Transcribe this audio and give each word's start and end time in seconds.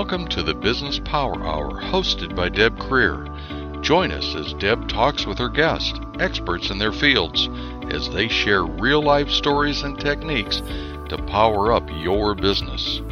Welcome 0.00 0.28
to 0.28 0.42
the 0.42 0.54
Business 0.54 0.98
Power 0.98 1.44
Hour 1.44 1.78
hosted 1.78 2.34
by 2.34 2.48
Deb 2.48 2.78
Creer. 2.78 3.28
Join 3.82 4.10
us 4.12 4.34
as 4.34 4.54
Deb 4.54 4.88
talks 4.88 5.26
with 5.26 5.36
her 5.36 5.50
guests, 5.50 6.00
experts 6.18 6.70
in 6.70 6.78
their 6.78 6.90
fields, 6.90 7.50
as 7.90 8.08
they 8.08 8.26
share 8.26 8.64
real 8.64 9.02
life 9.02 9.28
stories 9.28 9.82
and 9.82 10.00
techniques 10.00 10.62
to 11.10 11.22
power 11.26 11.70
up 11.70 11.86
your 11.90 12.34
business. 12.34 13.02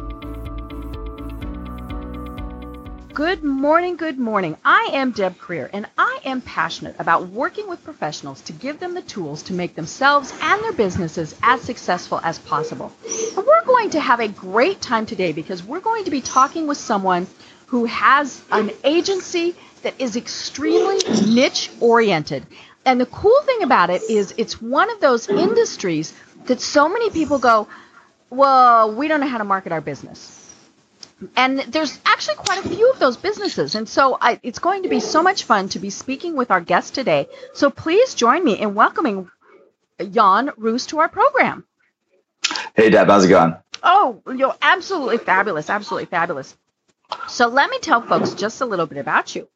Good 3.19 3.43
morning, 3.43 3.97
good 3.97 4.17
morning. 4.17 4.57
I 4.65 4.91
am 4.93 5.11
Deb 5.11 5.39
Creer, 5.39 5.69
and 5.73 5.89
I 5.99 6.21
am 6.25 6.41
passionate 6.41 6.95
about 7.01 7.27
working 7.27 7.69
with 7.69 7.83
professionals 7.83 8.41
to 8.43 8.53
give 8.53 8.79
them 8.79 8.95
the 8.95 9.03
tools 9.03 9.43
to 9.43 9.53
make 9.53 9.75
themselves 9.75 10.33
and 10.41 10.63
their 10.63 10.73
businesses 10.73 11.35
as 11.43 11.61
successful 11.61 12.21
as 12.23 12.39
possible. 12.39 12.93
And 13.37 13.45
we're 13.45 13.65
going 13.65 13.91
to 13.91 14.01
have 14.01 14.21
a 14.21 14.29
great 14.29 14.81
time 14.81 15.05
today 15.05 15.33
because 15.33 15.65
we're 15.65 15.81
going 15.81 16.05
to 16.05 16.13
be 16.13 16.21
talking 16.21 16.69
with 16.69 16.79
someone 16.79 17.27
who 17.67 17.87
has 17.87 18.41
an 18.53 18.71
agency 18.85 19.57
that 19.83 20.01
is 20.01 20.15
extremely 20.15 20.99
niche 21.27 21.73
oriented. 21.81 22.47
And 22.87 23.01
the 23.01 23.07
cool 23.07 23.43
thing 23.43 23.65
about 23.65 23.91
it 23.91 24.03
is 24.09 24.33
it's 24.39 24.63
one 24.63 24.93
of 24.93 25.01
those 25.01 25.29
industries 25.29 26.15
that 26.45 26.61
so 26.61 26.89
many 26.89 27.11
people 27.11 27.41
go, 27.41 27.67
well, 28.31 28.95
we 28.95 29.09
don't 29.09 29.19
know 29.19 29.27
how 29.27 29.39
to 29.39 29.45
market 29.45 29.73
our 29.73 29.81
business 29.81 30.38
and 31.37 31.59
there's 31.61 31.99
actually 32.05 32.37
quite 32.37 32.65
a 32.65 32.69
few 32.69 32.91
of 32.91 32.99
those 32.99 33.17
businesses. 33.17 33.75
And 33.75 33.89
so 33.89 34.17
I, 34.21 34.39
it's 34.43 34.59
going 34.59 34.85
to 34.85 34.89
be 34.89 35.01
so 35.01 35.23
much 35.23 35.45
fun 35.45 35.69
to 35.71 35.79
be 35.79 35.91
speaking 35.91 36.37
with 36.37 36.51
our 36.51 36.61
guest 36.61 36.95
today. 36.95 37.29
So 37.55 37.71
please 37.71 38.15
join 38.15 38.45
me 38.45 38.59
in 38.59 38.75
welcoming 38.75 39.31
Jan 39.99 40.53
Roos 40.57 40.87
to 40.87 41.01
our 41.01 41.09
program. 41.09 41.65
Hey, 42.75 42.91
Deb, 42.91 43.09
how's 43.09 43.25
it 43.25 43.29
going? 43.29 43.57
Oh, 43.83 44.23
you're 44.35 44.57
absolutely 44.63 45.19
fabulous. 45.19 45.71
Absolutely 45.71 46.07
fabulous. 46.07 46.57
So 47.29 47.49
let 47.49 47.71
me 47.71 47.79
tell 47.79 48.03
folks 48.03 48.35
just 48.35 48.61
a 48.61 48.67
little 48.67 48.87
bit 48.87 48.99
about 48.99 49.35
you. 49.35 49.49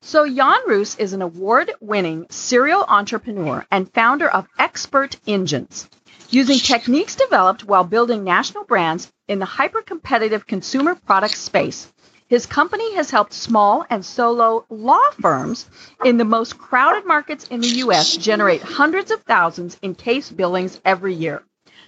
So 0.00 0.32
Jan 0.32 0.60
Roos 0.68 0.96
is 0.96 1.12
an 1.12 1.22
award-winning 1.22 2.26
serial 2.30 2.84
entrepreneur 2.86 3.66
and 3.70 3.92
founder 3.92 4.28
of 4.28 4.46
Expert 4.58 5.16
Engines. 5.26 5.88
Using 6.30 6.58
techniques 6.58 7.14
developed 7.16 7.64
while 7.64 7.84
building 7.84 8.22
national 8.22 8.64
brands 8.64 9.10
in 9.28 9.38
the 9.38 9.46
hyper 9.46 9.80
competitive 9.80 10.46
consumer 10.46 10.94
product 10.94 11.38
space, 11.38 11.90
his 12.28 12.44
company 12.44 12.96
has 12.96 13.10
helped 13.10 13.32
small 13.32 13.86
and 13.88 14.04
solo 14.04 14.66
law 14.68 15.10
firms 15.22 15.64
in 16.04 16.18
the 16.18 16.26
most 16.26 16.58
crowded 16.58 17.06
markets 17.06 17.48
in 17.48 17.62
the 17.62 17.78
U.S. 17.78 18.14
generate 18.18 18.60
hundreds 18.60 19.10
of 19.10 19.22
thousands 19.22 19.78
in 19.80 19.94
case 19.94 20.30
billings 20.30 20.78
every 20.84 21.14
year. 21.14 21.42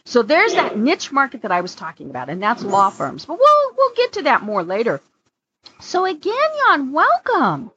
So 0.06 0.22
there's 0.22 0.54
that 0.54 0.78
niche 0.78 1.12
market 1.12 1.42
that 1.42 1.52
I 1.52 1.60
was 1.60 1.74
talking 1.74 2.08
about, 2.08 2.30
and 2.30 2.42
that's 2.42 2.62
law 2.62 2.88
firms. 2.88 3.26
But 3.26 3.38
we'll 3.38 3.74
we'll 3.76 3.94
get 3.94 4.14
to 4.14 4.22
that 4.22 4.42
more 4.42 4.62
later. 4.62 5.02
So 5.80 6.06
again, 6.06 6.32
Jan, 6.66 6.92
welcome. 6.92 7.72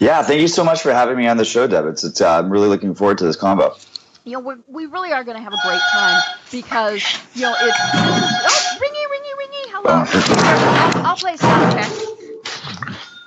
Yeah, 0.00 0.24
thank 0.24 0.40
you 0.40 0.48
so 0.48 0.64
much 0.64 0.82
for 0.82 0.92
having 0.92 1.16
me 1.16 1.28
on 1.28 1.36
the 1.36 1.44
show, 1.44 1.68
Deb. 1.68 1.86
It's, 1.86 2.02
it's 2.02 2.20
uh, 2.20 2.40
I'm 2.40 2.50
really 2.50 2.66
looking 2.66 2.96
forward 2.96 3.18
to 3.18 3.24
this 3.24 3.36
combo 3.36 3.76
you 4.24 4.32
know, 4.32 4.40
we 4.40 4.54
we 4.66 4.86
really 4.86 5.12
are 5.12 5.24
going 5.24 5.36
to 5.36 5.42
have 5.42 5.54
a 5.54 5.58
great 5.58 5.86
time 5.92 6.22
because, 6.50 7.02
you 7.34 7.42
know, 7.42 7.54
it's, 7.58 7.78
oh, 7.94 8.78
ringy, 8.80 9.04
ringy, 9.12 9.32
ringy. 9.40 9.70
Hello. 9.72 10.06
I'll, 10.78 11.06
I'll 11.06 11.16
play 11.16 11.36
sound 11.36 11.70
check. 11.70 11.92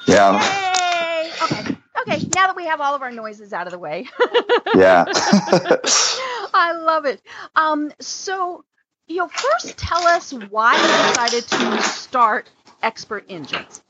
Yeah. 0.08 0.40
Yay. 0.40 1.32
Okay. 1.44 1.66
Okay. 2.02 2.24
Now 2.36 2.48
that 2.48 2.56
we 2.56 2.66
have 2.66 2.82
all 2.82 2.96
of 2.96 3.02
our 3.02 3.12
noises 3.12 3.54
out 3.54 3.68
of 3.68 3.72
the 3.72 3.80
way. 3.80 4.08
yeah. 4.76 5.06
I 6.54 6.74
love 6.74 7.06
it. 7.06 7.22
Um, 7.56 7.92
so, 8.00 8.64
you 9.08 9.18
know, 9.18 9.28
first 9.28 9.78
tell 9.78 10.06
us 10.08 10.32
why 10.34 10.76
you 10.76 11.08
decided 11.10 11.48
to 11.48 11.84
start 11.84 12.50
Expert 12.84 13.26
Engines. 13.30 13.84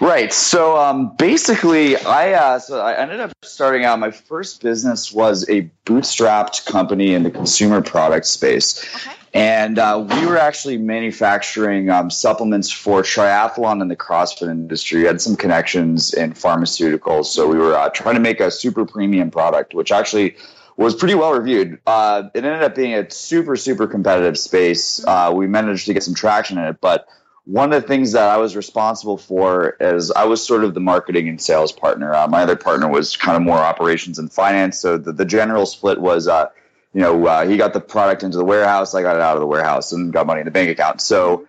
Right. 0.00 0.32
So 0.32 0.78
um, 0.78 1.14
basically, 1.16 1.96
I 1.96 2.32
uh, 2.32 2.58
so 2.58 2.80
I 2.80 2.94
ended 2.94 3.20
up 3.20 3.32
starting 3.42 3.84
out. 3.84 3.98
My 3.98 4.12
first 4.12 4.62
business 4.62 5.12
was 5.12 5.48
a 5.50 5.70
bootstrapped 5.84 6.66
company 6.66 7.14
in 7.14 7.22
the 7.22 7.30
consumer 7.30 7.82
product 7.82 8.26
space, 8.26 8.82
okay. 8.94 9.16
and 9.34 9.78
uh, 9.78 10.06
we 10.08 10.24
were 10.24 10.38
actually 10.38 10.78
manufacturing 10.78 11.90
um, 11.90 12.10
supplements 12.10 12.70
for 12.70 13.02
triathlon 13.02 13.82
and 13.82 13.90
the 13.90 13.96
CrossFit 13.96 14.50
industry. 14.50 15.00
We 15.00 15.06
had 15.06 15.20
some 15.20 15.36
connections 15.36 16.14
in 16.14 16.32
pharmaceuticals, 16.32 17.26
so 17.26 17.48
we 17.48 17.58
were 17.58 17.76
uh, 17.76 17.90
trying 17.90 18.14
to 18.14 18.20
make 18.20 18.40
a 18.40 18.50
super 18.50 18.86
premium 18.86 19.30
product, 19.30 19.74
which 19.74 19.92
actually 19.92 20.36
was 20.76 20.94
pretty 20.94 21.14
well 21.14 21.32
reviewed. 21.32 21.78
Uh, 21.86 22.22
it 22.34 22.44
ended 22.44 22.62
up 22.62 22.74
being 22.74 22.94
a 22.94 23.10
super 23.10 23.56
super 23.56 23.86
competitive 23.86 24.38
space. 24.38 25.04
Uh, 25.04 25.32
we 25.34 25.46
managed 25.46 25.86
to 25.86 25.92
get 25.92 26.04
some 26.04 26.14
traction 26.14 26.56
in 26.56 26.64
it, 26.64 26.80
but 26.80 27.06
one 27.44 27.72
of 27.72 27.82
the 27.82 27.88
things 27.88 28.12
that 28.12 28.28
I 28.28 28.36
was 28.36 28.54
responsible 28.54 29.16
for 29.16 29.76
is 29.80 30.10
I 30.10 30.24
was 30.24 30.44
sort 30.44 30.64
of 30.64 30.74
the 30.74 30.80
marketing 30.80 31.28
and 31.28 31.40
sales 31.40 31.72
partner. 31.72 32.14
Uh, 32.14 32.28
my 32.28 32.42
other 32.42 32.56
partner 32.56 32.88
was 32.88 33.16
kind 33.16 33.36
of 33.36 33.42
more 33.42 33.58
operations 33.58 34.18
and 34.18 34.32
finance. 34.32 34.78
So 34.78 34.98
the, 34.98 35.12
the 35.12 35.24
general 35.24 35.66
split 35.66 36.00
was, 36.00 36.28
uh, 36.28 36.50
you 36.92 37.00
know, 37.00 37.26
uh, 37.26 37.46
he 37.46 37.56
got 37.56 37.72
the 37.72 37.80
product 37.80 38.22
into 38.22 38.36
the 38.36 38.44
warehouse, 38.44 38.94
I 38.94 39.02
got 39.02 39.16
it 39.16 39.22
out 39.22 39.36
of 39.36 39.40
the 39.40 39.46
warehouse, 39.46 39.92
and 39.92 40.12
got 40.12 40.26
money 40.26 40.40
in 40.40 40.44
the 40.44 40.50
bank 40.50 40.70
account. 40.70 41.00
So 41.00 41.48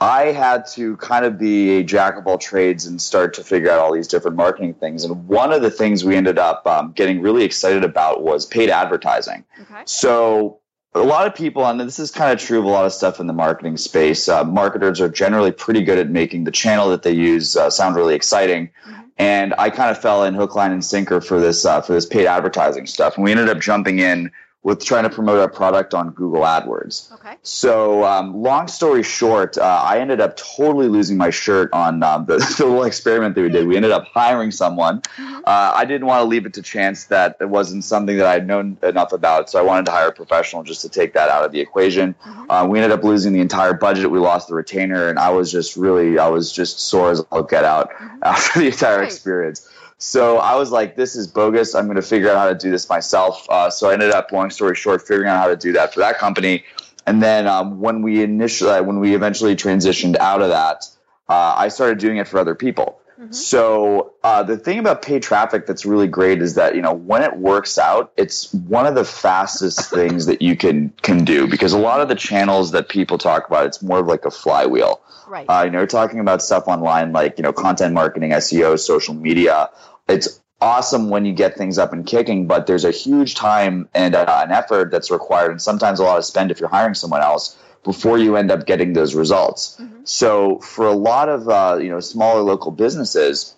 I 0.00 0.26
had 0.26 0.66
to 0.74 0.96
kind 0.96 1.24
of 1.24 1.38
be 1.38 1.78
a 1.78 1.82
jack 1.82 2.16
of 2.16 2.26
all 2.26 2.38
trades 2.38 2.86
and 2.86 3.02
start 3.02 3.34
to 3.34 3.44
figure 3.44 3.70
out 3.70 3.80
all 3.80 3.92
these 3.92 4.08
different 4.08 4.36
marketing 4.36 4.74
things. 4.74 5.04
And 5.04 5.26
one 5.26 5.52
of 5.52 5.60
the 5.60 5.70
things 5.70 6.04
we 6.04 6.14
ended 6.14 6.38
up 6.38 6.66
um, 6.66 6.92
getting 6.92 7.20
really 7.20 7.44
excited 7.44 7.84
about 7.84 8.22
was 8.22 8.46
paid 8.46 8.70
advertising. 8.70 9.44
Okay. 9.60 9.82
So 9.86 10.60
a 10.94 11.02
lot 11.02 11.26
of 11.26 11.34
people, 11.34 11.66
and 11.66 11.78
this 11.78 11.98
is 11.98 12.10
kind 12.10 12.32
of 12.32 12.38
true 12.38 12.58
of 12.58 12.64
a 12.64 12.68
lot 12.68 12.86
of 12.86 12.92
stuff 12.92 13.20
in 13.20 13.26
the 13.26 13.32
marketing 13.32 13.76
space, 13.76 14.28
uh, 14.28 14.44
marketers 14.44 15.00
are 15.00 15.08
generally 15.08 15.52
pretty 15.52 15.82
good 15.82 15.98
at 15.98 16.08
making 16.08 16.44
the 16.44 16.50
channel 16.50 16.88
that 16.90 17.02
they 17.02 17.12
use 17.12 17.56
uh, 17.56 17.68
sound 17.70 17.94
really 17.94 18.14
exciting. 18.14 18.70
Mm-hmm. 18.86 19.02
And 19.18 19.54
I 19.58 19.70
kind 19.70 19.90
of 19.90 20.00
fell 20.00 20.24
in 20.24 20.34
hook, 20.34 20.54
line, 20.54 20.72
and 20.72 20.84
sinker 20.84 21.20
for 21.20 21.40
this 21.40 21.64
uh, 21.64 21.80
for 21.80 21.92
this 21.92 22.06
paid 22.06 22.26
advertising 22.26 22.86
stuff, 22.86 23.16
and 23.16 23.24
we 23.24 23.32
ended 23.32 23.48
up 23.48 23.58
jumping 23.58 23.98
in 23.98 24.30
with 24.64 24.84
trying 24.84 25.04
to 25.04 25.10
promote 25.10 25.38
our 25.38 25.48
product 25.48 25.94
on 25.94 26.10
Google 26.10 26.42
AdWords. 26.42 27.12
Okay. 27.12 27.36
So, 27.42 28.04
um, 28.04 28.42
long 28.42 28.66
story 28.66 29.04
short, 29.04 29.56
uh, 29.56 29.62
I 29.62 30.00
ended 30.00 30.20
up 30.20 30.36
totally 30.36 30.88
losing 30.88 31.16
my 31.16 31.30
shirt 31.30 31.72
on 31.72 32.02
um, 32.02 32.26
the, 32.26 32.38
the, 32.58 32.66
little 32.66 32.82
experiment 32.82 33.36
that 33.36 33.42
we 33.42 33.50
did. 33.50 33.68
We 33.68 33.76
ended 33.76 33.92
up 33.92 34.06
hiring 34.06 34.50
someone. 34.50 35.02
Mm-hmm. 35.02 35.36
Uh, 35.46 35.72
I 35.74 35.84
didn't 35.84 36.06
want 36.08 36.22
to 36.22 36.24
leave 36.24 36.44
it 36.44 36.54
to 36.54 36.62
chance 36.62 37.04
that 37.04 37.36
it 37.40 37.48
wasn't 37.48 37.84
something 37.84 38.16
that 38.16 38.26
I 38.26 38.32
had 38.32 38.46
known 38.48 38.78
enough 38.82 39.12
about, 39.12 39.48
so 39.48 39.60
I 39.60 39.62
wanted 39.62 39.86
to 39.86 39.92
hire 39.92 40.08
a 40.08 40.12
professional 40.12 40.64
just 40.64 40.82
to 40.82 40.88
take 40.88 41.14
that 41.14 41.28
out 41.30 41.44
of 41.44 41.52
the 41.52 41.60
equation. 41.60 42.14
Mm-hmm. 42.14 42.50
Uh, 42.50 42.66
we 42.66 42.80
ended 42.80 42.90
up 42.90 43.04
losing 43.04 43.32
the 43.32 43.40
entire 43.40 43.74
budget. 43.74 44.10
We 44.10 44.18
lost 44.18 44.48
the 44.48 44.54
retainer, 44.54 45.08
and 45.08 45.20
I 45.20 45.30
was 45.30 45.52
just 45.52 45.76
really, 45.76 46.18
I 46.18 46.28
was 46.28 46.52
just 46.52 46.80
sore 46.80 47.12
as 47.12 47.20
all 47.30 47.44
get 47.44 47.64
out 47.64 47.92
mm-hmm. 47.92 48.18
after 48.24 48.58
the 48.58 48.66
entire 48.66 48.98
right. 48.98 49.06
experience. 49.06 49.68
So 49.98 50.38
I 50.38 50.54
was 50.54 50.70
like, 50.70 50.94
this 50.94 51.16
is 51.16 51.26
bogus. 51.26 51.74
I'm 51.74 51.86
going 51.86 51.96
to 51.96 52.02
figure 52.02 52.30
out 52.30 52.38
how 52.38 52.48
to 52.48 52.54
do 52.54 52.70
this 52.70 52.88
myself. 52.88 53.44
Uh, 53.50 53.68
so 53.68 53.90
I 53.90 53.94
ended 53.94 54.12
up, 54.12 54.30
long 54.30 54.50
story 54.50 54.76
short, 54.76 55.02
figuring 55.02 55.28
out 55.28 55.38
how 55.38 55.48
to 55.48 55.56
do 55.56 55.72
that 55.72 55.92
for 55.92 56.00
that 56.00 56.18
company. 56.18 56.64
And 57.06 57.20
then 57.20 57.48
um, 57.48 57.80
when 57.80 58.02
we 58.02 58.22
initially, 58.22 58.80
when 58.80 59.00
we 59.00 59.14
eventually 59.14 59.56
transitioned 59.56 60.16
out 60.18 60.40
of 60.40 60.50
that, 60.50 60.88
uh, 61.28 61.54
I 61.56 61.68
started 61.68 61.98
doing 61.98 62.18
it 62.18 62.28
for 62.28 62.38
other 62.38 62.54
people. 62.54 63.00
Mm-hmm. 63.18 63.32
So 63.32 64.12
uh, 64.22 64.44
the 64.44 64.56
thing 64.56 64.78
about 64.78 65.02
paid 65.02 65.22
traffic 65.22 65.66
that's 65.66 65.84
really 65.84 66.06
great 66.06 66.40
is 66.40 66.54
that 66.54 66.76
you 66.76 66.82
know 66.82 66.92
when 66.92 67.22
it 67.22 67.36
works 67.36 67.76
out, 67.76 68.12
it's 68.16 68.52
one 68.54 68.86
of 68.86 68.94
the 68.94 69.04
fastest 69.04 69.90
things 69.94 70.26
that 70.26 70.40
you 70.40 70.56
can 70.56 70.90
can 71.02 71.24
do 71.24 71.48
because 71.48 71.72
a 71.72 71.78
lot 71.78 72.00
of 72.00 72.08
the 72.08 72.14
channels 72.14 72.70
that 72.72 72.88
people 72.88 73.18
talk 73.18 73.48
about, 73.48 73.66
it's 73.66 73.82
more 73.82 73.98
of 73.98 74.06
like 74.06 74.24
a 74.24 74.30
flywheel. 74.30 75.00
Right. 75.26 75.46
Uh, 75.46 75.64
you 75.64 75.70
know, 75.70 75.78
you're 75.78 75.88
talking 75.88 76.20
about 76.20 76.42
stuff 76.42 76.68
online 76.68 77.12
like 77.12 77.38
you 77.38 77.42
know 77.42 77.52
content 77.52 77.92
marketing, 77.92 78.30
SEO, 78.30 78.78
social 78.78 79.14
media. 79.14 79.70
It's 80.08 80.40
awesome 80.60 81.10
when 81.10 81.24
you 81.24 81.32
get 81.32 81.56
things 81.56 81.76
up 81.76 81.92
and 81.92 82.06
kicking, 82.06 82.46
but 82.46 82.68
there's 82.68 82.84
a 82.84 82.92
huge 82.92 83.34
time 83.34 83.88
and 83.94 84.14
uh, 84.14 84.42
an 84.44 84.52
effort 84.52 84.92
that's 84.92 85.10
required, 85.10 85.50
and 85.50 85.60
sometimes 85.60 85.98
a 85.98 86.04
lot 86.04 86.18
of 86.18 86.24
spend 86.24 86.52
if 86.52 86.60
you're 86.60 86.68
hiring 86.68 86.94
someone 86.94 87.20
else 87.20 87.58
before 87.84 88.18
you 88.18 88.36
end 88.36 88.50
up 88.50 88.66
getting 88.66 88.92
those 88.92 89.14
results. 89.14 89.76
Mm-hmm. 89.80 90.00
So 90.04 90.58
for 90.58 90.86
a 90.86 90.92
lot 90.92 91.28
of 91.28 91.48
uh, 91.48 91.78
you 91.80 91.90
know 91.90 92.00
smaller 92.00 92.42
local 92.42 92.70
businesses, 92.70 93.54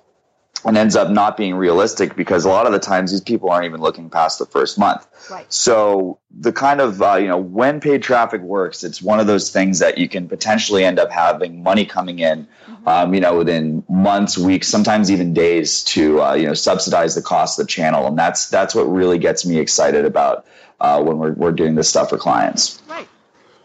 it 0.64 0.76
ends 0.76 0.94
up 0.94 1.10
not 1.10 1.36
being 1.36 1.54
realistic 1.54 2.16
because 2.16 2.44
a 2.44 2.48
lot 2.48 2.66
of 2.66 2.72
the 2.72 2.78
times 2.78 3.10
these 3.10 3.20
people 3.20 3.50
aren't 3.50 3.64
even 3.64 3.80
looking 3.80 4.10
past 4.10 4.38
the 4.38 4.46
first 4.46 4.78
month. 4.78 5.06
Right. 5.30 5.50
So 5.52 6.18
the 6.30 6.52
kind 6.52 6.80
of 6.80 7.00
uh, 7.00 7.16
you 7.16 7.28
know 7.28 7.38
when 7.38 7.80
paid 7.80 8.02
traffic 8.02 8.42
works, 8.42 8.84
it's 8.84 9.00
one 9.00 9.20
of 9.20 9.26
those 9.26 9.50
things 9.50 9.78
that 9.78 9.98
you 9.98 10.08
can 10.08 10.28
potentially 10.28 10.84
end 10.84 10.98
up 10.98 11.10
having 11.10 11.62
money 11.62 11.86
coming 11.86 12.18
in, 12.18 12.46
mm-hmm. 12.66 12.88
um, 12.88 13.14
you 13.14 13.20
know, 13.20 13.38
within 13.38 13.84
months, 13.88 14.36
weeks, 14.36 14.68
sometimes 14.68 15.10
even 15.10 15.32
days 15.32 15.82
to 15.84 16.22
uh, 16.22 16.34
you 16.34 16.46
know 16.46 16.54
subsidize 16.54 17.14
the 17.14 17.22
cost 17.22 17.58
of 17.58 17.66
the 17.66 17.70
channel, 17.70 18.06
and 18.06 18.18
that's 18.18 18.48
that's 18.48 18.74
what 18.74 18.84
really 18.84 19.18
gets 19.18 19.46
me 19.46 19.58
excited 19.58 20.04
about 20.04 20.46
uh, 20.80 21.02
when 21.02 21.18
we're 21.18 21.32
we're 21.32 21.52
doing 21.52 21.74
this 21.74 21.88
stuff 21.88 22.10
for 22.10 22.18
clients. 22.18 22.82
Right. 22.88 23.08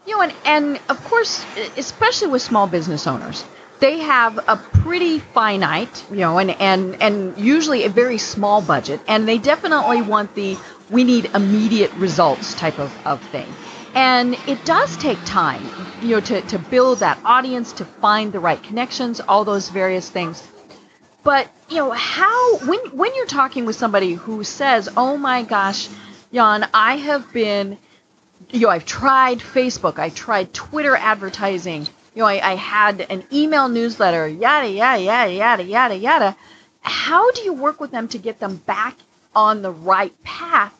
You 0.06 0.16
know, 0.16 0.22
and, 0.22 0.34
and 0.44 0.80
of 0.88 1.02
course, 1.04 1.44
especially 1.76 2.28
with 2.28 2.42
small 2.42 2.66
business 2.66 3.06
owners, 3.06 3.44
they 3.80 3.98
have 3.98 4.38
a 4.48 4.56
pretty 4.56 5.18
finite, 5.18 6.04
you 6.10 6.18
know, 6.18 6.38
and, 6.38 6.50
and, 6.52 7.02
and 7.02 7.36
usually 7.36 7.84
a 7.84 7.88
very 7.88 8.18
small 8.18 8.62
budget, 8.62 9.00
and 9.08 9.26
they 9.28 9.38
definitely 9.38 10.02
want 10.02 10.34
the 10.34 10.56
we 10.90 11.02
need 11.02 11.24
immediate 11.34 11.92
results 11.94 12.54
type 12.54 12.78
of, 12.78 12.96
of 13.04 13.20
thing. 13.30 13.48
And 13.94 14.34
it 14.46 14.64
does 14.64 14.96
take 14.98 15.18
time, 15.24 15.62
you 16.02 16.10
know, 16.16 16.20
to, 16.20 16.42
to 16.42 16.58
build 16.58 17.00
that 17.00 17.18
audience, 17.24 17.72
to 17.74 17.84
find 17.84 18.32
the 18.32 18.38
right 18.38 18.62
connections, 18.62 19.20
all 19.20 19.44
those 19.44 19.68
various 19.70 20.08
things. 20.08 20.46
But, 21.24 21.48
you 21.68 21.76
know, 21.76 21.90
how 21.90 22.58
when 22.58 22.78
when 22.96 23.14
you're 23.16 23.26
talking 23.26 23.64
with 23.66 23.74
somebody 23.74 24.12
who 24.14 24.44
says, 24.44 24.88
"Oh 24.96 25.16
my 25.16 25.42
gosh, 25.42 25.88
Jan, 26.32 26.68
I 26.72 26.96
have 26.98 27.32
been 27.32 27.78
you 28.50 28.60
know, 28.60 28.68
I've 28.68 28.84
tried 28.84 29.38
Facebook, 29.38 29.98
I 29.98 30.10
tried 30.10 30.52
Twitter 30.52 30.96
advertising, 30.96 31.86
you 32.14 32.22
know, 32.22 32.26
I, 32.26 32.52
I 32.52 32.54
had 32.54 33.00
an 33.10 33.24
email 33.32 33.68
newsletter, 33.68 34.26
yada, 34.26 34.68
yada, 34.68 35.02
yada, 35.02 35.32
yada, 35.32 35.64
yada, 35.64 35.96
yada. 35.96 36.36
How 36.80 37.30
do 37.32 37.42
you 37.42 37.52
work 37.52 37.80
with 37.80 37.90
them 37.90 38.08
to 38.08 38.18
get 38.18 38.38
them 38.38 38.56
back 38.56 38.96
on 39.34 39.60
the 39.60 39.70
right 39.70 40.14
path 40.22 40.72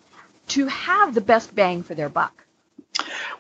to 0.48 0.66
have 0.66 1.14
the 1.14 1.20
best 1.20 1.54
bang 1.54 1.82
for 1.82 1.94
their 1.94 2.08
buck? 2.08 2.46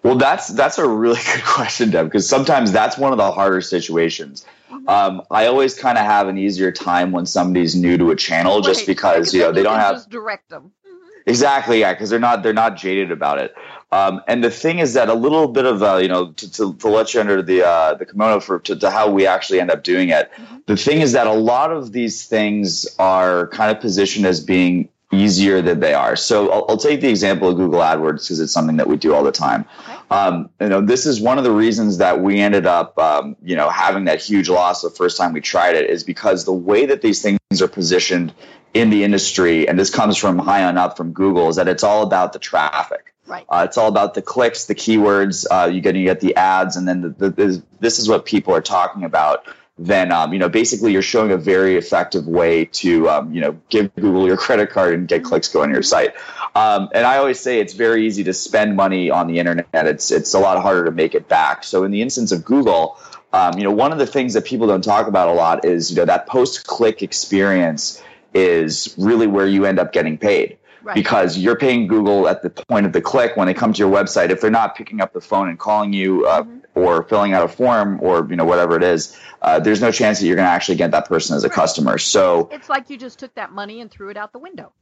Well, 0.02 0.16
that's 0.16 0.48
that's 0.48 0.78
a 0.78 0.86
really 0.86 1.20
good 1.34 1.44
question, 1.44 1.90
Deb, 1.90 2.06
because 2.06 2.28
sometimes 2.28 2.72
that's 2.72 2.98
one 2.98 3.12
of 3.12 3.18
the 3.18 3.30
harder 3.30 3.60
situations. 3.60 4.44
Mm-hmm. 4.70 4.88
Um, 4.88 5.22
I 5.30 5.46
always 5.46 5.74
kind 5.74 5.96
of 5.96 6.04
have 6.04 6.28
an 6.28 6.38
easier 6.38 6.72
time 6.72 7.12
when 7.12 7.24
somebody's 7.24 7.74
new 7.74 7.96
to 7.96 8.10
a 8.10 8.16
channel, 8.16 8.60
just 8.60 8.86
because 8.86 9.32
you 9.32 9.40
know 9.40 9.52
they 9.52 9.62
don't 9.62 9.78
have 9.78 9.96
just 9.96 10.10
direct 10.10 10.50
them. 10.50 10.72
Mm-hmm. 10.86 11.30
Exactly, 11.30 11.80
yeah, 11.80 11.94
because 11.94 12.10
they're 12.10 12.18
not 12.18 12.42
they're 12.42 12.52
not 12.52 12.76
jaded 12.76 13.10
about 13.10 13.38
it. 13.38 13.54
Um, 13.92 14.20
and 14.26 14.42
the 14.42 14.50
thing 14.50 14.80
is 14.80 14.94
that 14.94 15.08
a 15.08 15.14
little 15.14 15.46
bit 15.46 15.64
of 15.64 15.82
uh, 15.82 15.96
you 15.96 16.08
know 16.08 16.32
to, 16.32 16.52
to, 16.52 16.74
to, 16.74 16.88
let 16.88 17.14
you 17.14 17.20
under 17.20 17.40
the 17.40 17.64
uh, 17.64 17.94
the 17.94 18.04
kimono 18.04 18.40
for 18.40 18.58
to, 18.58 18.76
to, 18.76 18.90
how 18.90 19.08
we 19.08 19.26
actually 19.26 19.60
end 19.60 19.70
up 19.70 19.84
doing 19.84 20.08
it. 20.08 20.30
Mm-hmm. 20.32 20.56
The 20.66 20.76
thing 20.76 21.00
is 21.00 21.12
that 21.12 21.26
a 21.28 21.32
lot 21.32 21.70
of 21.70 21.92
these 21.92 22.26
things 22.26 22.86
are 22.98 23.46
kind 23.48 23.70
of 23.70 23.80
positioned 23.80 24.26
as 24.26 24.40
being 24.40 24.88
easier 25.12 25.62
than 25.62 25.80
they 25.80 25.94
are. 25.94 26.16
So 26.16 26.50
I'll, 26.50 26.66
I'll 26.68 26.76
take 26.76 27.00
the 27.00 27.08
example 27.08 27.48
of 27.48 27.56
Google 27.56 27.80
AdWords 27.80 28.22
because 28.22 28.40
it's 28.40 28.52
something 28.52 28.76
that 28.76 28.88
we 28.88 28.96
do 28.96 29.14
all 29.14 29.22
the 29.22 29.32
time. 29.32 29.64
Okay. 29.80 29.96
Um, 30.10 30.50
you 30.60 30.68
know, 30.68 30.80
this 30.80 31.06
is 31.06 31.20
one 31.20 31.38
of 31.38 31.44
the 31.44 31.52
reasons 31.52 31.98
that 31.98 32.20
we 32.20 32.40
ended 32.40 32.66
up, 32.66 32.98
um, 32.98 33.36
you 33.42 33.54
know, 33.54 33.68
having 33.68 34.04
that 34.06 34.20
huge 34.20 34.48
loss 34.48 34.82
the 34.82 34.90
first 34.90 35.16
time 35.16 35.32
we 35.32 35.40
tried 35.40 35.76
it 35.76 35.88
is 35.88 36.02
because 36.02 36.44
the 36.44 36.52
way 36.52 36.86
that 36.86 37.02
these 37.02 37.22
things 37.22 37.38
are 37.60 37.68
positioned 37.68 38.34
in 38.74 38.90
the 38.90 39.04
industry, 39.04 39.68
and 39.68 39.78
this 39.78 39.90
comes 39.90 40.16
from 40.16 40.38
high 40.38 40.64
on 40.64 40.76
up 40.76 40.96
from 40.96 41.12
Google, 41.12 41.48
is 41.48 41.56
that 41.56 41.68
it's 41.68 41.82
all 41.84 42.02
about 42.02 42.32
the 42.32 42.38
traffic. 42.38 43.14
Right. 43.26 43.44
Uh, 43.48 43.66
it's 43.68 43.76
all 43.76 43.88
about 43.88 44.14
the 44.14 44.22
clicks, 44.22 44.66
the 44.66 44.74
keywords. 44.74 45.46
Uh, 45.50 45.66
you 45.66 45.80
get 45.80 45.96
you 45.96 46.04
get 46.04 46.20
the 46.20 46.36
ads, 46.36 46.76
and 46.76 46.86
then 46.86 47.00
the, 47.00 47.08
the, 47.08 47.30
the, 47.30 47.62
this 47.80 47.98
is 47.98 48.08
what 48.08 48.24
people 48.24 48.54
are 48.54 48.60
talking 48.60 49.04
about. 49.04 49.46
Then 49.78 50.12
um, 50.12 50.32
you 50.32 50.38
know 50.38 50.48
basically 50.48 50.92
you're 50.92 51.02
showing 51.02 51.32
a 51.32 51.36
very 51.36 51.76
effective 51.76 52.26
way 52.26 52.66
to 52.66 53.08
um, 53.10 53.34
you 53.34 53.40
know 53.40 53.58
give 53.68 53.94
Google 53.96 54.26
your 54.26 54.36
credit 54.46 54.70
card 54.70 54.94
and 54.94 55.08
get 55.08 55.24
clicks 55.24 55.48
going 55.48 55.70
to 55.70 55.74
your 55.74 55.82
site. 55.82 56.14
Um, 56.54 56.88
and 56.94 57.04
I 57.04 57.18
always 57.18 57.38
say 57.40 57.60
it's 57.60 57.74
very 57.74 58.06
easy 58.06 58.24
to 58.24 58.32
spend 58.32 58.76
money 58.76 59.10
on 59.10 59.26
the 59.26 59.38
internet. 59.38 59.66
It's 59.72 60.10
it's 60.10 60.32
a 60.32 60.38
lot 60.38 60.62
harder 60.62 60.84
to 60.84 60.92
make 60.92 61.14
it 61.14 61.28
back. 61.28 61.64
So 61.64 61.84
in 61.84 61.90
the 61.90 62.02
instance 62.02 62.32
of 62.32 62.44
Google, 62.44 62.98
um, 63.32 63.58
you 63.58 63.64
know 63.64 63.72
one 63.72 63.92
of 63.92 63.98
the 63.98 64.06
things 64.06 64.34
that 64.34 64.44
people 64.44 64.66
don't 64.68 64.84
talk 64.84 65.08
about 65.08 65.28
a 65.28 65.32
lot 65.32 65.64
is 65.64 65.90
you 65.90 65.96
know 65.96 66.04
that 66.04 66.26
post 66.26 66.66
click 66.66 67.02
experience 67.02 68.02
is 68.32 68.94
really 68.96 69.26
where 69.26 69.46
you 69.46 69.66
end 69.66 69.78
up 69.78 69.92
getting 69.92 70.16
paid. 70.16 70.58
Right. 70.86 70.94
Because 70.94 71.36
you're 71.36 71.56
paying 71.56 71.88
Google 71.88 72.28
at 72.28 72.42
the 72.42 72.50
point 72.50 72.86
of 72.86 72.92
the 72.92 73.00
click 73.00 73.36
when 73.36 73.48
they 73.48 73.54
come 73.54 73.72
to 73.72 73.78
your 73.80 73.92
website. 73.92 74.30
If 74.30 74.40
they're 74.40 74.52
not 74.52 74.76
picking 74.76 75.00
up 75.00 75.12
the 75.12 75.20
phone 75.20 75.48
and 75.48 75.58
calling 75.58 75.92
you 75.92 76.24
uh, 76.26 76.44
mm-hmm. 76.44 76.58
or 76.76 77.02
filling 77.02 77.32
out 77.32 77.42
a 77.42 77.48
form 77.48 77.98
or 78.00 78.24
you 78.30 78.36
know 78.36 78.44
whatever 78.44 78.76
it 78.76 78.84
is, 78.84 79.18
uh, 79.42 79.58
there's 79.58 79.80
no 79.80 79.90
chance 79.90 80.20
that 80.20 80.26
you're 80.26 80.36
going 80.36 80.46
to 80.46 80.52
actually 80.52 80.76
get 80.76 80.92
that 80.92 81.08
person 81.08 81.34
as 81.34 81.42
a 81.42 81.48
right. 81.48 81.56
customer. 81.56 81.98
So 81.98 82.48
it's 82.52 82.68
like 82.68 82.88
you 82.88 82.96
just 82.96 83.18
took 83.18 83.34
that 83.34 83.50
money 83.50 83.80
and 83.80 83.90
threw 83.90 84.10
it 84.10 84.16
out 84.16 84.32
the 84.32 84.38
window. 84.38 84.72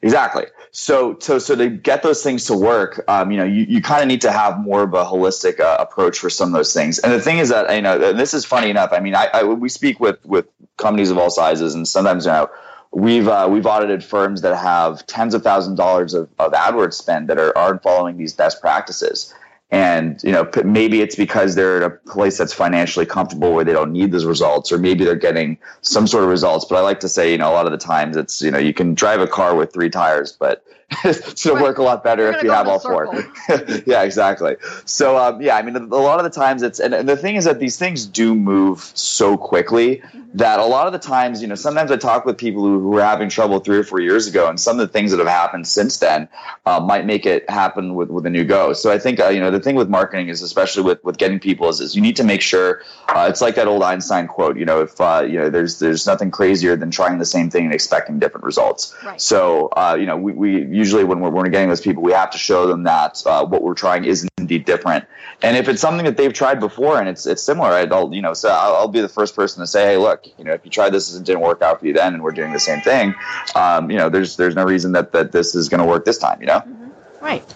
Exactly. 0.00 0.46
So, 0.72 1.18
so, 1.20 1.38
so 1.38 1.54
to 1.54 1.68
get 1.68 2.02
those 2.02 2.24
things 2.24 2.46
to 2.46 2.56
work, 2.56 3.04
um, 3.06 3.30
you 3.30 3.36
know, 3.36 3.44
you, 3.44 3.66
you 3.68 3.82
kind 3.82 4.02
of 4.02 4.08
need 4.08 4.22
to 4.22 4.32
have 4.32 4.58
more 4.58 4.82
of 4.82 4.94
a 4.94 5.04
holistic 5.04 5.60
uh, 5.60 5.76
approach 5.78 6.18
for 6.18 6.30
some 6.30 6.48
of 6.48 6.54
those 6.54 6.72
things. 6.72 6.98
And 6.98 7.12
the 7.12 7.20
thing 7.20 7.38
is 7.38 7.50
that, 7.50 7.72
you 7.72 7.82
know, 7.82 8.12
this 8.12 8.34
is 8.34 8.44
funny 8.44 8.70
enough. 8.70 8.90
I 8.92 8.98
mean, 8.98 9.14
I, 9.14 9.28
I 9.32 9.42
we 9.44 9.68
speak 9.68 10.00
with 10.00 10.24
with 10.24 10.46
companies 10.76 11.10
of 11.10 11.18
all 11.18 11.30
sizes, 11.30 11.74
and 11.74 11.86
sometimes, 11.86 12.26
you 12.26 12.32
know, 12.32 12.50
we've 12.92 13.26
uh, 13.28 13.48
we've 13.50 13.66
audited 13.66 14.04
firms 14.04 14.42
that 14.42 14.56
have 14.56 15.06
tens 15.06 15.34
of 15.34 15.42
thousands 15.42 15.72
of 15.72 15.84
dollars 15.84 16.14
of, 16.14 16.28
of 16.38 16.52
AdWords 16.52 16.94
spend 16.94 17.28
that 17.28 17.38
are 17.38 17.56
aren't 17.56 17.82
following 17.82 18.16
these 18.16 18.32
best 18.32 18.60
practices. 18.60 19.34
And 19.70 20.22
you 20.22 20.32
know, 20.32 20.50
maybe 20.64 21.00
it's 21.00 21.16
because 21.16 21.54
they're 21.54 21.82
at 21.82 21.82
a 21.82 21.90
place 21.90 22.36
that's 22.36 22.52
financially 22.52 23.06
comfortable 23.06 23.54
where 23.54 23.64
they 23.64 23.72
don't 23.72 23.90
need 23.90 24.12
those 24.12 24.26
results, 24.26 24.70
or 24.70 24.76
maybe 24.76 25.04
they're 25.04 25.14
getting 25.14 25.56
some 25.80 26.06
sort 26.06 26.24
of 26.24 26.28
results. 26.28 26.66
But 26.66 26.76
I 26.76 26.82
like 26.82 27.00
to 27.00 27.08
say, 27.08 27.32
you 27.32 27.38
know, 27.38 27.50
a 27.50 27.54
lot 27.54 27.64
of 27.64 27.72
the 27.72 27.78
times 27.78 28.16
it's 28.16 28.42
you 28.42 28.50
know 28.50 28.58
you 28.58 28.74
can 28.74 28.94
drive 28.94 29.20
a 29.20 29.26
car 29.26 29.54
with 29.56 29.72
three 29.72 29.88
tires, 29.88 30.32
but 30.38 30.62
to 31.02 31.54
work 31.54 31.78
a 31.78 31.82
lot 31.82 32.04
better 32.04 32.30
if 32.32 32.42
you 32.42 32.50
have 32.50 32.68
all 32.68 32.78
four. 32.78 33.08
yeah, 33.86 34.02
exactly. 34.02 34.56
So 34.84 35.16
um, 35.16 35.40
yeah, 35.40 35.56
I 35.56 35.62
mean, 35.62 35.76
a 35.76 35.80
lot 35.80 36.18
of 36.18 36.24
the 36.24 36.30
times 36.30 36.62
it's 36.62 36.80
and, 36.80 36.94
and, 36.94 37.08
the 37.08 37.16
thing 37.16 37.36
is 37.36 37.44
that 37.44 37.58
these 37.58 37.78
things 37.78 38.06
do 38.06 38.34
move 38.34 38.80
so 38.94 39.36
quickly 39.36 39.98
mm-hmm. 39.98 40.20
that 40.34 40.60
a 40.60 40.64
lot 40.64 40.86
of 40.86 40.92
the 40.92 40.98
times, 40.98 41.40
you 41.40 41.48
know, 41.48 41.54
sometimes 41.54 41.90
I 41.90 41.96
talk 41.96 42.24
with 42.24 42.38
people 42.38 42.62
who, 42.62 42.80
who 42.80 42.88
were 42.90 43.02
having 43.02 43.28
trouble 43.28 43.60
three 43.60 43.78
or 43.78 43.84
four 43.84 44.00
years 44.00 44.26
ago, 44.26 44.48
and 44.48 44.58
some 44.58 44.78
of 44.78 44.86
the 44.86 44.92
things 44.92 45.10
that 45.12 45.18
have 45.18 45.28
happened 45.28 45.66
since 45.66 45.98
then 45.98 46.28
uh, 46.66 46.80
might 46.80 47.06
make 47.06 47.26
it 47.26 47.48
happen 47.48 47.94
with 47.94 48.10
with 48.10 48.26
a 48.26 48.30
new 48.30 48.44
go. 48.44 48.72
So 48.72 48.90
I 48.90 48.98
think 48.98 49.20
uh, 49.20 49.28
you 49.28 49.40
know 49.40 49.50
the 49.50 49.60
thing 49.60 49.76
with 49.76 49.88
marketing 49.88 50.28
is 50.28 50.42
especially 50.42 50.82
with 50.82 51.02
with 51.04 51.18
getting 51.18 51.40
people 51.40 51.68
is, 51.68 51.80
is 51.80 51.94
you 51.94 52.02
need 52.02 52.16
to 52.16 52.24
make 52.24 52.42
sure 52.42 52.82
uh, 53.08 53.26
it's 53.28 53.40
like 53.40 53.54
that 53.54 53.68
old 53.68 53.82
Einstein 53.82 54.26
quote. 54.26 54.56
You 54.56 54.64
know, 54.64 54.82
if 54.82 55.00
uh, 55.00 55.24
you 55.26 55.38
know 55.38 55.50
there's 55.50 55.78
there's 55.78 56.06
nothing 56.06 56.30
crazier 56.30 56.76
than 56.76 56.90
trying 56.90 57.18
the 57.18 57.26
same 57.26 57.50
thing 57.50 57.64
and 57.64 57.74
expecting 57.74 58.18
different 58.18 58.44
results. 58.44 58.94
Right. 59.04 59.20
So 59.20 59.68
uh, 59.76 59.96
you 59.98 60.06
know 60.06 60.16
we, 60.16 60.32
we 60.32 60.64
usually 60.82 61.04
when 61.04 61.20
we're, 61.20 61.30
we're 61.30 61.48
getting 61.48 61.68
those 61.68 61.80
people, 61.80 62.02
we 62.02 62.12
have 62.12 62.30
to 62.32 62.38
show 62.38 62.66
them 62.66 62.82
that 62.82 63.22
uh, 63.24 63.46
what 63.46 63.62
we're 63.62 63.74
trying 63.74 64.04
is 64.04 64.26
indeed 64.36 64.64
different. 64.64 65.04
And 65.40 65.56
if 65.56 65.68
it's 65.68 65.80
something 65.80 66.04
that 66.06 66.16
they've 66.16 66.32
tried 66.32 66.58
before 66.58 66.98
and 66.98 67.08
it's 67.08 67.24
it's 67.26 67.42
similar, 67.42 67.70
I'll 67.70 68.12
you 68.12 68.22
know 68.22 68.34
so 68.34 68.48
I'll, 68.48 68.74
I'll, 68.76 68.88
be 68.88 69.00
the 69.00 69.08
first 69.08 69.36
person 69.36 69.60
to 69.60 69.66
say, 69.66 69.82
hey, 69.86 69.96
look, 69.96 70.26
you 70.38 70.44
know, 70.44 70.52
if 70.52 70.64
you 70.64 70.70
tried 70.70 70.90
this 70.90 71.12
and 71.12 71.22
it 71.22 71.26
didn't 71.26 71.42
work 71.42 71.62
out 71.62 71.80
for 71.80 71.86
you 71.86 71.92
then, 71.92 72.14
and 72.14 72.22
we're 72.22 72.32
doing 72.32 72.52
the 72.52 72.60
same 72.60 72.80
thing, 72.80 73.14
um, 73.54 73.90
you 73.90 73.98
know, 73.98 74.08
there's 74.08 74.36
there's 74.36 74.56
no 74.56 74.64
reason 74.64 74.92
that 74.92 75.12
that 75.12 75.32
this 75.32 75.54
is 75.54 75.68
going 75.68 75.80
to 75.80 75.86
work 75.86 76.04
this 76.04 76.18
time, 76.18 76.40
you 76.40 76.46
know. 76.46 76.60
Mm-hmm. 76.60 77.24
Right. 77.24 77.54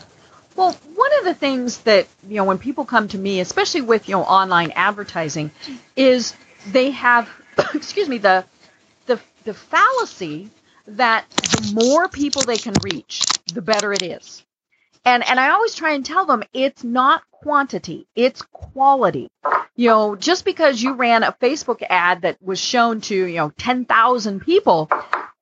Well, 0.55 0.73
one 0.95 1.19
of 1.19 1.25
the 1.25 1.35
things 1.35 1.79
that 1.81 2.07
you 2.29 2.37
know 2.37 2.45
when 2.45 2.59
people 2.59 2.85
come 2.85 3.09
to 3.09 3.19
me, 3.19 3.41
especially 3.41 3.83
with 3.83 4.09
you 4.09 4.15
know 4.15 4.23
online 4.23 4.71
advertising, 4.73 5.51
is 5.97 6.35
they 6.67 6.91
have 6.91 7.29
excuse 7.75 8.09
me 8.09 8.19
the 8.19 8.45
the 9.07 9.21
the 9.45 9.55
fallacy 9.55 10.51
that 10.89 11.29
the 11.31 11.73
more 11.75 12.09
people 12.09 12.43
they 12.43 12.57
can 12.57 12.75
reach, 12.83 13.25
the 13.53 13.63
better 13.63 13.93
it 13.93 14.03
is. 14.03 14.45
And 15.05 15.25
and 15.25 15.39
I 15.39 15.51
always 15.51 15.75
try 15.75 15.93
and 15.93 16.05
tell 16.05 16.27
them 16.27 16.43
it's 16.53 16.83
not 16.83 17.23
quantity, 17.31 18.07
it's 18.17 18.43
quality. 18.43 19.29
You 19.77 19.89
know, 19.89 20.17
just 20.17 20.45
because 20.45 20.83
you 20.83 20.95
ran 20.95 21.23
a 21.23 21.33
Facebook 21.33 21.83
ad 21.89 22.23
that 22.23 22.43
was 22.43 22.59
shown 22.59 23.03
to, 23.03 23.15
you 23.15 23.37
know, 23.37 23.51
10,000 23.59 24.41
people 24.41 24.91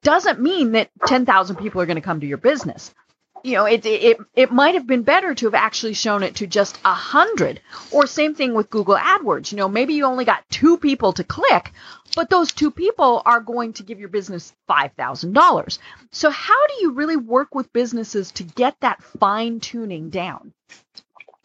doesn't 0.03 0.41
mean 0.41 0.73
that 0.73 0.91
10,000 1.07 1.57
people 1.57 1.81
are 1.81 1.87
going 1.87 1.97
to 1.97 2.03
come 2.03 2.21
to 2.21 2.27
your 2.27 2.37
business 2.39 2.93
you 3.45 3.53
know, 3.53 3.67
it, 3.67 3.85
it, 3.85 4.19
it 4.35 4.51
might 4.51 4.75
have 4.75 4.87
been 4.87 5.03
better 5.03 5.35
to 5.35 5.47
have 5.47 5.55
actually 5.55 5.93
shown 5.93 6.23
it 6.23 6.37
to 6.37 6.47
just 6.47 6.79
a 6.83 6.95
hundred 6.95 7.61
or 7.93 8.07
same 8.07 8.35
thing 8.35 8.55
with 8.55 8.71
Google 8.71 8.97
AdWords. 8.97 9.53
You 9.53 9.59
know, 9.59 9.69
maybe 9.69 9.93
you 9.93 10.07
only 10.07 10.25
got 10.25 10.49
two 10.49 10.79
people 10.79 11.13
to 11.13 11.25
click, 11.25 11.73
but 12.17 12.31
those 12.31 12.53
two 12.53 12.71
people 12.71 13.21
are 13.27 13.41
going 13.41 13.75
to 13.75 13.83
give 13.83 14.01
your 14.01 14.09
business 14.09 14.55
$5,000. 14.69 15.79
So 16.11 16.31
how 16.31 16.67
do 16.69 16.75
you 16.81 16.93
really 16.93 17.17
work 17.17 17.55
with 17.55 17.71
businesses 17.75 18.33
to 18.33 18.45
get 18.45 18.81
that 18.81 19.03
fine 19.03 19.61
tuning 19.61 20.09
down? 20.09 20.55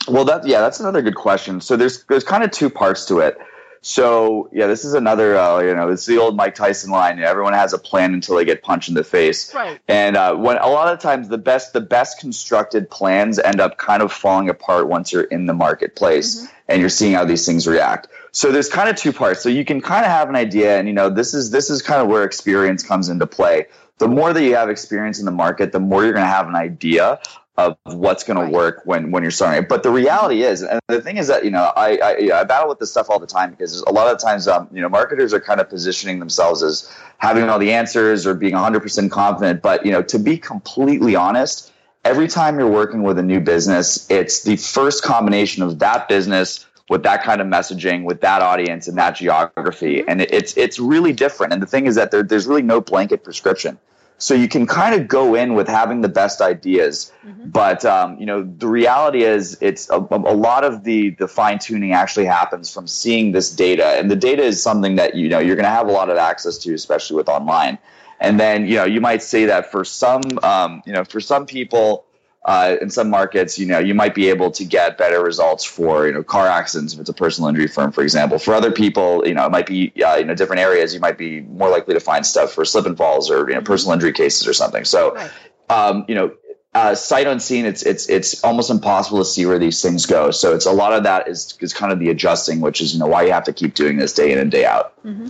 Well, 0.07 0.23
that, 0.25 0.47
yeah, 0.47 0.61
that's 0.61 0.79
another 0.79 1.01
good 1.01 1.15
question. 1.15 1.59
So 1.59 1.75
there's, 1.75 2.05
there's 2.05 2.23
kind 2.23 2.45
of 2.45 2.51
two 2.51 2.69
parts 2.69 3.07
to 3.07 3.19
it. 3.19 3.37
So 3.81 4.49
yeah, 4.51 4.67
this 4.67 4.83
is 4.83 4.93
another 4.93 5.37
uh, 5.37 5.59
you 5.59 5.73
know 5.73 5.89
it's 5.89 6.05
the 6.05 6.17
old 6.17 6.35
Mike 6.35 6.55
Tyson 6.55 6.91
line. 6.91 7.17
You 7.17 7.23
know, 7.23 7.29
everyone 7.29 7.53
has 7.53 7.73
a 7.73 7.77
plan 7.77 8.13
until 8.13 8.35
they 8.35 8.45
get 8.45 8.61
punched 8.61 8.89
in 8.89 8.95
the 8.95 9.03
face. 9.03 9.53
Right. 9.53 9.79
And 9.87 10.17
uh, 10.17 10.35
when 10.35 10.57
a 10.57 10.67
lot 10.67 10.93
of 10.93 10.99
times 10.99 11.29
the 11.29 11.37
best 11.37 11.73
the 11.73 11.81
best 11.81 12.19
constructed 12.19 12.89
plans 12.89 13.39
end 13.39 13.61
up 13.61 13.77
kind 13.77 14.01
of 14.01 14.11
falling 14.11 14.49
apart 14.49 14.87
once 14.87 15.11
you're 15.11 15.23
in 15.23 15.45
the 15.45 15.53
marketplace 15.53 16.37
mm-hmm. 16.37 16.53
and 16.67 16.81
you're 16.81 16.89
seeing 16.89 17.13
how 17.13 17.25
these 17.25 17.45
things 17.45 17.67
react. 17.67 18.07
So 18.31 18.51
there's 18.51 18.69
kind 18.69 18.89
of 18.89 18.95
two 18.95 19.13
parts. 19.13 19.41
So 19.41 19.49
you 19.49 19.65
can 19.65 19.81
kind 19.81 20.05
of 20.05 20.11
have 20.11 20.29
an 20.29 20.35
idea, 20.35 20.77
and 20.77 20.87
you 20.87 20.93
know 20.93 21.09
this 21.09 21.33
is 21.33 21.51
this 21.51 21.69
is 21.69 21.81
kind 21.81 22.01
of 22.01 22.07
where 22.07 22.23
experience 22.23 22.83
comes 22.83 23.09
into 23.09 23.27
play. 23.27 23.67
The 23.97 24.07
more 24.07 24.31
that 24.31 24.43
you 24.43 24.55
have 24.55 24.69
experience 24.69 25.19
in 25.19 25.25
the 25.25 25.31
market, 25.31 25.71
the 25.71 25.79
more 25.79 26.03
you're 26.03 26.13
going 26.13 26.25
to 26.25 26.31
have 26.31 26.47
an 26.47 26.55
idea 26.55 27.19
of 27.59 27.77
what's 27.83 28.23
going 28.23 28.39
right. 28.39 28.49
to 28.49 28.51
work 28.51 28.81
when 28.85 29.11
when 29.11 29.21
you're 29.21 29.31
starting 29.31 29.63
it. 29.63 29.69
But 29.69 29.83
the 29.83 29.91
reality 29.91 30.43
is, 30.43 30.61
and 30.61 30.79
the 30.87 31.01
thing 31.01 31.17
is 31.17 31.27
that 31.27 31.43
you 31.43 31.51
know 31.51 31.71
I 31.75 31.97
I, 31.97 32.39
I 32.39 32.43
battle 32.45 32.69
with 32.69 32.79
this 32.79 32.91
stuff 32.91 33.09
all 33.09 33.19
the 33.19 33.27
time 33.27 33.51
because 33.51 33.81
a 33.81 33.91
lot 33.91 34.13
of 34.13 34.19
times 34.19 34.47
um, 34.47 34.69
you 34.71 34.81
know 34.81 34.89
marketers 34.89 35.33
are 35.33 35.41
kind 35.41 35.59
of 35.59 35.69
positioning 35.69 36.19
themselves 36.19 36.63
as 36.63 36.91
having 37.17 37.49
all 37.49 37.59
the 37.59 37.73
answers 37.73 38.25
or 38.25 38.33
being 38.33 38.53
100% 38.53 39.11
confident. 39.11 39.61
But 39.61 39.85
you 39.85 39.91
know 39.91 40.01
to 40.03 40.19
be 40.19 40.37
completely 40.37 41.15
honest, 41.15 41.71
every 42.05 42.27
time 42.27 42.57
you're 42.57 42.71
working 42.71 43.03
with 43.03 43.19
a 43.19 43.23
new 43.23 43.41
business, 43.41 44.09
it's 44.09 44.43
the 44.43 44.55
first 44.55 45.03
combination 45.03 45.61
of 45.63 45.79
that 45.79 46.07
business 46.07 46.65
with 46.89 47.03
that 47.03 47.23
kind 47.23 47.39
of 47.39 47.47
messaging, 47.47 48.03
with 48.03 48.21
that 48.21 48.41
audience 48.41 48.87
and 48.87 48.97
that 48.97 49.15
geography, 49.15 49.97
mm-hmm. 49.97 50.09
and 50.09 50.21
it's 50.21 50.55
it's 50.57 50.79
really 50.79 51.13
different. 51.13 51.53
And 51.53 51.61
the 51.61 51.67
thing 51.67 51.85
is 51.87 51.95
that 51.95 52.11
there, 52.11 52.23
there's 52.23 52.47
really 52.47 52.63
no 52.63 52.79
blanket 52.79 53.23
prescription. 53.23 53.77
So 54.19 54.33
you 54.33 54.49
can 54.49 54.67
kind 54.67 54.99
of 54.99 55.07
go 55.07 55.33
in 55.33 55.53
with 55.53 55.69
having 55.69 56.01
the 56.01 56.09
best 56.09 56.41
ideas, 56.41 57.11
mm-hmm. 57.25 57.49
but 57.49 57.85
um, 57.85 58.19
you 58.19 58.25
know 58.25 58.43
the 58.43 58.67
reality 58.67 59.23
is 59.23 59.57
it's 59.61 59.89
a, 59.89 59.95
a 59.95 60.35
lot 60.35 60.65
of 60.65 60.83
the 60.83 61.11
the 61.11 61.27
fine 61.27 61.57
tuning 61.57 61.93
actually 61.93 62.25
happens 62.25 62.71
from 62.71 62.85
seeing 62.85 63.31
this 63.31 63.49
data, 63.49 63.85
and 63.97 64.11
the 64.11 64.17
data 64.17 64.43
is 64.43 64.61
something 64.61 64.97
that 64.97 65.15
you 65.15 65.29
know 65.29 65.39
you're 65.39 65.55
going 65.55 65.63
to 65.63 65.69
have 65.69 65.87
a 65.87 65.91
lot 65.91 66.09
of 66.09 66.17
access 66.17 66.57
to, 66.59 66.73
especially 66.73 67.15
with 67.15 67.29
online. 67.29 67.77
And 68.19 68.37
then 68.37 68.67
you 68.67 68.75
know 68.75 68.83
you 68.83 68.99
might 68.99 69.23
say 69.23 69.45
that 69.45 69.71
for 69.71 69.85
some 69.85 70.21
um, 70.43 70.83
you 70.85 70.91
know 70.91 71.05
for 71.05 71.21
some 71.21 71.45
people 71.45 72.05
uh, 72.45 72.77
in 72.81 72.89
some 72.89 73.09
markets, 73.09 73.59
you 73.59 73.65
know, 73.65 73.79
you 73.79 73.93
might 73.93 74.15
be 74.15 74.29
able 74.29 74.49
to 74.51 74.63
get 74.63 74.97
better 74.97 75.21
results 75.21 75.65
for, 75.65 76.07
you 76.07 76.13
know, 76.13 76.23
car 76.23 76.47
accidents 76.47 76.93
if 76.93 76.99
it's 76.99 77.09
a 77.09 77.13
personal 77.13 77.49
injury 77.49 77.67
firm, 77.67 77.91
for 77.91 78.01
example. 78.01 78.39
For 78.39 78.53
other 78.53 78.71
people, 78.71 79.27
you 79.27 79.33
know, 79.33 79.45
it 79.45 79.51
might 79.51 79.65
be, 79.65 79.91
uh, 80.03 80.15
you 80.15 80.25
know, 80.25 80.35
different 80.35 80.61
areas. 80.61 80.93
You 80.93 81.01
might 81.01 81.17
be 81.17 81.41
more 81.41 81.69
likely 81.69 81.95
to 81.95 81.99
find 81.99 82.25
stuff 82.25 82.53
for 82.53 82.63
slip 82.63 82.85
and 82.85 82.97
falls 82.97 83.29
or, 83.29 83.49
you 83.49 83.55
know, 83.55 83.61
personal 83.61 83.93
injury 83.93 84.13
cases 84.13 84.47
or 84.47 84.53
something. 84.53 84.85
So, 84.85 85.15
right. 85.15 85.31
um, 85.69 86.05
you 86.07 86.15
know, 86.15 86.31
uh, 86.73 86.95
sight 86.95 87.27
unseen, 87.27 87.65
it's 87.65 87.81
it's 87.83 88.07
it's 88.09 88.43
almost 88.43 88.69
impossible 88.69 89.17
to 89.19 89.25
see 89.25 89.45
where 89.45 89.57
these 89.57 89.81
things 89.81 90.05
go. 90.05 90.29
So 90.31 90.53
it's 90.53 90.67
a 90.67 90.71
lot 90.71 90.93
of 90.93 91.03
that 91.03 91.27
is 91.27 91.57
is 91.59 91.73
kind 91.73 91.91
of 91.91 91.99
the 91.99 92.09
adjusting, 92.09 92.61
which 92.61 92.79
is 92.79 92.93
you 92.93 92.99
know 92.99 93.07
why 93.07 93.23
you 93.23 93.31
have 93.31 93.45
to 93.45 93.53
keep 93.53 93.73
doing 93.73 93.97
this 93.97 94.13
day 94.13 94.31
in 94.31 94.37
and 94.37 94.51
day 94.51 94.65
out. 94.65 94.93
Mm-hmm. 95.03 95.29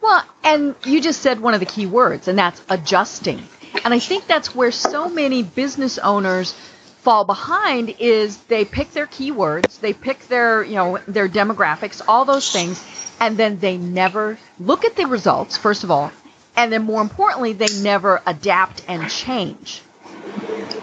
Well, 0.00 0.24
and 0.42 0.74
you 0.86 1.02
just 1.02 1.20
said 1.20 1.40
one 1.40 1.52
of 1.54 1.60
the 1.60 1.66
key 1.66 1.86
words, 1.86 2.28
and 2.28 2.38
that's 2.38 2.62
adjusting. 2.70 3.46
And 3.84 3.94
I 3.94 3.98
think 3.98 4.26
that's 4.26 4.54
where 4.54 4.72
so 4.72 5.08
many 5.08 5.42
business 5.42 5.98
owners 5.98 6.52
fall 7.00 7.24
behind 7.24 7.94
is 7.98 8.36
they 8.44 8.64
pick 8.64 8.90
their 8.92 9.06
keywords, 9.06 9.80
they 9.80 9.92
pick 9.92 10.26
their, 10.28 10.62
you 10.62 10.74
know, 10.74 10.98
their 11.06 11.28
demographics, 11.28 12.02
all 12.06 12.24
those 12.24 12.50
things, 12.50 12.84
and 13.20 13.36
then 13.36 13.58
they 13.58 13.76
never 13.76 14.38
look 14.58 14.84
at 14.84 14.96
the 14.96 15.06
results, 15.06 15.56
first 15.56 15.84
of 15.84 15.90
all, 15.90 16.12
and 16.56 16.72
then 16.72 16.82
more 16.82 17.00
importantly, 17.00 17.52
they 17.52 17.68
never 17.82 18.20
adapt 18.26 18.84
and 18.88 19.08
change. 19.08 19.82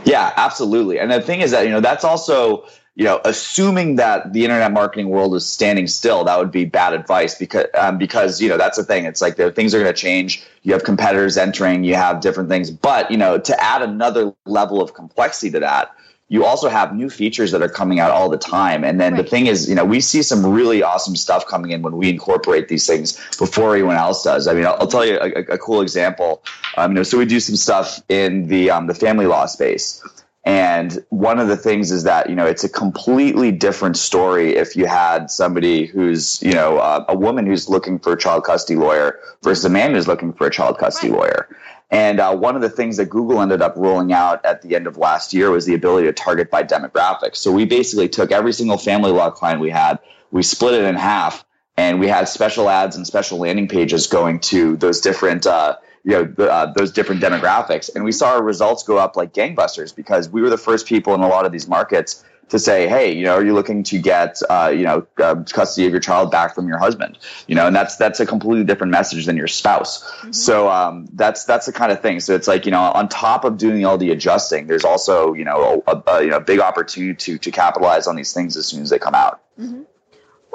Yeah, 0.06 0.32
absolutely. 0.36 1.00
And 1.00 1.12
the 1.12 1.22
thing 1.22 1.42
is 1.42 1.52
that, 1.52 1.66
you 1.66 1.72
know, 1.72 1.82
that's 1.82 2.04
also 2.04 2.66
you 2.96 3.04
know, 3.04 3.20
assuming 3.26 3.98
that 3.98 4.32
the 4.32 4.46
internet 4.46 4.72
marketing 4.72 5.10
world 5.10 5.36
is 5.36 5.46
standing 5.46 5.86
still, 5.86 6.24
that 6.24 6.40
would 6.40 6.52
be 6.52 6.64
bad 6.64 6.94
advice 6.94 7.36
because 7.36 7.66
um, 7.78 7.98
because 7.98 8.42
you 8.42 8.48
know 8.48 8.58
that's 8.58 8.78
the 8.78 8.86
thing. 8.86 9.04
It's 9.04 9.22
like 9.22 9.36
the 9.36 9.52
things 9.52 9.76
are 9.76 9.80
going 9.80 9.94
to 9.94 10.02
change. 10.02 10.46
You 10.64 10.72
have 10.72 10.86
competitors 10.86 11.38
entering. 11.38 11.84
You 11.84 11.96
have 11.96 12.22
different 12.22 12.50
things, 12.50 12.72
but 12.72 13.12
you 13.12 13.18
know, 13.18 13.38
to 13.38 13.64
add 13.64 13.82
another 13.82 14.34
level 14.46 14.82
of 14.82 14.94
complexity 14.94 15.52
to 15.52 15.60
that, 15.60 15.94
you 16.30 16.46
also 16.46 16.70
have 16.70 16.96
new 16.96 17.10
features 17.10 17.52
that 17.52 17.62
are 17.62 17.70
coming 17.70 18.00
out 18.00 18.12
all 18.12 18.30
the 18.30 18.38
time. 18.38 18.86
And 18.86 19.00
then 19.00 19.14
right. 19.14 19.24
the 19.24 19.30
thing 19.30 19.48
is, 19.48 19.70
you 19.70 19.76
know, 19.76 19.86
we 19.86 20.00
see 20.00 20.24
some 20.24 20.46
really 20.46 20.82
awesome 20.82 21.18
stuff 21.18 21.46
coming 21.46 21.72
in 21.72 21.82
when 21.82 21.98
we 21.98 22.10
incorporate 22.10 22.70
these 22.70 22.88
things 22.88 23.14
before 23.38 23.76
anyone 23.76 23.96
else 23.96 24.24
does. 24.24 24.48
I 24.48 24.54
mean, 24.54 24.66
I'll, 24.66 24.78
I'll 24.80 24.88
tell 24.88 25.06
you 25.06 25.20
a, 25.20 25.54
a, 25.54 25.58
cool 25.58 25.82
example. 25.82 26.44
Um, 26.78 26.92
you 26.92 26.96
know, 26.96 27.04
so 27.04 27.18
we 27.18 27.26
do 27.26 27.40
some 27.40 27.56
stuff 27.56 28.02
in 28.10 28.48
the 28.48 28.72
um, 28.72 28.88
the 28.88 28.96
family 28.96 29.28
law 29.28 29.46
space. 29.46 30.02
And 30.46 31.04
one 31.10 31.40
of 31.40 31.48
the 31.48 31.58
things 31.58 31.92
is 31.92 32.04
that, 32.04 32.30
you 32.30 32.36
know, 32.36 32.46
it's 32.46 32.64
a 32.64 32.70
completely 32.70 33.52
different 33.52 33.98
story 33.98 34.56
if 34.56 34.76
you 34.76 34.86
had 34.86 35.32
somebody 35.32 35.88
who's, 35.88 36.40
you 36.44 36.54
know, 36.54 36.78
uh, 36.78 37.04
a 37.10 37.18
woman 37.18 37.48
who's 37.48 37.68
looking 37.68 37.98
for 37.98 38.14
a 38.14 38.18
child 38.18 38.44
custody 38.44 38.80
lawyer 38.80 39.20
versus 39.42 39.66
a 39.66 39.70
man 39.70 39.96
who's 39.96 40.08
looking 40.08 40.34
for 40.34 40.46
a 40.46 40.52
child 40.52 40.78
custody 40.78 41.12
right. 41.12 41.20
lawyer. 41.20 41.58
And 41.90 42.20
uh, 42.20 42.36
one 42.36 42.56
of 42.56 42.62
the 42.62 42.70
things 42.70 42.98
that 42.98 43.10
Google 43.10 43.42
ended 43.42 43.64
up 43.64 43.74
rolling 43.76 44.14
out 44.14 44.46
at 44.46 44.62
the 44.62 44.76
end 44.76 44.86
of 44.86 44.98
last 44.98 45.34
year 45.34 45.50
was 45.50 45.66
the 45.66 45.74
ability 45.74 46.06
to 46.08 46.14
target 46.14 46.52
by 46.52 46.64
demographics. 46.64 47.38
So 47.38 47.52
we 47.52 47.66
basically 47.66 48.08
took 48.08 48.32
every 48.32 48.54
single 48.54 48.78
family 48.78 49.12
law 49.12 49.32
client 49.32 49.62
we 49.62 49.72
had, 49.72 49.98
we 50.30 50.44
split 50.44 50.76
it 50.76 50.84
in 50.84 50.96
half, 50.96 51.44
and 51.76 52.00
we 52.00 52.08
had 52.08 52.28
special 52.28 52.70
ads 52.70 52.96
and 52.96 53.06
special 53.06 53.40
landing 53.40 53.68
pages 53.68 54.08
going 54.08 54.40
to 54.42 54.78
those 54.78 55.02
different 55.02 55.48
uh, 55.48 55.78
you 56.06 56.12
know 56.12 56.46
uh, 56.46 56.72
those 56.74 56.92
different 56.92 57.22
demographics. 57.22 57.94
And 57.94 58.06
we 58.06 58.12
saw 58.12 58.36
our 58.36 58.44
results 58.44 58.84
go 58.84 58.98
up 58.98 59.18
like 59.18 59.34
gangbusters 59.34 59.94
because 59.94 60.30
we 60.30 60.42
were 60.42 60.50
the 60.50 60.58
first 60.58 60.88
people 60.88 61.14
in 61.16 61.22
a 61.22 61.28
lot 61.28 61.46
of 61.46 61.52
these 61.52 61.68
markets 61.68 62.24
to 62.48 62.60
say 62.60 62.88
hey 62.88 63.12
you 63.12 63.24
know 63.24 63.34
are 63.34 63.44
you 63.44 63.56
looking 63.56 63.82
to 63.82 63.98
get 63.98 64.40
uh, 64.52 64.72
you 64.74 64.84
know 64.84 65.08
uh, 65.18 65.34
custody 65.52 65.88
of 65.88 65.92
your 65.92 66.00
child 66.00 66.30
back 66.30 66.54
from 66.54 66.68
your 66.68 66.78
husband? 66.78 67.18
You 67.48 67.56
know 67.56 67.66
and 67.66 67.76
that's 67.76 67.96
that's 67.98 68.20
a 68.20 68.26
completely 68.26 68.64
different 68.64 68.92
message 68.92 69.26
than 69.26 69.36
your 69.36 69.48
spouse. 69.48 70.04
Mm-hmm. 70.04 70.32
so 70.32 70.70
um, 70.70 71.08
that's 71.14 71.46
that's 71.46 71.66
the 71.66 71.74
kind 71.74 71.92
of 71.92 72.02
thing. 72.02 72.20
So 72.20 72.36
it's 72.36 72.48
like 72.48 72.66
you 72.66 72.72
know 72.72 72.82
on 72.82 73.10
top 73.10 73.44
of 73.44 73.58
doing 73.58 73.84
all 73.84 73.98
the 73.98 74.12
adjusting 74.12 74.68
there's 74.68 74.86
also 74.86 75.34
you 75.34 75.44
know 75.44 75.84
a, 75.88 76.04
a 76.06 76.24
you 76.24 76.30
know 76.30 76.40
big 76.40 76.60
opportunity 76.60 77.16
to 77.16 77.40
to 77.40 77.52
capitalize 77.52 78.06
on 78.06 78.16
these 78.16 78.32
things 78.32 78.56
as 78.58 78.68
soon 78.68 78.84
as 78.84 78.92
they 78.92 79.00
come 79.00 79.16
out. 79.16 79.42
Mm-hmm. 79.60 79.82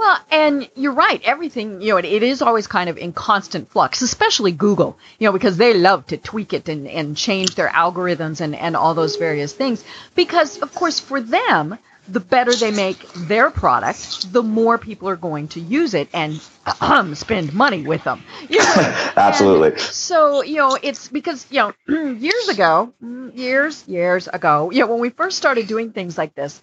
Well, 0.00 0.19
and 0.30 0.71
you're 0.76 0.95
right. 0.95 1.21
Everything, 1.25 1.83
you 1.83 1.88
know, 1.90 1.99
it, 1.99 2.07
it 2.07 2.23
is 2.23 2.40
always 2.40 2.66
kind 2.66 2.88
of 2.88 2.97
in 2.97 3.12
constant 3.12 3.71
flux, 3.71 4.00
especially 4.00 4.50
Google, 4.50 4.99
you 5.19 5.26
know, 5.26 5.33
because 5.33 5.59
they 5.59 5.75
love 5.75 6.07
to 6.07 6.16
tweak 6.16 6.54
it 6.54 6.71
and, 6.71 6.88
and 6.88 7.14
change 7.19 7.54
their 7.54 7.69
algorithms 7.69 8.40
and, 8.40 8.57
and 8.57 8.76
all 8.76 8.95
those 8.95 9.16
various 9.16 9.52
things. 9.52 9.85
Because, 10.14 10.57
of 10.57 10.75
course, 10.75 11.00
for 11.00 11.21
them, 11.21 11.78
the 12.09 12.19
better 12.19 12.54
they 12.54 12.71
make 12.71 13.12
their 13.12 13.50
product, 13.50 14.33
the 14.33 14.42
more 14.42 14.78
people 14.78 15.07
are 15.11 15.16
going 15.16 15.49
to 15.49 15.61
use 15.61 15.92
it 15.92 16.09
and 16.14 16.40
um, 16.80 17.14
spend 17.26 17.52
money 17.52 17.83
with 17.83 18.02
them. 18.02 18.23
You 18.49 18.61
know? 18.61 18.75
Absolutely. 19.19 19.73
And 19.73 19.80
so, 19.80 20.42
you 20.42 20.57
know, 20.57 20.78
it's 20.83 21.09
because, 21.09 21.47
you 21.50 21.59
know, 21.59 21.75
years 22.14 22.49
ago, 22.49 22.95
years, 23.35 23.87
years 23.87 24.28
ago, 24.28 24.71
you 24.71 24.80
know, 24.80 24.87
when 24.87 25.00
we 25.00 25.11
first 25.11 25.37
started 25.37 25.66
doing 25.66 25.92
things 25.92 26.16
like 26.16 26.35
this, 26.35 26.62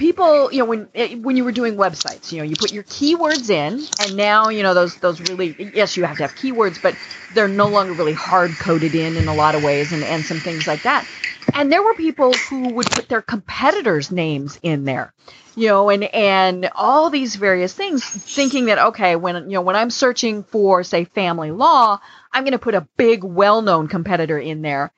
people, 0.00 0.50
you 0.50 0.58
know, 0.58 0.64
when 0.64 0.88
eh, 0.94 1.14
when 1.14 1.36
you 1.36 1.44
were 1.44 1.52
doing 1.52 1.76
websites, 1.76 2.32
you 2.32 2.38
know, 2.38 2.44
you 2.44 2.56
put 2.56 2.72
your 2.72 2.82
keywords 2.84 3.50
in, 3.50 3.80
and 4.04 4.16
now, 4.16 4.48
you 4.48 4.62
know, 4.64 4.74
those 4.74 4.96
those 4.96 5.20
really 5.20 5.54
yes, 5.74 5.96
you 5.96 6.04
have 6.04 6.16
to 6.16 6.22
have 6.22 6.34
keywords, 6.34 6.82
but 6.82 6.96
they're 7.34 7.46
no 7.48 7.68
longer 7.68 7.92
really 7.92 8.14
hard 8.14 8.50
coded 8.50 8.94
in 8.94 9.16
in 9.16 9.28
a 9.28 9.34
lot 9.34 9.54
of 9.54 9.62
ways, 9.62 9.92
and 9.92 10.02
and 10.02 10.24
some 10.24 10.38
things 10.38 10.66
like 10.66 10.82
that. 10.82 11.06
And 11.54 11.70
there 11.70 11.82
were 11.82 11.94
people 11.94 12.32
who 12.32 12.70
would 12.70 12.86
put 12.90 13.08
their 13.08 13.22
competitors' 13.22 14.10
names 14.10 14.58
in 14.62 14.84
there, 14.84 15.12
you 15.54 15.68
know, 15.68 15.90
and 15.90 16.02
and 16.04 16.70
all 16.74 17.10
these 17.10 17.36
various 17.36 17.74
things, 17.74 18.02
thinking 18.02 18.64
that 18.66 18.78
okay, 18.78 19.16
when 19.16 19.50
you 19.50 19.56
know 19.56 19.62
when 19.62 19.76
I'm 19.76 19.90
searching 19.90 20.42
for 20.44 20.82
say 20.82 21.04
family 21.04 21.50
law, 21.50 22.00
I'm 22.32 22.44
going 22.44 22.52
to 22.52 22.58
put 22.58 22.74
a 22.74 22.88
big, 22.96 23.22
well-known 23.22 23.88
competitor 23.88 24.38
in 24.38 24.62
there 24.62 24.92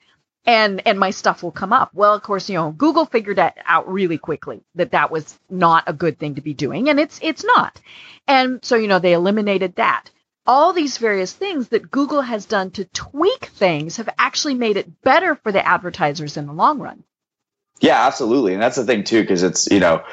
and 0.45 0.85
and 0.85 0.99
my 0.99 1.11
stuff 1.11 1.43
will 1.43 1.51
come 1.51 1.73
up. 1.73 1.91
Well, 1.93 2.13
of 2.13 2.23
course, 2.23 2.49
you 2.49 2.55
know, 2.55 2.71
Google 2.71 3.05
figured 3.05 3.37
that 3.37 3.57
out 3.65 3.91
really 3.91 4.17
quickly 4.17 4.61
that 4.75 4.91
that 4.91 5.11
was 5.11 5.37
not 5.49 5.85
a 5.87 5.93
good 5.93 6.19
thing 6.19 6.35
to 6.35 6.41
be 6.41 6.53
doing, 6.53 6.89
and 6.89 6.99
it's 6.99 7.19
it's 7.21 7.43
not. 7.43 7.79
And 8.27 8.63
so, 8.63 8.75
you 8.75 8.87
know, 8.87 8.99
they 8.99 9.13
eliminated 9.13 9.75
that. 9.75 10.09
All 10.45 10.73
these 10.73 10.97
various 10.97 11.31
things 11.31 11.69
that 11.69 11.89
Google 11.89 12.21
has 12.21 12.45
done 12.45 12.71
to 12.71 12.85
tweak 12.85 13.45
things 13.45 13.97
have 13.97 14.09
actually 14.17 14.55
made 14.55 14.75
it 14.75 15.01
better 15.01 15.35
for 15.35 15.53
the 15.53 15.65
advertisers 15.65 16.35
in 16.35 16.47
the 16.47 16.53
long 16.53 16.79
run. 16.79 17.03
Yeah, 17.79 18.05
absolutely. 18.05 18.53
And 18.53 18.61
that's 18.61 18.75
the 18.75 18.83
thing 18.83 19.05
too 19.05 19.21
because 19.21 19.43
it's, 19.43 19.67
you 19.71 19.79
know, 19.79 20.03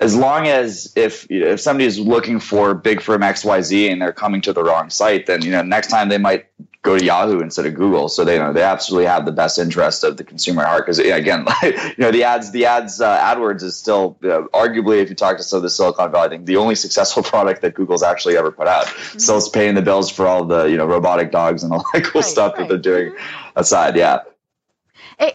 as 0.00 0.16
long 0.16 0.48
as 0.48 0.92
if 0.96 1.30
if 1.30 1.60
somebody 1.60 1.84
is 1.84 1.98
looking 1.98 2.40
for 2.40 2.74
big 2.74 3.02
firm 3.02 3.20
XYZ 3.20 3.92
and 3.92 4.00
they're 4.00 4.12
coming 4.12 4.40
to 4.42 4.52
the 4.52 4.64
wrong 4.64 4.90
site, 4.90 5.26
then 5.26 5.42
you 5.42 5.50
know 5.50 5.62
next 5.62 5.88
time 5.88 6.08
they 6.08 6.18
might 6.18 6.46
go 6.82 6.98
to 6.98 7.04
Yahoo 7.04 7.40
instead 7.40 7.66
of 7.66 7.74
Google. 7.74 8.08
So 8.08 8.24
they 8.24 8.34
you 8.34 8.40
know 8.40 8.52
they 8.52 8.62
absolutely 8.62 9.06
have 9.06 9.26
the 9.26 9.32
best 9.32 9.58
interest 9.58 10.04
of 10.04 10.16
the 10.16 10.24
consumer 10.24 10.62
at 10.62 10.68
heart. 10.68 10.86
Because 10.86 10.98
again, 10.98 11.46
you 11.62 11.94
know 11.98 12.10
the 12.10 12.24
ads, 12.24 12.50
the 12.50 12.66
ads, 12.66 13.00
uh, 13.00 13.18
AdWords 13.18 13.62
is 13.62 13.76
still 13.76 14.18
uh, 14.24 14.42
arguably, 14.54 15.02
if 15.02 15.08
you 15.08 15.14
talk 15.14 15.36
to 15.36 15.42
some 15.42 15.58
of 15.58 15.62
the 15.62 15.70
Silicon 15.70 16.10
Valley, 16.10 16.26
I 16.26 16.28
think 16.30 16.46
the 16.46 16.56
only 16.56 16.74
successful 16.74 17.22
product 17.22 17.62
that 17.62 17.74
Google's 17.74 18.02
actually 18.02 18.36
ever 18.36 18.50
put 18.50 18.66
out. 18.66 18.86
Mm-hmm. 18.86 19.18
Still, 19.18 19.38
it's 19.38 19.48
paying 19.48 19.74
the 19.74 19.82
bills 19.82 20.10
for 20.10 20.26
all 20.26 20.44
the 20.44 20.64
you 20.64 20.76
know 20.76 20.86
robotic 20.86 21.30
dogs 21.30 21.62
and 21.62 21.72
all 21.72 21.84
that 21.92 22.04
cool 22.04 22.22
right, 22.22 22.28
stuff 22.28 22.52
right. 22.52 22.60
that 22.60 22.68
they're 22.68 22.94
doing 22.94 23.12
mm-hmm. 23.12 23.58
aside. 23.58 23.96
Yeah. 23.96 24.20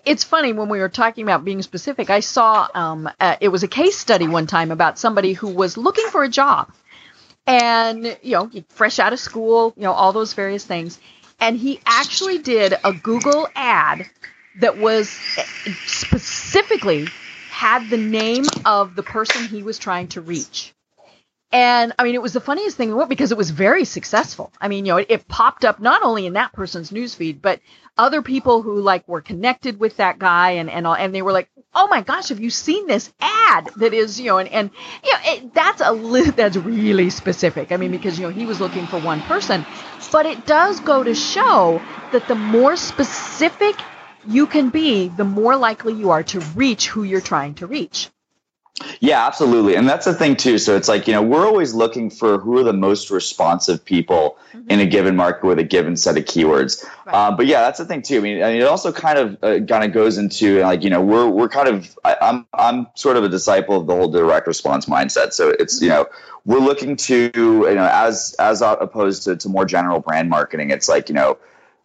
It's 0.04 0.24
funny 0.24 0.52
when 0.52 0.68
we 0.68 0.80
were 0.80 0.90
talking 0.90 1.22
about 1.22 1.46
being 1.46 1.62
specific. 1.62 2.10
I 2.10 2.22
saw 2.22 2.68
um, 2.74 3.08
uh, 3.20 3.36
it 3.40 3.50
was 3.50 3.62
a 3.62 3.68
case 3.68 3.96
study 3.96 4.28
one 4.28 4.48
time 4.48 4.72
about 4.72 4.98
somebody 4.98 5.34
who 5.34 5.50
was 5.50 5.78
looking 5.78 6.08
for 6.08 6.24
a 6.24 6.28
job, 6.28 6.74
and 7.46 8.18
you 8.24 8.32
know, 8.32 8.50
fresh 8.70 8.98
out 8.98 9.14
of 9.14 9.20
school, 9.20 9.76
you 9.78 9.84
know, 9.84 9.92
all 9.92 10.12
those 10.12 10.34
various 10.34 10.66
things 10.66 11.00
and 11.40 11.58
he 11.58 11.80
actually 11.86 12.38
did 12.38 12.74
a 12.84 12.94
Google 12.94 13.48
ad 13.56 14.10
that 14.60 14.78
was 14.78 15.10
specifically 15.86 17.08
had 17.50 17.90
the 17.90 17.98
name 17.98 18.46
of 18.66 18.96
the 18.96 19.04
person 19.04 19.46
he 19.48 19.64
was 19.64 19.78
trying 19.78 20.08
to 20.10 20.22
reach. 20.22 20.74
And 21.52 21.94
I 21.98 22.04
mean, 22.04 22.16
it 22.16 22.22
was 22.22 22.34
the 22.34 22.42
funniest 22.42 22.76
thing 22.76 23.02
because 23.08 23.32
it 23.32 23.38
was 23.38 23.50
very 23.50 23.86
successful. 23.86 24.52
I 24.60 24.68
mean, 24.68 24.86
you 24.86 24.92
know, 24.92 24.98
it, 24.98 25.08
it 25.10 25.28
popped 25.28 25.64
up 25.64 25.80
not 25.80 26.04
only 26.04 26.26
in 26.26 26.34
that 26.34 26.52
person's 26.52 26.92
newsfeed, 26.92 27.42
but 27.42 27.62
other 27.98 28.22
people 28.22 28.62
who 28.62 28.82
like 28.82 29.08
were 29.08 29.22
connected 29.22 29.80
with 29.80 29.98
that 29.98 30.20
guy 30.20 30.52
and 30.52 30.70
and 30.70 30.86
all, 30.86 30.96
and 30.96 31.16
they 31.16 31.22
were 31.22 31.32
like, 31.32 31.50
"Oh 31.76 31.88
my 31.88 32.02
gosh, 32.02 32.30
have 32.30 32.40
you 32.40 32.50
seen 32.50 32.88
this 32.88 33.12
ad 33.22 33.72
that 33.78 33.94
is, 33.94 34.20
you 34.20 34.28
know, 34.32 34.38
and 34.40 34.50
and 34.50 34.72
you 35.04 35.12
know, 35.14 35.20
it, 35.26 35.54
that's 35.54 35.82
a 35.82 35.92
li- 35.92 36.32
that's 36.36 36.58
really 36.58 37.10
specific. 37.12 37.72
I 37.72 37.78
mean, 37.78 37.92
because 37.92 38.18
you 38.20 38.26
know, 38.28 38.32
he 38.34 38.46
was 38.48 38.60
looking 38.62 38.88
for 38.88 39.00
one 39.00 39.22
person, 39.22 39.68
but 40.12 40.26
it 40.26 40.46
does 40.46 40.80
go 40.80 41.04
to 41.04 41.14
show 41.16 41.86
that 42.12 42.28
the 42.28 42.36
more 42.36 42.76
specific 42.78 43.86
you 44.24 44.48
can 44.48 44.70
be, 44.70 45.10
the 45.10 45.26
more 45.26 45.56
likely 45.58 45.94
you 45.94 46.12
are 46.12 46.24
to 46.24 46.40
reach 46.56 46.88
who 46.90 47.04
you're 47.04 47.22
trying 47.22 47.56
to 47.56 47.68
reach. 47.68 48.10
Yeah, 49.00 49.26
absolutely. 49.26 49.76
And 49.76 49.88
that's 49.88 50.06
the 50.06 50.14
thing 50.14 50.36
too. 50.36 50.58
So 50.58 50.76
it's 50.76 50.90
like, 50.90 51.08
you 51.08 51.14
know, 51.14 51.22
we're 51.22 51.46
always 51.46 51.74
looking 51.74 52.10
for 52.10 52.38
who 52.38 52.58
are 52.58 52.64
the 52.64 52.74
most 52.74 53.10
responsive 53.10 53.86
people 53.86 54.38
mm-hmm. 54.52 54.70
in 54.70 54.82
a 54.82 54.86
given 54.86 55.16
market 55.16 55.46
with 55.46 55.60
a 55.60 55.64
given 55.64 55.96
set 55.96 56.18
of 56.18 56.26
keywords. 56.26 56.84
Right. 57.06 57.16
Uh, 57.16 57.32
but 57.38 57.46
yeah, 57.46 57.62
that's 57.62 57.80
the 57.80 57.86
thing 57.86 58.02
too. 58.02 58.18
I 58.18 58.22
mean, 58.22 58.44
I 58.44 58.52
mean 58.52 58.62
it 58.62 58.68
also 58.68 58.92
kind 58.92 59.18
of 59.18 59.44
uh, 59.44 59.66
kind 59.66 59.86
of 59.86 59.94
goes 59.94 60.18
into 60.18 60.60
like, 60.60 60.84
you 60.84 60.90
know, 60.90 61.02
we're 61.02 61.30
we're 61.30 61.48
kind 61.48 61.70
of 61.70 61.98
I, 62.04 62.18
am 62.20 62.48
I'm, 62.54 62.78
I'm 62.80 62.88
sort 62.96 63.16
of 63.16 63.24
a 63.24 63.30
disciple 63.30 63.80
of 63.80 63.88
the 63.88 63.96
whole 63.96 64.10
direct 64.10 64.46
response 64.46 64.88
mindset. 64.88 65.32
So 65.32 65.50
it's, 65.50 65.82
you 65.82 65.90
know, 65.90 66.08
we're 66.44 66.60
looking 66.60 66.98
to, 66.98 67.32
you 67.34 67.76
know, 67.76 67.90
as 67.90 68.36
as 68.40 68.62
opposed 68.62 69.24
to, 69.24 69.38
to 69.38 69.48
more 69.48 69.66
general 69.66 70.02
brand 70.02 70.30
marketing, 70.30 70.72
it's 70.72 70.90
like, 70.90 71.08
you 71.08 71.16
know, 71.16 71.38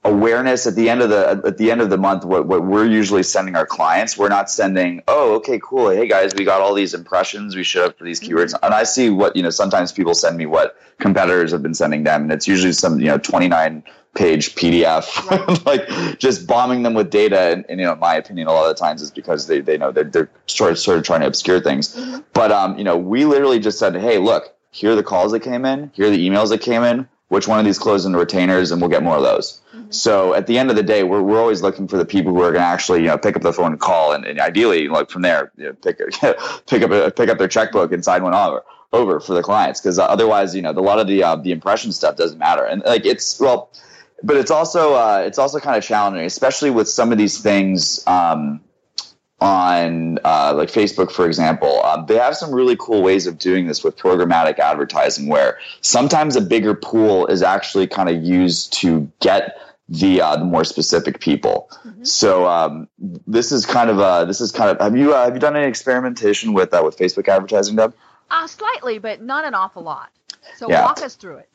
awareness 0.05 0.67
at 0.67 0.75
the 0.77 0.89
end 0.89 1.03
of 1.03 1.11
the 1.11 1.43
at 1.45 1.59
the 1.59 1.71
end 1.71 1.83
of 1.83 1.91
the 1.91 1.99
month 1.99 2.25
what, 2.25 2.47
what 2.47 2.65
we're 2.65 2.87
usually 2.87 3.23
sending 3.23 3.55
our 3.55 3.67
clients 3.67 4.17
we're 4.17 4.31
not 4.31 4.51
sending 4.51 5.03
oh 5.09 5.35
okay 5.35 5.61
cool. 5.63 5.91
Hey 5.91 6.09
guys 6.09 6.35
we 6.35 6.45
got 6.45 6.63
all 6.63 6.73
these 6.73 6.95
impressions. 6.95 7.55
We 7.55 7.65
show 7.65 7.85
up 7.85 7.99
for 7.99 8.05
these 8.05 8.19
keywords. 8.19 8.55
And 8.63 8.73
i 8.73 8.83
see 8.85 9.11
what 9.11 9.37
you 9.37 9.43
know 9.43 9.51
sometimes 9.51 9.93
people 9.93 10.15
send 10.15 10.39
me 10.39 10.47
what 10.47 10.77
competitors 10.99 11.53
have 11.53 11.63
been 11.63 11.75
sending 11.75 12.05
them 12.05 12.23
and 12.23 12.33
it's 12.33 12.49
usually 12.49 12.73
some 12.73 12.99
you 12.99 13.07
know 13.07 13.19
29 13.19 13.83
page 14.15 14.55
pdf 14.55 15.65
like 15.67 16.19
just 16.19 16.47
bombing 16.47 16.83
them 16.83 16.95
with 16.95 17.11
data 17.11 17.39
and, 17.53 17.67
and, 17.69 17.79
you 17.79 17.87
know 17.87 17.95
my 17.95 18.15
opinion 18.15 18.49
a 18.49 18.53
lot 18.53 18.69
of 18.69 18.75
the 18.75 18.81
times 18.81 19.03
is 19.03 19.11
because 19.11 19.47
they, 19.47 19.61
they 19.61 19.77
know 19.77 19.93
they're, 19.93 20.05
they're 20.05 20.31
sort, 20.47 20.73
of, 20.73 20.79
sort 20.79 20.97
of 20.97 21.05
trying 21.05 21.21
to 21.21 21.27
obscure 21.27 21.61
things. 21.61 21.95
Mm-hmm. 21.95 22.21
but 22.33 22.51
um 22.51 22.79
you 22.79 22.85
know 22.85 22.97
we 22.97 23.27
literally 23.27 23.59
just 23.59 23.79
said 23.79 23.95
hey 23.95 24.17
look 24.17 24.57
here 24.71 24.93
are 24.93 24.97
the 24.97 25.03
calls 25.03 25.33
that 25.33 25.41
came 25.41 25.67
in 25.67 25.91
here 25.95 26.07
are 26.07 26.11
the 26.11 26.27
emails 26.27 26.49
that 26.49 26.63
came 26.63 26.85
in. 26.85 27.07
Which 27.29 27.47
one 27.47 27.61
of 27.61 27.65
these 27.65 27.79
closed 27.79 28.07
into 28.07 28.19
retainers 28.19 28.73
and 28.73 28.81
we'll 28.81 28.91
get 28.91 29.05
more 29.05 29.15
of 29.15 29.23
those 29.23 29.61
Mm-hmm. 29.81 29.91
So 29.93 30.35
at 30.35 30.47
the 30.47 30.59
end 30.59 30.71
of 30.71 30.77
the 30.77 30.83
day, 30.83 31.03
we're, 31.03 31.23
we're 31.23 31.41
always 31.41 31.63
looking 31.63 31.89
for 31.89 31.97
the 31.97 32.05
people 32.05 32.33
who 32.33 32.41
are 32.41 32.53
going 32.53 32.63
to 32.63 32.69
actually, 32.69 33.01
you 33.01 33.07
know, 33.07 33.19
pick 33.19 33.37
up 33.37 33.43
the 33.43 33.53
phone 33.53 33.73
and 33.73 33.81
call, 33.81 34.13
and, 34.13 34.25
and 34.25 34.41
ideally, 34.41 34.89
like 34.89 35.11
from 35.11 35.23
there, 35.23 35.53
you 35.57 35.67
know, 35.67 35.73
pick 35.73 35.99
pick 36.67 36.83
up 36.83 36.91
a, 36.91 37.11
pick 37.11 37.29
up 37.29 37.39
their 37.39 37.49
checkbook 37.49 37.93
and 37.93 38.05
sign 38.05 38.23
one 38.23 38.35
over 38.35 38.63
over 38.93 39.21
for 39.21 39.35
the 39.35 39.43
clients, 39.43 39.81
because 39.81 39.99
uh, 39.99 40.05
otherwise, 40.05 40.55
you 40.55 40.63
know, 40.63 40.73
the, 40.73 40.81
a 40.81 40.83
lot 40.83 40.99
of 40.99 41.07
the 41.07 41.23
uh, 41.23 41.37
the 41.37 41.53
impression 41.53 41.93
stuff 41.93 42.17
doesn't 42.17 42.39
matter, 42.39 42.65
and 42.65 42.83
like 42.85 43.07
it's 43.07 43.41
well, 43.41 43.71
but 44.23 44.37
it's 44.37 44.51
also 44.51 44.95
uh, 44.95 45.23
it's 45.27 45.39
also 45.39 45.61
kind 45.61 45.77
of 45.77 45.85
challenging, 45.85 46.25
especially 46.25 46.71
with 46.71 46.89
some 46.89 47.13
of 47.13 47.19
these 47.19 47.41
things. 47.41 48.07
Um, 48.07 48.61
on 49.41 50.19
uh, 50.23 50.53
like 50.55 50.69
Facebook, 50.69 51.11
for 51.11 51.27
example, 51.27 51.83
um, 51.83 52.05
they 52.07 52.17
have 52.17 52.37
some 52.37 52.53
really 52.53 52.77
cool 52.79 53.03
ways 53.03 53.27
of 53.27 53.39
doing 53.39 53.67
this 53.67 53.83
with 53.83 53.97
programmatic 53.97 54.59
advertising, 54.59 55.29
where 55.29 55.59
sometimes 55.81 56.37
a 56.37 56.41
bigger 56.41 56.75
pool 56.75 57.27
is 57.27 57.43
actually 57.43 57.87
kind 57.87 58.09
of 58.11 58.23
used 58.23 58.73
to 58.75 59.11
get 59.21 59.57
the 59.91 60.21
uh, 60.21 60.37
the 60.37 60.45
more 60.45 60.65
specific 60.65 61.21
people. 61.21 61.69
Mm-hmm. 61.85 62.05
So 62.05 62.47
um, 62.47 62.89
this 62.99 63.51
is 63.53 63.67
kind 63.67 63.91
of 63.91 63.99
uh, 63.99 64.25
this 64.25 64.41
is 64.41 64.53
kind 64.53 64.71
of 64.71 64.81
have 64.81 64.97
you 64.97 65.15
uh, 65.15 65.25
have 65.25 65.35
you 65.35 65.41
done 65.41 65.57
any 65.57 65.67
experimentation 65.67 66.53
with 66.53 66.73
uh, 66.73 66.83
with 66.85 66.97
Facebook 66.97 67.29
advertising, 67.29 67.77
Deb? 67.77 67.95
Uh, 68.31 68.47
slightly, 68.47 68.99
but 68.99 69.21
not 69.21 69.45
an 69.45 69.55
awful 69.55 69.83
lot. 69.83 70.11
So 70.57 70.71
yeah. 70.71 70.85
walk 70.85 71.03
us 71.03 71.17
through 71.17 71.39
it. 71.39 71.49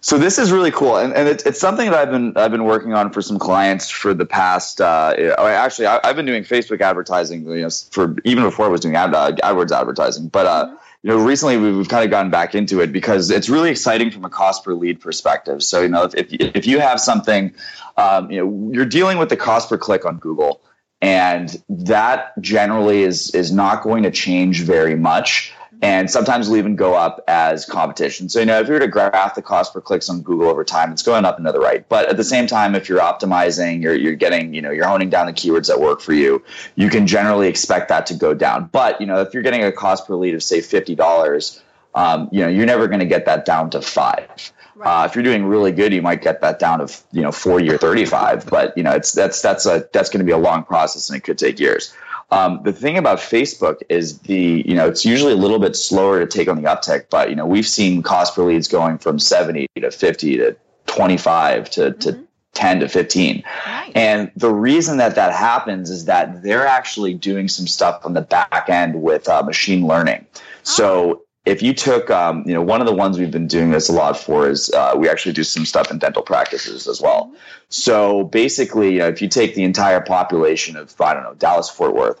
So 0.00 0.16
this 0.16 0.38
is 0.38 0.52
really 0.52 0.70
cool, 0.70 0.96
and, 0.96 1.12
and 1.12 1.28
it's, 1.28 1.44
it's 1.44 1.60
something 1.60 1.90
that 1.90 1.98
I've 1.98 2.10
been 2.10 2.36
I've 2.36 2.50
been 2.50 2.64
working 2.64 2.94
on 2.94 3.10
for 3.10 3.20
some 3.20 3.38
clients 3.38 3.90
for 3.90 4.14
the 4.14 4.24
past. 4.24 4.80
Uh, 4.80 5.14
actually, 5.38 5.86
I, 5.86 6.00
have 6.04 6.16
been 6.16 6.26
doing 6.26 6.44
Facebook 6.44 6.80
advertising, 6.80 7.44
you 7.46 7.62
know, 7.62 7.70
for 7.90 8.16
even 8.24 8.44
before 8.44 8.66
I 8.66 8.68
was 8.68 8.80
doing 8.80 8.96
ad, 8.96 9.14
uh, 9.14 9.32
AdWords 9.32 9.76
advertising. 9.76 10.28
But 10.28 10.46
uh, 10.46 10.66
mm-hmm 10.66 10.76
you 11.02 11.10
know, 11.10 11.24
recently 11.24 11.56
we've 11.56 11.88
kind 11.88 12.04
of 12.04 12.10
gotten 12.10 12.30
back 12.30 12.54
into 12.54 12.80
it 12.80 12.92
because 12.92 13.30
it's 13.30 13.48
really 13.48 13.70
exciting 13.70 14.10
from 14.10 14.24
a 14.24 14.30
cost 14.30 14.64
per 14.64 14.72
lead 14.72 15.00
perspective. 15.00 15.62
So, 15.62 15.82
you 15.82 15.88
know, 15.88 16.04
if, 16.04 16.32
if 16.32 16.66
you 16.66 16.78
have 16.78 17.00
something, 17.00 17.52
um, 17.96 18.30
you 18.30 18.44
know, 18.44 18.70
you're 18.72 18.86
dealing 18.86 19.18
with 19.18 19.28
the 19.28 19.36
cost 19.36 19.68
per 19.68 19.76
click 19.76 20.04
on 20.06 20.18
Google, 20.18 20.60
and 21.00 21.60
that 21.68 22.40
generally 22.40 23.02
is 23.02 23.34
is 23.34 23.50
not 23.50 23.82
going 23.82 24.04
to 24.04 24.10
change 24.12 24.62
very 24.62 24.94
much 24.94 25.52
and 25.82 26.08
sometimes 26.08 26.48
will 26.48 26.58
even 26.58 26.76
go 26.76 26.94
up 26.94 27.22
as 27.26 27.64
competition. 27.64 28.28
So, 28.28 28.38
you 28.38 28.46
know, 28.46 28.60
if 28.60 28.68
you 28.68 28.74
were 28.74 28.78
to 28.78 28.86
graph 28.86 29.34
the 29.34 29.42
cost 29.42 29.74
per 29.74 29.80
clicks 29.80 30.08
on 30.08 30.22
Google 30.22 30.48
over 30.48 30.64
time, 30.64 30.92
it's 30.92 31.02
going 31.02 31.24
up 31.24 31.36
and 31.36 31.46
to 31.46 31.50
the 31.50 31.58
right. 31.58 31.86
But 31.88 32.08
at 32.08 32.16
the 32.16 32.24
same 32.24 32.46
time, 32.46 32.76
if 32.76 32.88
you're 32.88 33.00
optimizing, 33.00 33.82
you're, 33.82 33.94
you're 33.94 34.14
getting, 34.14 34.54
you 34.54 34.62
know, 34.62 34.70
you're 34.70 34.86
honing 34.86 35.10
down 35.10 35.26
the 35.26 35.32
keywords 35.32 35.66
that 35.66 35.80
work 35.80 36.00
for 36.00 36.12
you, 36.12 36.42
you 36.76 36.88
can 36.88 37.08
generally 37.08 37.48
expect 37.48 37.88
that 37.88 38.06
to 38.06 38.14
go 38.14 38.32
down. 38.32 38.70
But, 38.70 39.00
you 39.00 39.08
know, 39.08 39.20
if 39.20 39.34
you're 39.34 39.42
getting 39.42 39.64
a 39.64 39.72
cost 39.72 40.06
per 40.06 40.14
lead 40.14 40.34
of 40.34 40.42
say 40.42 40.60
$50, 40.60 41.60
um, 41.96 42.28
you 42.30 42.42
know, 42.42 42.48
you're 42.48 42.64
never 42.64 42.86
going 42.86 43.00
to 43.00 43.06
get 43.06 43.26
that 43.26 43.44
down 43.44 43.70
to 43.70 43.82
five. 43.82 44.52
Right. 44.74 45.02
Uh, 45.02 45.04
if 45.04 45.14
you're 45.14 45.24
doing 45.24 45.44
really 45.44 45.72
good, 45.72 45.92
you 45.92 46.00
might 46.00 46.22
get 46.22 46.40
that 46.40 46.58
down 46.58 46.78
to 46.78 47.02
you 47.12 47.20
know 47.20 47.30
40 47.30 47.68
or 47.70 47.76
35. 47.76 48.46
But 48.46 48.74
you 48.74 48.82
know, 48.82 48.92
it's 48.92 49.12
that's 49.12 49.42
that's 49.42 49.66
a 49.66 49.86
that's 49.92 50.08
going 50.08 50.20
to 50.20 50.24
be 50.24 50.32
a 50.32 50.38
long 50.38 50.64
process 50.64 51.10
and 51.10 51.18
it 51.18 51.24
could 51.24 51.36
take 51.36 51.60
years. 51.60 51.94
Um, 52.32 52.62
the 52.64 52.72
thing 52.72 52.96
about 52.96 53.18
Facebook 53.18 53.82
is 53.90 54.20
the, 54.20 54.64
you 54.66 54.74
know, 54.74 54.88
it's 54.88 55.04
usually 55.04 55.34
a 55.34 55.36
little 55.36 55.58
bit 55.58 55.76
slower 55.76 56.18
to 56.18 56.26
take 56.26 56.48
on 56.48 56.56
the 56.56 56.62
uptick, 56.62 57.06
but, 57.10 57.28
you 57.28 57.36
know, 57.36 57.44
we've 57.44 57.68
seen 57.68 58.02
cost 58.02 58.34
per 58.34 58.42
leads 58.42 58.68
going 58.68 58.96
from 58.96 59.18
70 59.18 59.66
to 59.76 59.90
50 59.90 60.38
to 60.38 60.56
25 60.86 61.70
to, 61.70 61.80
mm-hmm. 61.80 62.00
to 62.00 62.24
10 62.54 62.80
to 62.80 62.88
15. 62.88 63.44
Right. 63.66 63.92
And 63.94 64.32
the 64.34 64.50
reason 64.50 64.96
that 64.96 65.14
that 65.16 65.34
happens 65.34 65.90
is 65.90 66.06
that 66.06 66.42
they're 66.42 66.66
actually 66.66 67.12
doing 67.12 67.48
some 67.48 67.66
stuff 67.66 68.00
on 68.06 68.14
the 68.14 68.22
back 68.22 68.64
end 68.68 69.02
with 69.02 69.28
uh, 69.28 69.42
machine 69.42 69.86
learning. 69.86 70.26
Oh. 70.34 70.40
So 70.62 71.22
if 71.44 71.62
you 71.62 71.74
took, 71.74 72.10
um, 72.10 72.44
you 72.46 72.54
know, 72.54 72.62
one 72.62 72.80
of 72.80 72.86
the 72.86 72.94
ones 72.94 73.18
we've 73.18 73.30
been 73.30 73.48
doing 73.48 73.70
this 73.70 73.88
a 73.88 73.92
lot 73.92 74.16
for 74.16 74.48
is 74.48 74.70
uh, 74.70 74.94
we 74.96 75.08
actually 75.08 75.32
do 75.32 75.42
some 75.42 75.64
stuff 75.64 75.90
in 75.90 75.98
dental 75.98 76.22
practices 76.22 76.86
as 76.86 77.00
well. 77.00 77.34
So 77.68 78.24
basically, 78.24 78.94
you 78.94 78.98
know, 79.00 79.08
if 79.08 79.22
you 79.22 79.28
take 79.28 79.54
the 79.54 79.64
entire 79.64 80.00
population 80.00 80.76
of, 80.76 80.98
I 81.00 81.14
don't 81.14 81.24
know, 81.24 81.34
Dallas 81.34 81.68
Fort 81.68 81.94
Worth, 81.94 82.20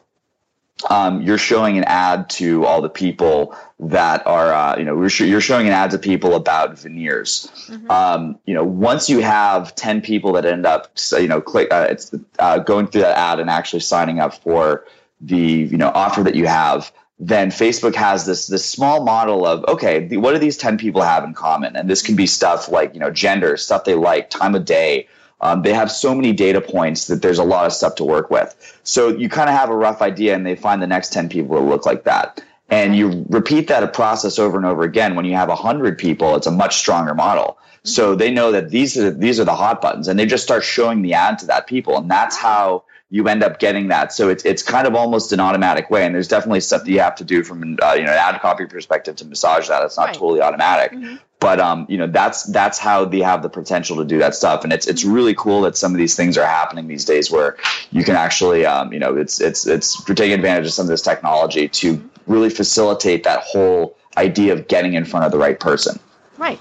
um, 0.90 1.22
you're 1.22 1.38
showing 1.38 1.78
an 1.78 1.84
ad 1.84 2.30
to 2.30 2.64
all 2.64 2.82
the 2.82 2.88
people 2.88 3.56
that 3.78 4.26
are, 4.26 4.52
uh, 4.52 4.78
you 4.78 4.84
know, 4.84 5.00
you're 5.00 5.40
showing 5.40 5.68
an 5.68 5.72
ad 5.72 5.92
to 5.92 5.98
people 5.98 6.34
about 6.34 6.78
veneers. 6.78 7.48
Mm-hmm. 7.68 7.90
Um, 7.90 8.38
you 8.44 8.54
know, 8.54 8.64
once 8.64 9.08
you 9.08 9.20
have 9.20 9.74
10 9.76 10.00
people 10.00 10.32
that 10.32 10.44
end 10.44 10.66
up, 10.66 10.92
you 11.12 11.28
know, 11.28 11.40
click, 11.40 11.72
uh, 11.72 11.86
it's 11.90 12.12
uh, 12.40 12.58
going 12.58 12.88
through 12.88 13.02
that 13.02 13.16
ad 13.16 13.38
and 13.38 13.48
actually 13.48 13.80
signing 13.80 14.18
up 14.18 14.34
for 14.42 14.84
the, 15.20 15.36
you 15.36 15.76
know, 15.76 15.92
offer 15.94 16.24
that 16.24 16.34
you 16.34 16.48
have, 16.48 16.92
then 17.24 17.50
Facebook 17.50 17.94
has 17.94 18.26
this 18.26 18.48
this 18.48 18.68
small 18.68 19.04
model 19.04 19.46
of 19.46 19.64
okay, 19.66 20.04
the, 20.04 20.16
what 20.16 20.32
do 20.32 20.38
these 20.38 20.56
ten 20.56 20.76
people 20.76 21.02
have 21.02 21.22
in 21.22 21.34
common? 21.34 21.76
And 21.76 21.88
this 21.88 22.02
can 22.02 22.16
be 22.16 22.26
stuff 22.26 22.68
like 22.68 22.94
you 22.94 23.00
know 23.00 23.12
gender, 23.12 23.56
stuff 23.56 23.84
they 23.84 23.94
like, 23.94 24.28
time 24.28 24.56
of 24.56 24.64
day. 24.64 25.06
Um, 25.40 25.62
they 25.62 25.72
have 25.72 25.90
so 25.90 26.14
many 26.16 26.32
data 26.32 26.60
points 26.60 27.06
that 27.06 27.22
there's 27.22 27.38
a 27.38 27.44
lot 27.44 27.66
of 27.66 27.72
stuff 27.72 27.96
to 27.96 28.04
work 28.04 28.30
with. 28.30 28.54
So 28.82 29.08
you 29.08 29.28
kind 29.28 29.48
of 29.48 29.56
have 29.56 29.70
a 29.70 29.76
rough 29.76 30.02
idea, 30.02 30.34
and 30.34 30.44
they 30.44 30.56
find 30.56 30.82
the 30.82 30.88
next 30.88 31.12
ten 31.12 31.28
people 31.28 31.54
that 31.56 31.62
look 31.62 31.86
like 31.86 32.04
that. 32.04 32.42
And 32.68 32.96
you 32.96 33.24
repeat 33.28 33.68
that 33.68 33.92
process 33.92 34.40
over 34.40 34.56
and 34.56 34.66
over 34.66 34.82
again. 34.82 35.14
When 35.14 35.24
you 35.24 35.34
have 35.34 35.48
hundred 35.48 35.98
people, 35.98 36.34
it's 36.34 36.48
a 36.48 36.52
much 36.52 36.76
stronger 36.76 37.14
model. 37.14 37.56
So 37.84 38.16
they 38.16 38.32
know 38.32 38.50
that 38.50 38.70
these 38.70 38.98
are 38.98 39.12
these 39.12 39.38
are 39.38 39.44
the 39.44 39.54
hot 39.54 39.80
buttons, 39.80 40.08
and 40.08 40.18
they 40.18 40.26
just 40.26 40.42
start 40.42 40.64
showing 40.64 41.02
the 41.02 41.14
ad 41.14 41.38
to 41.38 41.46
that 41.46 41.68
people, 41.68 41.98
and 41.98 42.10
that's 42.10 42.36
how 42.36 42.82
you 43.12 43.28
end 43.28 43.42
up 43.42 43.58
getting 43.58 43.88
that. 43.88 44.10
So 44.10 44.30
it's 44.30 44.42
it's 44.46 44.62
kind 44.62 44.86
of 44.86 44.94
almost 44.94 45.34
an 45.34 45.40
automatic 45.40 45.90
way, 45.90 46.06
and 46.06 46.14
there's 46.14 46.28
definitely 46.28 46.60
stuff 46.60 46.84
that 46.84 46.90
you 46.90 47.00
have 47.00 47.14
to 47.16 47.24
do 47.24 47.44
from 47.44 47.76
uh, 47.82 47.92
you 47.92 48.04
know 48.04 48.10
an 48.10 48.18
ad 48.18 48.40
copy 48.40 48.64
perspective 48.64 49.16
to 49.16 49.26
massage 49.26 49.68
that. 49.68 49.84
It's 49.84 49.98
not 49.98 50.06
right. 50.06 50.14
totally 50.14 50.40
automatic, 50.40 50.92
mm-hmm. 50.92 51.16
but 51.38 51.60
um, 51.60 51.84
you 51.90 51.98
know 51.98 52.06
that's 52.06 52.44
that's 52.44 52.78
how 52.78 53.04
they 53.04 53.20
have 53.20 53.42
the 53.42 53.50
potential 53.50 53.98
to 53.98 54.06
do 54.06 54.18
that 54.20 54.34
stuff, 54.34 54.64
and 54.64 54.72
it's 54.72 54.86
it's 54.86 55.04
really 55.04 55.34
cool 55.34 55.60
that 55.60 55.76
some 55.76 55.92
of 55.92 55.98
these 55.98 56.16
things 56.16 56.38
are 56.38 56.46
happening 56.46 56.88
these 56.88 57.04
days 57.04 57.30
where 57.30 57.58
you 57.90 58.02
can 58.02 58.16
actually 58.16 58.64
um, 58.64 58.94
you 58.94 58.98
know 58.98 59.14
it's 59.14 59.42
it's 59.42 59.66
it's 59.66 59.94
for 59.94 60.14
taking 60.14 60.34
advantage 60.34 60.64
of 60.64 60.72
some 60.72 60.86
of 60.86 60.90
this 60.90 61.02
technology 61.02 61.68
to 61.68 62.02
really 62.26 62.48
facilitate 62.48 63.24
that 63.24 63.40
whole 63.40 63.94
idea 64.16 64.54
of 64.54 64.68
getting 64.68 64.94
in 64.94 65.04
front 65.04 65.26
of 65.26 65.32
the 65.32 65.38
right 65.38 65.60
person. 65.60 65.98
Right. 66.38 66.60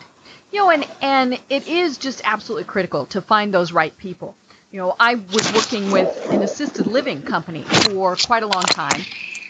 You 0.52 0.60
know, 0.60 0.70
and 0.70 0.86
and 1.02 1.40
it 1.50 1.66
is 1.70 1.98
just 1.98 2.22
absolutely 2.26 2.66
critical 2.66 3.06
to 3.06 3.22
find 3.22 3.54
those 3.54 3.72
right 3.72 3.98
people 3.98 4.36
you 4.72 4.80
know, 4.80 4.96
I 5.00 5.16
was 5.16 5.52
working 5.54 5.92
with 5.92 6.30
an 6.32 6.42
assisted 6.42 6.88
living 6.88 7.22
company 7.24 7.64
for 7.64 8.16
quite 8.16 8.44
a 8.44 8.48
long 8.48 8.64
time. 8.64 9.02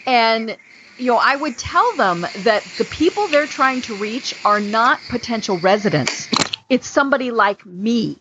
And, 0.06 0.56
you 0.98 1.06
know, 1.06 1.20
I 1.22 1.36
would 1.36 1.56
tell 1.56 1.96
them 1.96 2.22
that 2.22 2.64
the 2.78 2.84
people 2.84 3.28
they're 3.28 3.46
trying 3.46 3.82
to 3.82 3.94
reach 3.94 4.34
are 4.44 4.60
not 4.60 5.00
potential 5.08 5.58
residents. 5.58 6.28
It's 6.68 6.88
somebody 6.88 7.30
like 7.30 7.64
me. 7.64 8.18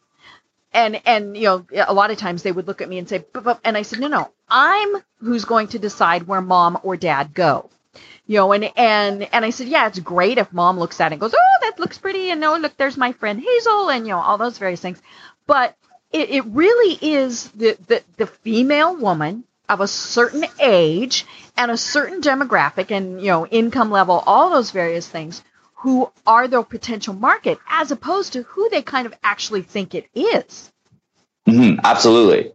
And, 0.74 1.02
and, 1.06 1.36
you 1.36 1.44
know, 1.44 1.66
a 1.76 1.94
lot 1.94 2.12
of 2.12 2.18
times 2.18 2.44
they 2.44 2.52
would 2.52 2.68
look 2.68 2.82
at 2.82 2.88
me 2.88 2.98
and 3.00 3.10
say, 3.10 3.26
and 3.64 3.76
I 3.76 3.82
said, 3.82 4.00
no, 4.00 4.08
no, 4.08 4.32
I'm 4.48 4.96
who's 5.20 5.46
going 5.46 5.68
to 5.70 5.80
decide 5.80 6.28
where 6.28 6.42
mom 6.42 6.80
or 6.84 6.96
dad 6.98 7.34
go 7.34 7.70
you 8.28 8.38
know, 8.38 8.54
and 8.54 8.72
and 8.78 9.28
and 9.34 9.44
I 9.44 9.50
said, 9.50 9.68
yeah, 9.68 9.88
it's 9.88 10.00
great 10.00 10.38
if 10.38 10.54
mom 10.54 10.80
looks 10.80 11.02
at 11.02 11.12
it 11.12 11.16
and 11.16 11.22
goes, 11.22 11.34
oh, 11.34 11.58
that 11.64 11.80
looks 11.80 11.98
pretty, 11.98 12.30
and 12.32 12.42
oh, 12.46 12.56
look, 12.56 12.78
there's 12.78 12.96
my 12.96 13.12
friend 13.12 13.42
Hazel, 13.42 13.90
and 13.90 14.08
you 14.08 14.14
know, 14.14 14.20
all 14.20 14.38
those 14.38 14.58
various 14.58 14.80
things. 14.80 15.02
But 15.48 15.76
it, 16.12 16.30
it 16.30 16.46
really 16.46 16.98
is 17.02 17.50
the, 17.52 17.78
the, 17.88 18.04
the 18.18 18.28
female 18.28 18.96
woman 18.96 19.44
of 19.70 19.82
a 19.82 19.88
certain 19.88 20.46
age 20.60 21.26
and 21.56 21.72
a 21.72 21.78
certain 21.78 22.22
demographic 22.22 22.92
and 22.92 23.22
you 23.22 23.28
know 23.28 23.48
income 23.48 23.90
level 23.90 24.22
all 24.26 24.50
those 24.50 24.72
various 24.72 25.08
things 25.08 25.42
who 25.76 26.12
are 26.28 26.48
their 26.48 26.64
potential 26.64 27.14
market 27.14 27.58
as 27.70 27.92
opposed 27.92 28.34
to 28.34 28.44
who 28.44 28.70
they 28.70 28.82
kind 28.82 29.08
of 29.08 29.14
actually 29.24 29.64
think 29.64 29.96
it 29.96 30.08
is. 30.14 30.72
Mm-hmm, 31.48 31.80
absolutely. 31.84 32.52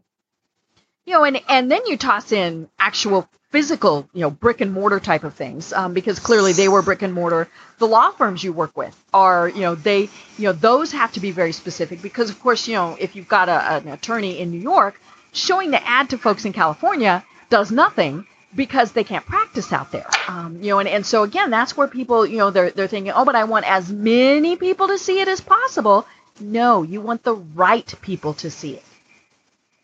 You 1.06 1.14
know 1.14 1.24
and 1.24 1.40
and 1.48 1.70
then 1.70 1.86
you 1.86 1.96
toss 1.96 2.32
in 2.32 2.68
actual 2.78 3.28
physical, 3.56 4.06
you 4.12 4.20
know, 4.20 4.28
brick 4.30 4.60
and 4.60 4.70
mortar 4.70 5.00
type 5.00 5.24
of 5.24 5.32
things, 5.32 5.72
um, 5.72 5.94
because 5.94 6.18
clearly 6.18 6.52
they 6.52 6.68
were 6.68 6.82
brick 6.82 7.00
and 7.00 7.14
mortar. 7.14 7.48
The 7.78 7.86
law 7.86 8.10
firms 8.10 8.44
you 8.44 8.52
work 8.52 8.76
with 8.76 8.94
are, 9.14 9.48
you 9.48 9.62
know, 9.62 9.74
they, 9.74 10.10
you 10.36 10.44
know, 10.44 10.52
those 10.52 10.92
have 10.92 11.10
to 11.14 11.20
be 11.20 11.30
very 11.30 11.52
specific 11.52 12.02
because, 12.02 12.28
of 12.28 12.38
course, 12.38 12.68
you 12.68 12.74
know, 12.74 12.98
if 13.00 13.16
you've 13.16 13.28
got 13.28 13.48
a, 13.48 13.58
an 13.76 13.88
attorney 13.88 14.38
in 14.40 14.50
New 14.50 14.60
York, 14.60 15.00
showing 15.32 15.70
the 15.70 15.82
ad 15.88 16.10
to 16.10 16.18
folks 16.18 16.44
in 16.44 16.52
California 16.52 17.24
does 17.48 17.70
nothing 17.70 18.26
because 18.54 18.92
they 18.92 19.04
can't 19.04 19.24
practice 19.24 19.72
out 19.72 19.90
there. 19.90 20.10
Um, 20.28 20.58
you 20.62 20.68
know, 20.72 20.80
and, 20.80 20.88
and 20.88 21.06
so 21.06 21.22
again, 21.22 21.48
that's 21.48 21.74
where 21.78 21.88
people, 21.88 22.26
you 22.26 22.36
know, 22.36 22.50
they're 22.50 22.72
they're 22.72 22.88
thinking, 22.88 23.12
oh, 23.16 23.24
but 23.24 23.36
I 23.36 23.44
want 23.44 23.64
as 23.66 23.90
many 23.90 24.56
people 24.56 24.88
to 24.88 24.98
see 24.98 25.20
it 25.20 25.28
as 25.28 25.40
possible. 25.40 26.06
No, 26.40 26.82
you 26.82 27.00
want 27.00 27.22
the 27.22 27.34
right 27.34 27.90
people 28.02 28.34
to 28.34 28.50
see 28.50 28.74
it. 28.74 28.84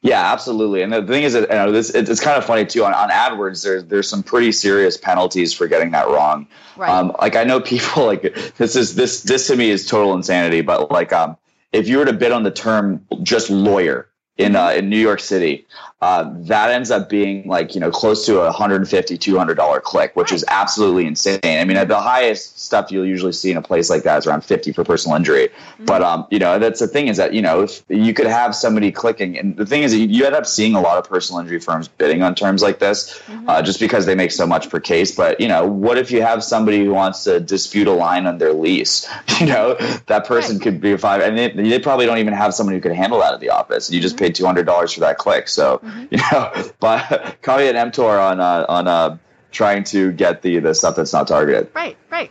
Yeah, 0.03 0.33
absolutely. 0.33 0.83
And 0.83 0.93
the 0.93 1.07
thing 1.07 1.23
is 1.23 1.35
that 1.35 1.49
you 1.49 1.55
know, 1.55 1.71
this 1.71 1.91
it's 1.91 2.21
kind 2.21 2.37
of 2.37 2.45
funny 2.45 2.67
too. 2.67 2.85
On, 2.85 2.93
on 2.93 3.09
AdWords, 3.09 3.63
there's 3.63 3.85
there's 3.85 4.09
some 4.09 4.25
pretty 4.25 4.51
serious 4.51 4.97
penalties 4.97 5.53
for 5.55 5.69
getting 5.69 5.93
that 5.93 6.09
wrong. 6.09 6.49
Right. 6.77 6.91
Um, 6.91 7.15
like 7.21 7.37
I 7.37 7.45
know 7.45 7.61
people 7.61 8.05
like 8.07 8.23
this 8.57 8.75
is 8.75 8.97
this 8.97 9.23
this 9.23 9.47
to 9.47 9.57
me 9.57 9.71
is 9.71 9.87
total 9.87 10.15
insanity. 10.15 10.61
But 10.61 10.91
like 10.91 11.13
um, 11.13 11.37
if 11.71 11.87
you 11.87 11.99
were 11.99 12.05
to 12.05 12.13
bid 12.13 12.33
on 12.33 12.43
the 12.43 12.51
term 12.51 13.07
just 13.23 13.49
lawyer 13.49 14.09
in 14.39 14.57
uh, 14.57 14.71
in 14.71 14.89
New 14.89 14.99
York 14.99 15.21
City, 15.21 15.67
uh, 16.03 16.29
that 16.35 16.71
ends 16.71 16.91
up 16.91 17.09
being 17.09 17.47
like 17.47 17.77
you 17.77 17.81
know 17.81 17.89
close 17.89 18.27
to 18.27 18.41
a 18.41 18.47
150 18.47 19.17
200 19.17 19.55
dollar 19.55 19.79
click 19.79 20.17
which 20.17 20.33
is 20.33 20.45
absolutely 20.49 21.07
insane 21.07 21.39
i 21.45 21.65
mean 21.65 21.77
the 21.87 22.01
highest 22.01 22.59
stuff 22.61 22.91
you'll 22.91 23.07
usually 23.07 23.31
see 23.31 23.53
in 23.53 23.57
a 23.57 23.63
place 23.63 23.89
like 23.89 24.03
that 24.03 24.19
is 24.19 24.27
around 24.27 24.45
50 24.45 24.73
for 24.73 24.83
personal 24.83 25.17
injury 25.17 25.47
mm-hmm. 25.47 25.85
but 25.85 26.03
um 26.03 26.27
you 26.29 26.41
know 26.41 26.59
that's 26.59 26.81
the 26.81 26.89
thing 26.89 27.07
is 27.07 27.19
that 27.19 27.35
you 27.35 27.41
know 27.41 27.63
if 27.63 27.85
you 27.89 28.13
could 28.13 28.27
have 28.27 28.53
somebody 28.53 28.91
clicking 28.91 29.39
and 29.39 29.57
the 29.57 29.65
thing 29.65 29.85
is 29.85 29.95
you, 29.95 30.09
you 30.09 30.27
end 30.27 30.35
up 30.35 30.45
seeing 30.45 30.75
a 30.75 30.81
lot 30.81 30.99
of 30.99 31.09
personal 31.09 31.41
injury 31.41 31.61
firms 31.61 31.87
bidding 31.87 32.25
on 32.25 32.35
terms 32.35 32.63
like 32.63 32.81
this 32.81 33.17
mm-hmm. 33.27 33.49
uh, 33.49 33.63
just 33.63 33.79
because 33.79 34.05
they 34.05 34.17
make 34.17 34.33
so 34.33 34.45
much 34.45 34.69
per 34.69 34.81
case 34.81 35.15
but 35.15 35.41
you 35.41 35.47
know 35.47 35.65
what 35.65 35.99
if 35.99 36.11
you 36.11 36.21
have 36.21 36.43
somebody 36.43 36.85
who 36.85 36.91
wants 36.93 37.23
to 37.23 37.39
dispute 37.39 37.87
a 37.87 37.93
line 37.93 38.27
on 38.27 38.39
their 38.39 38.53
lease 38.53 39.09
you 39.39 39.47
know 39.47 39.75
that 40.07 40.27
person 40.27 40.57
right. 40.57 40.65
could 40.65 40.81
be 40.81 40.91
a 40.91 40.99
five 40.99 41.21
and 41.21 41.39
they, 41.39 41.51
they, 41.51 41.79
probably 41.79 42.07
don't 42.07 42.19
even 42.19 42.35
have 42.35 42.53
someone 42.55 42.75
who 42.75 42.81
could 42.81 42.93
handle 42.93 43.21
that 43.21 43.33
at 43.33 43.39
the 43.39 43.51
office 43.51 43.89
you 43.89 44.01
just 44.01 44.17
mm-hmm. 44.17 44.22
Paid 44.23 44.37
$200 44.37 44.95
for 44.95 45.01
that 45.01 45.19
click 45.19 45.49
so 45.49 45.79
mm-hmm. 45.79 46.05
you 46.11 46.19
know, 46.31 46.71
but 46.81 47.39
call 47.43 47.59
me 47.59 47.69
an 47.69 47.77
mTOR 47.77 48.21
on 48.21 48.41
uh, 48.41 48.65
on 48.69 48.89
uh, 48.89 49.19
trying 49.51 49.85
to 49.85 50.13
get 50.13 50.43
the 50.43 50.59
the 50.61 50.75
stuff 50.75 50.97
that's 50.97 51.13
not 51.13 51.29
targeted. 51.29 51.69
Right, 51.75 51.97
right. 52.11 52.31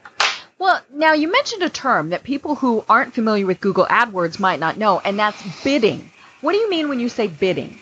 Well, 0.58 0.80
now 0.94 1.14
you 1.14 1.32
mentioned 1.32 1.64
a 1.64 1.70
term 1.70 2.10
that 2.10 2.24
people 2.24 2.56
who 2.56 2.86
aren't 2.88 3.16
familiar 3.16 3.46
with 3.48 3.60
Google 3.60 3.86
AdWords 3.86 4.40
might 4.40 4.60
not 4.60 4.78
know, 4.78 5.00
and 5.00 5.18
that's 5.18 5.42
bidding. 5.64 6.12
What 6.42 6.54
do 6.54 6.60
you 6.60 6.70
mean 6.70 6.88
when 6.88 7.00
you 7.00 7.10
say 7.10 7.28
bidding? 7.28 7.80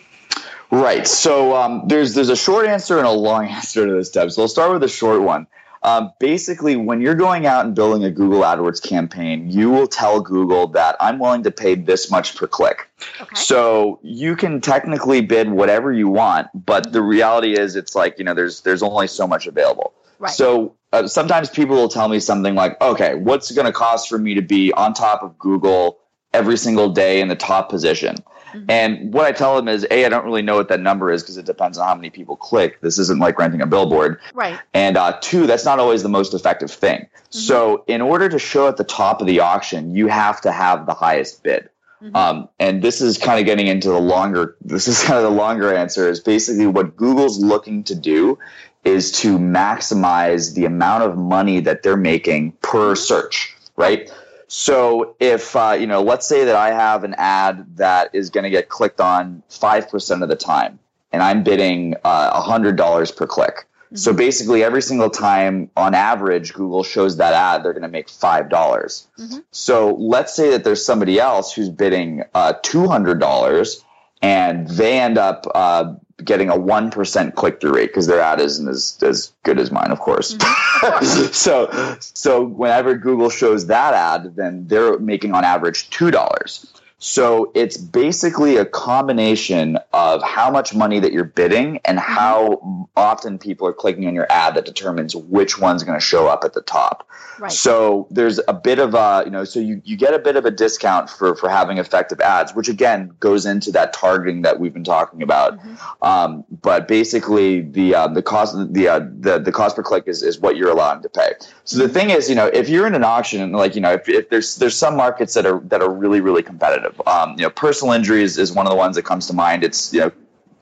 Right. 0.71 1.07
So 1.07 1.55
um, 1.55 1.83
there's 1.87 2.13
there's 2.13 2.29
a 2.29 2.35
short 2.35 2.67
answer 2.67 2.97
and 2.97 3.07
a 3.07 3.11
long 3.11 3.45
answer 3.57 3.85
to 3.85 3.93
this, 3.93 4.09
Deb. 4.09 4.31
So 4.31 4.43
I'll 4.43 4.47
start 4.47 4.71
with 4.71 4.81
the 4.81 4.87
short 4.87 5.21
one. 5.21 5.47
Um, 5.81 6.11
basically, 6.19 6.75
when 6.75 7.01
you're 7.01 7.15
going 7.15 7.45
out 7.45 7.65
and 7.65 7.73
building 7.73 8.03
a 8.03 8.11
Google 8.11 8.41
AdWords 8.41 8.81
campaign, 8.81 9.49
you 9.49 9.69
will 9.69 9.87
tell 9.87 10.19
Google 10.19 10.67
that 10.67 10.97
I'm 10.99 11.19
willing 11.19 11.43
to 11.43 11.51
pay 11.51 11.75
this 11.75 12.11
much 12.11 12.35
per 12.35 12.47
click. 12.47 12.89
Okay. 13.21 13.35
So 13.35 13.99
you 14.03 14.35
can 14.35 14.59
technically 14.59 15.21
bid 15.21 15.49
whatever 15.49 15.93
you 15.93 16.09
want, 16.09 16.47
but 16.53 16.91
the 16.91 17.01
reality 17.01 17.57
is, 17.57 17.75
it's 17.75 17.95
like 17.95 18.19
you 18.19 18.25
know, 18.25 18.33
there's 18.33 18.61
there's 18.61 18.83
only 18.83 19.07
so 19.07 19.25
much 19.25 19.47
available. 19.47 19.93
Right. 20.19 20.31
So 20.31 20.75
uh, 20.91 21.07
sometimes 21.07 21.49
people 21.49 21.77
will 21.77 21.89
tell 21.89 22.09
me 22.09 22.19
something 22.19 22.55
like, 22.55 22.79
"Okay, 22.81 23.15
what's 23.15 23.49
it 23.49 23.55
going 23.55 23.67
to 23.67 23.71
cost 23.71 24.09
for 24.09 24.17
me 24.17 24.33
to 24.35 24.41
be 24.41 24.73
on 24.73 24.93
top 24.93 25.23
of 25.23 25.37
Google 25.37 25.99
every 26.33 26.57
single 26.57 26.89
day 26.89 27.21
in 27.21 27.29
the 27.29 27.37
top 27.37 27.69
position?" 27.69 28.17
Mm-hmm. 28.53 28.69
And 28.69 29.13
what 29.13 29.25
I 29.25 29.31
tell 29.31 29.55
them 29.55 29.67
is, 29.67 29.85
A, 29.91 30.05
I 30.05 30.09
don't 30.09 30.25
really 30.25 30.41
know 30.41 30.55
what 30.55 30.69
that 30.69 30.79
number 30.79 31.11
is 31.11 31.23
because 31.23 31.37
it 31.37 31.45
depends 31.45 31.77
on 31.77 31.87
how 31.87 31.95
many 31.95 32.09
people 32.09 32.35
click. 32.35 32.81
This 32.81 32.97
isn't 32.99 33.19
like 33.19 33.37
renting 33.37 33.61
a 33.61 33.67
billboard. 33.67 34.19
Right. 34.33 34.59
And 34.73 34.97
uh, 34.97 35.17
two, 35.21 35.47
that's 35.47 35.65
not 35.65 35.79
always 35.79 36.03
the 36.03 36.09
most 36.09 36.33
effective 36.33 36.71
thing. 36.71 37.01
Mm-hmm. 37.01 37.39
So 37.39 37.83
in 37.87 38.01
order 38.01 38.29
to 38.29 38.39
show 38.39 38.67
at 38.67 38.77
the 38.77 38.83
top 38.83 39.21
of 39.21 39.27
the 39.27 39.39
auction, 39.39 39.95
you 39.95 40.07
have 40.07 40.41
to 40.41 40.51
have 40.51 40.85
the 40.85 40.93
highest 40.93 41.43
bid. 41.43 41.69
Mm-hmm. 42.01 42.15
Um, 42.15 42.49
and 42.59 42.81
this 42.81 43.01
is 43.01 43.17
kind 43.17 43.39
of 43.39 43.45
getting 43.45 43.67
into 43.67 43.89
the 43.89 43.99
longer, 43.99 44.55
this 44.61 44.87
is 44.87 45.03
kind 45.03 45.17
of 45.17 45.23
the 45.23 45.37
longer 45.37 45.73
answer 45.73 46.09
is 46.09 46.19
basically 46.19 46.67
what 46.67 46.95
Google's 46.95 47.39
looking 47.39 47.83
to 47.85 47.95
do 47.95 48.39
is 48.85 49.11
to 49.11 49.37
maximize 49.37 50.55
the 50.55 50.65
amount 50.65 51.03
of 51.03 51.17
money 51.17 51.59
that 51.59 51.83
they're 51.83 51.97
making 51.97 52.53
per 52.61 52.95
search, 52.95 53.55
right? 53.75 54.11
So 54.51 55.15
if 55.19 55.55
uh, 55.55 55.77
you 55.79 55.85
know, 55.85 56.01
let's 56.01 56.27
say 56.27 56.45
that 56.45 56.55
I 56.55 56.71
have 56.71 57.03
an 57.03 57.13
ad 57.17 57.77
that 57.77 58.09
is 58.13 58.31
going 58.31 58.45
to 58.45 58.49
get 58.49 58.67
clicked 58.67 58.99
on 58.99 59.43
five 59.47 59.89
percent 59.89 60.23
of 60.23 60.29
the 60.29 60.35
time, 60.35 60.79
and 61.11 61.21
I'm 61.21 61.43
bidding 61.43 61.93
uh, 62.03 62.31
a 62.33 62.41
hundred 62.41 62.75
dollars 62.75 63.11
per 63.11 63.27
click. 63.27 63.55
Mm-hmm. 63.55 63.97
So 63.97 64.11
basically, 64.11 64.63
every 64.63 64.81
single 64.81 65.11
time, 65.11 65.69
on 65.77 65.93
average, 65.93 66.53
Google 66.53 66.83
shows 66.83 67.17
that 67.17 67.33
ad, 67.33 67.63
they're 67.63 67.73
going 67.73 67.83
to 67.83 67.89
make 67.89 68.09
five 68.09 68.49
dollars. 68.49 69.07
Mm-hmm. 69.19 69.37
So 69.51 69.93
let's 69.93 70.35
say 70.35 70.49
that 70.49 70.63
there's 70.63 70.83
somebody 70.83 71.19
else 71.19 71.53
who's 71.53 71.69
bidding 71.69 72.23
uh, 72.33 72.53
two 72.63 72.87
hundred 72.87 73.19
dollars, 73.19 73.85
and 74.19 74.67
they 74.67 74.99
end 74.99 75.19
up 75.19 75.45
uh, 75.53 75.93
getting 76.23 76.49
a 76.49 76.53
1% 76.53 77.35
click 77.35 77.61
through 77.61 77.75
rate 77.75 77.87
because 77.87 78.07
their 78.07 78.21
ad 78.21 78.39
isn't 78.39 78.67
as, 78.67 78.97
as 79.01 79.31
good 79.43 79.59
as 79.59 79.71
mine, 79.71 79.91
of 79.91 79.99
course. 79.99 80.35
Mm-hmm. 80.35 81.25
so, 81.33 81.97
so 81.99 82.43
whenever 82.43 82.95
Google 82.95 83.29
shows 83.29 83.67
that 83.67 83.93
ad, 83.93 84.35
then 84.35 84.67
they're 84.67 84.99
making 84.99 85.33
on 85.33 85.43
average 85.43 85.89
$2. 85.89 86.78
So 86.99 87.51
it's 87.55 87.77
basically 87.77 88.57
a 88.57 88.65
combination 88.65 89.79
of 89.93 90.21
how 90.21 90.51
much 90.51 90.75
money 90.75 90.99
that 90.99 91.13
you're 91.13 91.23
bidding 91.23 91.79
and 91.85 91.97
mm-hmm. 91.97 92.13
how 92.13 92.89
often 92.95 93.39
people 93.39 93.65
are 93.67 93.73
clicking 93.73 94.05
on 94.05 94.13
your 94.13 94.27
ad 94.29 94.55
that 94.55 94.65
determines 94.65 95.15
which 95.15 95.57
one's 95.57 95.83
going 95.83 95.97
to 95.97 96.05
show 96.05 96.27
up 96.27 96.43
at 96.43 96.53
the 96.53 96.61
top. 96.61 97.07
Right. 97.39 97.49
So 97.49 98.07
there's 98.11 98.41
a 98.49 98.53
bit 98.53 98.79
of 98.79 98.95
a, 98.95 99.23
you 99.23 99.31
know, 99.31 99.45
so 99.45 99.61
you, 99.61 99.81
you 99.85 99.95
get 99.95 100.13
a 100.13 100.19
bit 100.19 100.35
of 100.35 100.43
a 100.43 100.51
discount 100.51 101.09
for, 101.09 101.37
for 101.37 101.49
having 101.49 101.77
effective 101.77 102.19
ads, 102.19 102.53
which 102.53 102.67
again 102.67 103.15
goes 103.21 103.45
into 103.45 103.71
that 103.71 103.93
targeting 103.93 104.41
that 104.41 104.59
we've 104.59 104.73
been 104.73 104.83
talking 104.83 105.23
about. 105.23 105.57
Mm-hmm. 105.57 106.03
Um, 106.03 106.43
but 106.61 106.89
basically 106.89 107.61
the, 107.61 107.95
uh, 107.95 108.07
the 108.09 108.21
cost, 108.21 108.57
the, 108.73 108.89
uh, 108.89 108.99
the, 109.19 109.39
the 109.39 109.53
cost 109.53 109.77
per 109.77 109.83
click 109.83 110.03
is, 110.07 110.21
is 110.21 110.37
what 110.37 110.57
you're 110.57 110.69
allowing 110.69 111.01
to 111.03 111.09
pay. 111.09 111.31
So 111.63 111.77
the 111.77 111.85
mm-hmm. 111.85 111.93
thing 111.93 112.09
is, 112.09 112.29
you 112.29 112.35
know, 112.35 112.47
if 112.47 112.67
you're 112.67 112.87
in 112.87 112.93
an 112.93 113.05
auction 113.05 113.41
and 113.41 113.53
like, 113.53 113.73
you 113.75 113.81
know, 113.81 113.93
if, 113.93 114.09
if 114.09 114.29
there's, 114.29 114.57
there's 114.57 114.75
some 114.75 114.97
markets 114.97 115.33
that 115.35 115.45
are, 115.45 115.61
that 115.61 115.81
are 115.81 115.89
really, 115.89 116.19
really 116.19 116.43
competitive. 116.43 116.88
Um, 117.05 117.35
you 117.37 117.43
know, 117.43 117.49
personal 117.49 117.93
injuries 117.93 118.37
is 118.37 118.51
one 118.51 118.65
of 118.65 118.71
the 118.71 118.77
ones 118.77 118.95
that 118.95 119.03
comes 119.03 119.27
to 119.27 119.33
mind. 119.33 119.63
It's, 119.63 119.93
you 119.93 120.01
know, 120.01 120.11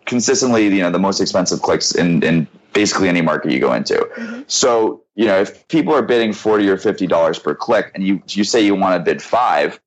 consistently, 0.06 0.68
you 0.68 0.82
know, 0.82 0.92
the 0.92 1.00
most 1.00 1.20
expensive 1.20 1.62
clicks 1.62 1.94
in, 1.94 2.24
in 2.24 2.48
basically 2.74 3.10
any 3.10 3.22
market 3.22 3.52
you 3.52 3.60
go 3.60 3.74
into. 3.74 3.96
Mm-hmm. 3.96 4.42
So, 4.48 5.04
you 5.16 5.26
know, 5.26 5.40
if 5.40 5.68
people 5.68 5.94
are 5.94 6.02
bidding 6.02 6.34
40 6.34 6.70
or 6.70 6.78
$50 6.78 7.44
per 7.44 7.56
click 7.56 7.92
and 7.94 8.04
you, 8.06 8.22
you 8.28 8.44
say 8.44 8.62
you 8.62 8.76
want 8.76 8.96
to 8.96 9.04
bid 9.04 9.22
five, 9.22 9.80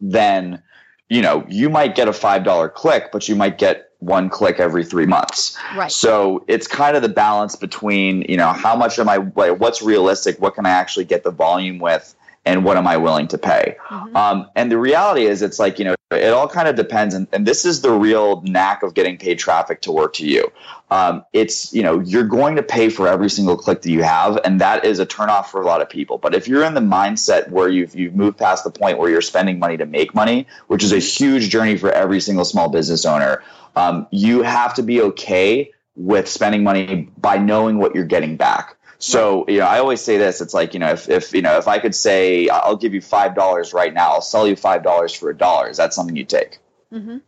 then, 0.00 0.62
you 1.08 1.22
know, 1.22 1.44
you 1.48 1.70
might 1.70 1.94
get 1.94 2.08
a 2.08 2.12
$5 2.12 2.74
click, 2.74 3.10
but 3.12 3.28
you 3.28 3.36
might 3.36 3.58
get 3.58 3.90
one 4.00 4.28
click 4.28 4.60
every 4.60 4.84
three 4.84 5.06
months. 5.06 5.56
Right. 5.76 5.90
So 5.90 6.44
it's 6.46 6.66
kind 6.66 6.96
of 6.96 7.02
the 7.02 7.08
balance 7.08 7.56
between, 7.56 8.22
you 8.28 8.36
know, 8.36 8.52
how 8.52 8.76
much 8.76 8.98
am 8.98 9.08
I, 9.08 9.18
what's 9.18 9.82
realistic? 9.82 10.40
What 10.40 10.54
can 10.54 10.66
I 10.66 10.70
actually 10.70 11.04
get 11.04 11.24
the 11.24 11.30
volume 11.30 11.78
with? 11.78 12.14
And 12.48 12.64
what 12.64 12.78
am 12.78 12.86
I 12.86 12.96
willing 12.96 13.28
to 13.28 13.38
pay? 13.38 13.76
Mm-hmm. 13.88 14.16
Um, 14.16 14.50
and 14.56 14.72
the 14.72 14.78
reality 14.78 15.26
is, 15.26 15.42
it's 15.42 15.58
like, 15.58 15.78
you 15.78 15.84
know, 15.84 15.94
it 16.10 16.32
all 16.32 16.48
kind 16.48 16.66
of 16.66 16.76
depends. 16.76 17.14
And, 17.14 17.28
and, 17.30 17.46
this 17.46 17.66
is 17.66 17.82
the 17.82 17.92
real 17.92 18.40
knack 18.40 18.82
of 18.82 18.94
getting 18.94 19.18
paid 19.18 19.38
traffic 19.38 19.82
to 19.82 19.92
work 19.92 20.14
to 20.14 20.26
you. 20.26 20.50
Um, 20.90 21.24
it's, 21.34 21.74
you 21.74 21.82
know, 21.82 22.00
you're 22.00 22.24
going 22.24 22.56
to 22.56 22.62
pay 22.62 22.88
for 22.88 23.06
every 23.06 23.28
single 23.28 23.58
click 23.58 23.82
that 23.82 23.90
you 23.90 24.02
have. 24.02 24.40
And 24.42 24.62
that 24.62 24.86
is 24.86 24.98
a 24.98 25.04
turnoff 25.04 25.46
for 25.48 25.60
a 25.60 25.66
lot 25.66 25.82
of 25.82 25.90
people. 25.90 26.16
But 26.16 26.34
if 26.34 26.48
you're 26.48 26.64
in 26.64 26.72
the 26.72 26.80
mindset 26.80 27.50
where 27.50 27.68
you've, 27.68 27.94
you've 27.94 28.14
moved 28.14 28.38
past 28.38 28.64
the 28.64 28.70
point 28.70 28.96
where 28.96 29.10
you're 29.10 29.20
spending 29.20 29.58
money 29.58 29.76
to 29.76 29.84
make 29.84 30.14
money, 30.14 30.46
which 30.68 30.82
is 30.82 30.92
a 30.92 30.98
huge 30.98 31.50
journey 31.50 31.76
for 31.76 31.92
every 31.92 32.20
single 32.20 32.46
small 32.46 32.70
business 32.70 33.04
owner, 33.04 33.42
um, 33.76 34.06
you 34.10 34.42
have 34.42 34.74
to 34.74 34.82
be 34.82 35.02
okay 35.02 35.72
with 35.94 36.28
spending 36.28 36.62
money 36.62 37.10
by 37.18 37.36
knowing 37.36 37.76
what 37.76 37.94
you're 37.94 38.04
getting 38.04 38.36
back. 38.36 38.77
So, 38.98 39.44
you 39.48 39.58
know, 39.58 39.66
I 39.66 39.78
always 39.78 40.00
say 40.00 40.16
this. 40.18 40.40
It's 40.40 40.54
like, 40.54 40.74
you 40.74 40.80
know, 40.80 40.90
if, 40.90 41.08
if 41.08 41.32
you 41.32 41.40
know, 41.40 41.56
if 41.56 41.68
I 41.68 41.78
could 41.78 41.94
say, 41.94 42.48
I'll 42.48 42.76
give 42.76 42.94
you 42.94 43.00
five 43.00 43.34
dollars 43.34 43.72
right 43.72 43.94
now, 43.94 44.10
I'll 44.12 44.20
sell 44.20 44.46
you 44.46 44.56
five 44.56 44.82
dollars 44.82 45.14
for 45.14 45.30
a 45.30 45.36
dollar. 45.36 45.68
Is 45.68 45.76
that 45.76 45.94
something 45.94 46.16
you 46.16 46.24
take? 46.24 46.58
Mm-hmm. 46.92 47.18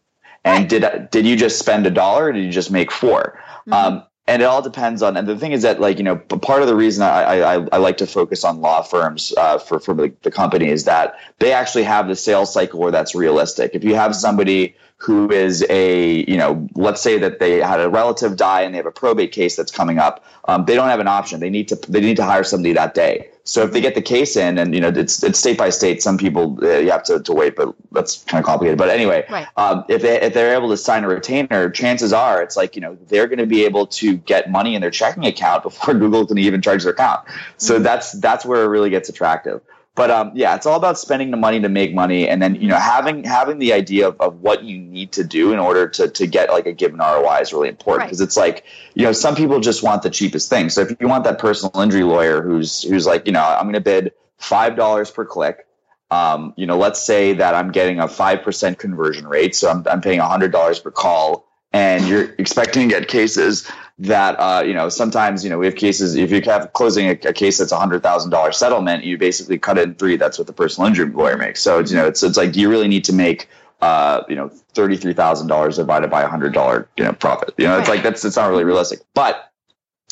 And 0.45 0.69
did 0.69 1.11
did 1.11 1.27
you 1.27 1.37
just 1.37 1.59
spend 1.59 1.87
a 1.87 1.91
dollar, 1.91 2.27
or 2.27 2.33
did 2.33 2.45
you 2.45 2.51
just 2.51 2.71
make 2.71 2.91
4 2.91 3.39
mm-hmm. 3.67 3.73
um, 3.73 4.05
and 4.27 4.43
it 4.43 4.45
all 4.45 4.63
depends 4.63 5.03
on. 5.03 5.17
And 5.17 5.27
the 5.27 5.37
thing 5.37 5.51
is 5.51 5.63
that, 5.63 5.81
like, 5.81 5.99
you 5.99 6.05
know, 6.05 6.15
part 6.15 6.63
of 6.63 6.69
the 6.69 6.77
reason 6.77 7.03
I 7.03 7.41
I, 7.41 7.55
I 7.73 7.77
like 7.79 7.99
to 7.99 8.07
focus 8.07 8.45
on 8.45 8.61
law 8.61 8.83
firms 8.83 9.35
uh, 9.37 9.59
for 9.59 9.81
for 9.81 9.95
the, 9.95 10.15
the 10.23 10.31
company 10.31 10.69
is 10.69 10.85
that 10.85 11.19
they 11.39 11.53
actually 11.53 11.85
have 11.85 12.09
the 12.09 12.17
sales 12.17 12.53
cycle 12.53 12.81
where 12.81 12.91
that's 12.91 13.15
realistic. 13.15 13.73
If 13.75 13.85
you 13.85 13.95
have 13.95 14.13
mm-hmm. 14.13 14.21
somebody 14.21 14.77
who 15.01 15.31
is 15.31 15.65
a, 15.71 16.31
you 16.31 16.37
know, 16.37 16.69
let's 16.75 17.01
say 17.01 17.19
that 17.19 17.39
they 17.39 17.57
had 17.57 17.81
a 17.81 17.89
relative 17.89 18.37
die 18.37 18.61
and 18.61 18.75
they 18.75 18.77
have 18.77 18.85
a 18.85 18.91
probate 18.91 19.33
case 19.33 19.57
that's 19.57 19.73
coming 19.73 19.99
up. 19.99 20.23
Um, 20.45 20.67
they 20.67 20.75
don't 20.75 20.91
have 20.91 21.01
an 21.01 21.09
option. 21.09 21.41
They 21.41 21.49
need 21.49 21.69
to 21.69 21.77
they 21.89 22.01
need 22.01 22.17
to 22.19 22.25
hire 22.25 22.45
somebody 22.45 22.75
that 22.75 22.93
day. 22.93 23.31
So 23.45 23.63
if 23.63 23.73
they 23.73 23.81
get 23.81 23.95
the 23.95 24.03
case 24.03 24.37
in, 24.37 24.59
and 24.59 24.75
you 24.75 24.81
know 24.81 24.89
it's 24.89 25.23
it's 25.23 25.39
state 25.39 25.57
by 25.57 25.71
state, 25.71 26.03
some 26.03 26.19
people 26.19 26.59
uh, 26.63 26.79
you 26.79 26.91
have 26.91 27.03
to, 27.05 27.19
to 27.21 27.33
wait, 27.33 27.57
but 27.57 27.75
that's 27.93 28.23
kind 28.25 28.43
of 28.43 28.47
complicated. 28.47 28.79
But 28.79 28.91
anyway, 28.91 29.25
right. 29.31 29.47
um, 29.57 29.85
if 29.89 30.03
they 30.03 30.21
if 30.21 30.35
they're 30.35 30.55
able 30.55 30.69
to 30.69 30.77
sign 30.77 31.03
a 31.05 31.09
retainer, 31.09 31.71
chances 31.71 32.13
are 32.13 32.43
it's 32.43 32.57
like 32.57 32.77
you 32.77 32.83
know 32.83 32.99
they're 33.09 33.27
going 33.27 33.39
to 33.39 33.47
be 33.47 33.65
able 33.65 33.87
to 33.87 34.19
get 34.19 34.51
money 34.51 34.75
in 34.75 34.83
their 34.83 34.91
checking 34.91 35.25
account 35.25 35.63
before 35.63 35.95
Google 36.03 36.27
can 36.27 36.37
even 36.37 36.61
charge 36.61 36.83
their 36.83 36.93
account. 36.93 37.27
So 37.57 37.75
mm-hmm. 37.75 37.85
that's 37.85 38.13
that's 38.13 38.45
where 38.45 38.65
it 38.65 38.69
really 38.69 38.91
gets 38.91 39.09
attractive. 39.09 39.63
But 40.01 40.11
um, 40.11 40.33
yeah, 40.35 40.57
it's 40.57 40.65
all 40.65 40.79
about 40.79 40.99
spending 40.99 41.31
the 41.31 41.37
money 41.37 41.61
to 41.61 41.69
make 41.69 41.93
money, 41.93 42.27
and 42.27 42.41
then 42.41 42.55
you 42.55 42.69
know 42.69 42.79
having 42.79 43.23
having 43.23 43.59
the 43.59 43.75
idea 43.75 44.09
of, 44.09 44.19
of 44.19 44.41
what 44.41 44.65
you 44.65 44.79
need 44.79 45.13
to 45.13 45.25
do 45.25 45.53
in 45.53 45.59
order 45.59 45.89
to 45.89 46.09
to 46.09 46.27
get 46.27 46.49
like 46.49 46.65
a 46.65 46.73
given 46.73 47.01
ROI 47.01 47.41
is 47.43 47.53
really 47.53 47.69
important 47.69 48.09
because 48.09 48.19
right. 48.19 48.27
it's 48.27 48.37
like 48.39 48.65
you 48.95 49.05
know 49.05 49.13
some 49.13 49.37
people 49.37 49.61
just 49.61 49.83
want 49.83 50.03
the 50.03 50.09
cheapest 50.09 50.49
thing. 50.49 50.71
So 50.71 50.81
if 50.81 50.99
you 50.99 51.07
want 51.07 51.25
that 51.25 51.39
personal 51.39 51.79
injury 51.83 52.05
lawyer 52.05 52.41
who's 52.41 52.83
who's 52.83 53.05
like 53.05 53.27
you 53.27 53.33
know 53.33 53.45
I'm 53.45 53.65
going 53.65 53.75
to 53.75 53.83
bid 53.83 54.13
five 54.39 54.75
dollars 54.75 55.11
per 55.11 55.27
click, 55.27 55.67
um, 56.11 56.55
you 56.57 56.65
know 56.65 56.79
let's 56.79 57.03
say 57.03 57.35
that 57.35 57.55
I'm 57.55 57.71
getting 57.71 58.01
a 58.01 58.09
five 58.09 58.41
percent 58.41 58.79
conversion 58.79 59.27
rate, 59.27 59.55
so 59.55 59.69
I'm 59.69 59.87
I'm 59.87 60.01
paying 60.01 60.21
hundred 60.21 60.51
dollars 60.51 60.79
per 60.79 60.91
call, 60.91 61.47
and 61.75 62.09
you're 62.09 62.35
expecting 62.39 62.89
to 62.89 62.95
get 62.95 63.07
cases 63.07 63.71
that 64.01 64.35
uh, 64.37 64.63
you 64.63 64.73
know 64.73 64.89
sometimes 64.89 65.45
you 65.45 65.51
know 65.51 65.59
we 65.59 65.67
have 65.67 65.77
cases 65.77 66.15
if 66.15 66.31
you 66.31 66.41
have 66.41 66.73
closing 66.73 67.07
a, 67.09 67.11
a 67.29 67.33
case 67.35 67.59
that's 67.59 67.71
a 67.71 67.79
hundred 67.79 68.03
thousand 68.03 68.31
dollar 68.31 68.51
settlement 68.51 69.05
you 69.05 69.19
basically 69.19 69.59
cut 69.59 69.77
it 69.77 69.83
in 69.83 69.95
three 69.95 70.17
that's 70.17 70.39
what 70.39 70.47
the 70.47 70.53
personal 70.55 70.89
injury 70.89 71.11
lawyer 71.11 71.37
makes 71.37 71.61
so 71.61 71.79
it's, 71.79 71.91
you 71.91 71.99
know 71.99 72.07
it's 72.07 72.23
it's 72.23 72.39
like 72.39 72.53
do 72.53 72.61
you 72.61 72.71
really 72.71 72.89
need 72.89 73.05
to 73.05 73.13
make 73.13 73.49
uh, 73.83 74.23
you 74.27 74.35
know 74.35 74.49
thirty 74.49 74.97
three 74.97 75.13
thousand 75.13 75.49
dollars 75.49 75.77
divided 75.77 76.11
by 76.11 76.23
a 76.23 76.29
hundred 76.29 76.55
dollar 76.55 76.89
you 76.97 77.05
know 77.05 77.13
profit 77.13 77.53
you 77.59 77.67
know 77.67 77.79
it's 77.79 77.89
like 77.89 78.03
that's 78.03 78.25
it's 78.25 78.37
not 78.37 78.49
really 78.49 78.65
realistic 78.65 79.01
but 79.13 79.53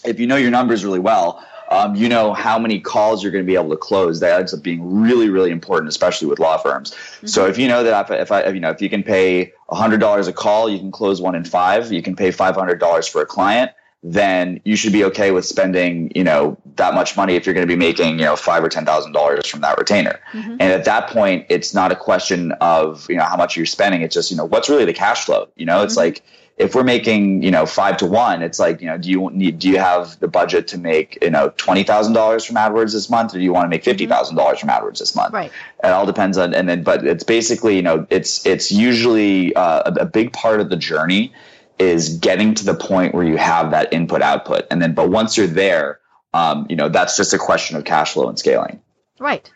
if 0.04 0.20
you 0.20 0.26
know 0.26 0.36
your 0.36 0.50
numbers 0.50 0.84
really 0.84 0.98
well 0.98 1.42
um, 1.70 1.94
you 1.94 2.08
know 2.08 2.32
how 2.32 2.58
many 2.58 2.80
calls 2.80 3.22
you're 3.22 3.32
going 3.32 3.44
to 3.44 3.46
be 3.46 3.54
able 3.54 3.68
to 3.70 3.76
close. 3.76 4.20
That 4.20 4.40
ends 4.40 4.54
up 4.54 4.62
being 4.62 5.02
really, 5.02 5.28
really 5.28 5.50
important, 5.50 5.90
especially 5.90 6.26
with 6.26 6.38
law 6.38 6.56
firms. 6.56 6.92
Mm-hmm. 6.92 7.26
So 7.26 7.46
if 7.46 7.58
you 7.58 7.68
know 7.68 7.84
that 7.84 8.10
if, 8.10 8.22
if 8.22 8.32
I, 8.32 8.40
if, 8.40 8.54
you 8.54 8.60
know, 8.60 8.70
if 8.70 8.80
you 8.80 8.88
can 8.88 9.02
pay 9.02 9.52
hundred 9.68 10.00
dollars 10.00 10.28
a 10.28 10.32
call, 10.32 10.70
you 10.70 10.78
can 10.78 10.90
close 10.90 11.20
one 11.20 11.34
in 11.34 11.44
five. 11.44 11.92
You 11.92 12.00
can 12.00 12.16
pay 12.16 12.30
five 12.30 12.54
hundred 12.54 12.80
dollars 12.80 13.06
for 13.06 13.20
a 13.20 13.26
client. 13.26 13.70
Then 14.02 14.60
you 14.64 14.76
should 14.76 14.92
be 14.92 15.04
okay 15.06 15.32
with 15.32 15.44
spending, 15.44 16.12
you 16.14 16.22
know, 16.22 16.56
that 16.76 16.94
much 16.94 17.16
money 17.16 17.34
if 17.34 17.46
you're 17.46 17.54
going 17.54 17.66
to 17.66 17.72
be 17.72 17.78
making, 17.78 18.18
you 18.18 18.24
know, 18.24 18.36
five 18.36 18.62
or 18.62 18.68
ten 18.68 18.86
thousand 18.86 19.12
dollars 19.12 19.46
from 19.46 19.60
that 19.62 19.76
retainer. 19.76 20.20
Mm-hmm. 20.32 20.50
And 20.52 20.62
at 20.62 20.84
that 20.84 21.10
point, 21.10 21.46
it's 21.48 21.74
not 21.74 21.90
a 21.90 21.96
question 21.96 22.52
of, 22.60 23.08
you 23.10 23.16
know, 23.16 23.24
how 23.24 23.36
much 23.36 23.56
you're 23.56 23.66
spending. 23.66 24.02
It's 24.02 24.14
just, 24.14 24.30
you 24.30 24.36
know, 24.36 24.44
what's 24.44 24.68
really 24.68 24.84
the 24.84 24.92
cash 24.92 25.24
flow. 25.24 25.48
You 25.56 25.66
know, 25.66 25.82
it's 25.82 25.94
mm-hmm. 25.94 26.00
like 26.00 26.22
if 26.58 26.74
we're 26.74 26.84
making 26.84 27.42
you 27.42 27.50
know 27.50 27.64
five 27.64 27.96
to 27.96 28.06
one 28.06 28.42
it's 28.42 28.58
like 28.58 28.80
you 28.80 28.86
know 28.86 28.98
do 28.98 29.08
you 29.08 29.30
need 29.32 29.58
do 29.58 29.68
you 29.68 29.78
have 29.78 30.18
the 30.20 30.28
budget 30.28 30.68
to 30.68 30.78
make 30.78 31.18
you 31.22 31.30
know 31.30 31.52
twenty 31.56 31.84
thousand 31.84 32.12
dollars 32.12 32.44
from 32.44 32.56
AdWords 32.56 32.92
this 32.92 33.08
month 33.08 33.34
or 33.34 33.38
do 33.38 33.44
you 33.44 33.52
want 33.52 33.64
to 33.64 33.68
make 33.68 33.84
fifty 33.84 34.06
thousand 34.06 34.36
dollars 34.36 34.58
from 34.58 34.68
AdWords 34.68 34.98
this 34.98 35.14
month 35.14 35.32
right 35.32 35.52
it 35.82 35.86
all 35.86 36.04
depends 36.04 36.36
on 36.36 36.54
and 36.54 36.68
then 36.68 36.82
but 36.82 37.06
it's 37.06 37.24
basically 37.24 37.76
you 37.76 37.82
know 37.82 38.06
it's 38.10 38.44
it's 38.44 38.70
usually 38.72 39.54
uh, 39.54 39.90
a, 39.90 40.00
a 40.00 40.06
big 40.06 40.32
part 40.32 40.60
of 40.60 40.68
the 40.68 40.76
journey 40.76 41.32
is 41.78 42.18
getting 42.18 42.54
to 42.54 42.64
the 42.64 42.74
point 42.74 43.14
where 43.14 43.24
you 43.24 43.36
have 43.36 43.70
that 43.70 43.92
input 43.92 44.22
output 44.22 44.66
and 44.70 44.80
then 44.80 44.94
but 44.94 45.10
once 45.10 45.36
you're 45.36 45.46
there 45.46 46.00
um, 46.34 46.66
you 46.68 46.76
know 46.76 46.88
that's 46.88 47.16
just 47.16 47.32
a 47.32 47.38
question 47.38 47.76
of 47.76 47.84
cash 47.84 48.12
flow 48.12 48.28
and 48.28 48.38
scaling 48.38 48.80
right 49.18 49.50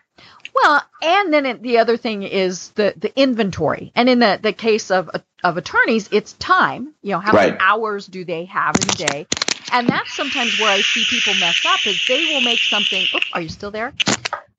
well, 0.55 0.83
and 1.01 1.33
then 1.33 1.47
it, 1.47 1.63
the 1.63 1.79
other 1.79 1.97
thing 1.97 2.23
is 2.23 2.71
the 2.71 2.95
the 2.97 3.19
inventory, 3.19 3.93
and 3.95 4.09
in 4.09 4.19
the 4.19 4.39
the 4.43 4.53
case 4.53 4.91
of 4.91 5.11
of 5.43 5.57
attorneys, 5.57 6.09
it's 6.13 6.35
time. 6.35 6.95
You 7.03 7.13
know, 7.13 7.21
how 7.21 7.33
right. 7.33 7.53
many 7.53 7.61
hours 7.61 8.07
do 8.07 8.25
they 8.25 8.45
have 8.47 8.77
in 8.77 8.91
a 8.91 9.09
day? 9.09 9.27
And 9.73 9.89
that's 9.89 10.13
sometimes 10.15 10.59
where 10.61 10.71
I 10.71 10.83
see 10.83 11.05
people 11.09 11.35
mess 11.35 11.65
up 11.67 11.87
is 11.87 12.05
they 12.07 12.27
will 12.27 12.43
make 12.43 12.59
something. 12.59 13.07
Oh, 13.15 13.21
are 13.33 13.41
you 13.41 13.49
still 13.49 13.71
there? 13.71 13.95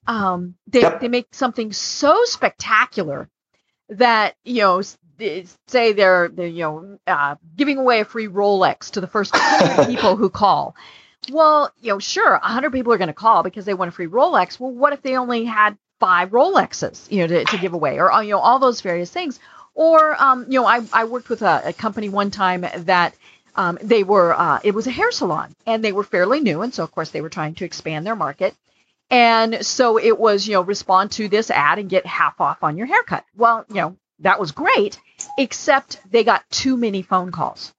Um, 0.07 0.55
they 0.67 0.81
yep. 0.81 0.99
they 0.99 1.07
make 1.07 1.27
something 1.31 1.71
so 1.71 2.25
spectacular 2.25 3.29
that 3.89 4.35
you 4.43 4.61
know 4.61 4.81
say 5.67 5.93
they're, 5.93 6.27
they're 6.29 6.47
you 6.47 6.63
know 6.63 6.99
uh, 7.07 7.35
giving 7.55 7.77
away 7.77 8.01
a 8.01 8.05
free 8.05 8.27
Rolex 8.27 8.91
to 8.91 9.01
the 9.01 9.07
first 9.07 9.33
people 9.85 10.15
who 10.15 10.29
call. 10.29 10.75
Well, 11.31 11.71
you 11.79 11.89
know, 11.93 11.99
sure, 11.99 12.31
100 12.31 12.71
people 12.71 12.91
are 12.91 12.97
going 12.97 13.07
to 13.07 13.13
call 13.13 13.43
because 13.43 13.63
they 13.65 13.73
want 13.73 13.89
a 13.89 13.91
free 13.93 14.07
Rolex. 14.07 14.59
Well, 14.59 14.71
what 14.71 14.91
if 14.91 15.01
they 15.01 15.15
only 15.15 15.45
had 15.45 15.77
five 16.03 16.31
Rolexes, 16.31 17.09
you 17.09 17.19
know, 17.19 17.27
to, 17.27 17.45
to 17.45 17.57
give 17.57 17.73
away, 17.73 17.97
or 17.97 18.11
you 18.23 18.31
know, 18.31 18.39
all 18.39 18.59
those 18.59 18.81
various 18.81 19.09
things. 19.09 19.39
Or 19.73 20.21
um, 20.21 20.45
you 20.49 20.59
know, 20.59 20.65
I, 20.65 20.81
I 20.91 21.05
worked 21.05 21.29
with 21.29 21.41
a, 21.41 21.69
a 21.69 21.73
company 21.73 22.09
one 22.09 22.29
time 22.29 22.65
that 22.79 23.15
um, 23.55 23.77
they 23.81 24.03
were 24.03 24.33
uh, 24.33 24.59
it 24.63 24.75
was 24.75 24.85
a 24.85 24.91
hair 24.91 25.11
salon, 25.11 25.55
and 25.65 25.83
they 25.83 25.93
were 25.93 26.03
fairly 26.03 26.41
new, 26.41 26.61
and 26.61 26.73
so 26.73 26.83
of 26.83 26.91
course 26.91 27.11
they 27.11 27.21
were 27.21 27.29
trying 27.29 27.55
to 27.55 27.65
expand 27.65 28.05
their 28.05 28.17
market. 28.17 28.53
And 29.09 29.65
so 29.65 29.97
it 29.97 30.19
was, 30.19 30.47
you 30.47 30.53
know, 30.53 30.61
respond 30.61 31.11
to 31.13 31.29
this 31.29 31.51
ad 31.51 31.79
and 31.79 31.89
get 31.89 32.05
half 32.05 32.41
off 32.41 32.63
on 32.63 32.77
your 32.77 32.87
haircut. 32.87 33.23
Well, 33.35 33.63
you 33.69 33.75
know, 33.75 33.97
that 34.19 34.39
was 34.39 34.51
great, 34.51 34.99
except 35.37 35.99
they 36.09 36.23
got 36.23 36.49
too 36.49 36.77
many 36.77 37.01
phone 37.01 37.31
calls. 37.31 37.73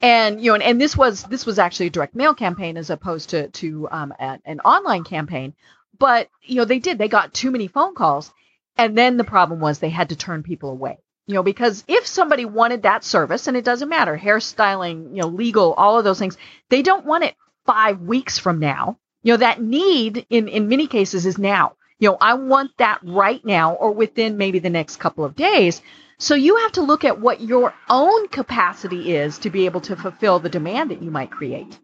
And 0.00 0.42
you 0.42 0.50
know, 0.50 0.54
and, 0.54 0.62
and 0.62 0.80
this 0.80 0.96
was 0.96 1.22
this 1.24 1.46
was 1.46 1.58
actually 1.58 1.86
a 1.86 1.90
direct 1.90 2.14
mail 2.14 2.34
campaign 2.34 2.76
as 2.76 2.90
opposed 2.90 3.30
to 3.30 3.48
to 3.48 3.88
um, 3.90 4.12
an, 4.18 4.40
an 4.44 4.60
online 4.60 5.04
campaign. 5.04 5.54
But, 5.98 6.28
you 6.42 6.56
know, 6.56 6.64
they 6.64 6.80
did. 6.80 6.98
They 6.98 7.08
got 7.08 7.32
too 7.32 7.50
many 7.50 7.68
phone 7.68 7.94
calls. 7.94 8.32
And 8.76 8.98
then 8.98 9.16
the 9.16 9.24
problem 9.24 9.60
was 9.60 9.78
they 9.78 9.90
had 9.90 10.08
to 10.08 10.16
turn 10.16 10.42
people 10.42 10.70
away. 10.70 10.98
You 11.26 11.34
know, 11.34 11.42
because 11.42 11.84
if 11.88 12.06
somebody 12.06 12.44
wanted 12.44 12.82
that 12.82 13.04
service, 13.04 13.46
and 13.46 13.56
it 13.56 13.64
doesn't 13.64 13.88
matter, 13.88 14.18
hairstyling, 14.18 15.14
you 15.14 15.22
know, 15.22 15.28
legal, 15.28 15.72
all 15.72 15.96
of 15.96 16.04
those 16.04 16.18
things, 16.18 16.36
they 16.68 16.82
don't 16.82 17.06
want 17.06 17.24
it 17.24 17.34
five 17.64 18.00
weeks 18.00 18.38
from 18.38 18.58
now. 18.58 18.98
You 19.22 19.32
know, 19.32 19.36
that 19.38 19.62
need 19.62 20.26
in, 20.28 20.48
in 20.48 20.68
many 20.68 20.86
cases 20.86 21.24
is 21.24 21.38
now. 21.38 21.76
You 21.98 22.10
know, 22.10 22.18
I 22.20 22.34
want 22.34 22.72
that 22.78 22.98
right 23.02 23.42
now 23.44 23.74
or 23.74 23.92
within 23.92 24.36
maybe 24.36 24.58
the 24.58 24.68
next 24.68 24.96
couple 24.96 25.24
of 25.24 25.36
days. 25.36 25.80
So 26.18 26.34
you 26.34 26.56
have 26.56 26.72
to 26.72 26.82
look 26.82 27.04
at 27.04 27.20
what 27.20 27.40
your 27.40 27.74
own 27.88 28.28
capacity 28.28 29.14
is 29.14 29.38
to 29.38 29.50
be 29.50 29.66
able 29.66 29.80
to 29.82 29.96
fulfill 29.96 30.38
the 30.38 30.48
demand 30.48 30.90
that 30.90 31.02
you 31.02 31.10
might 31.10 31.30
create. 31.30 31.78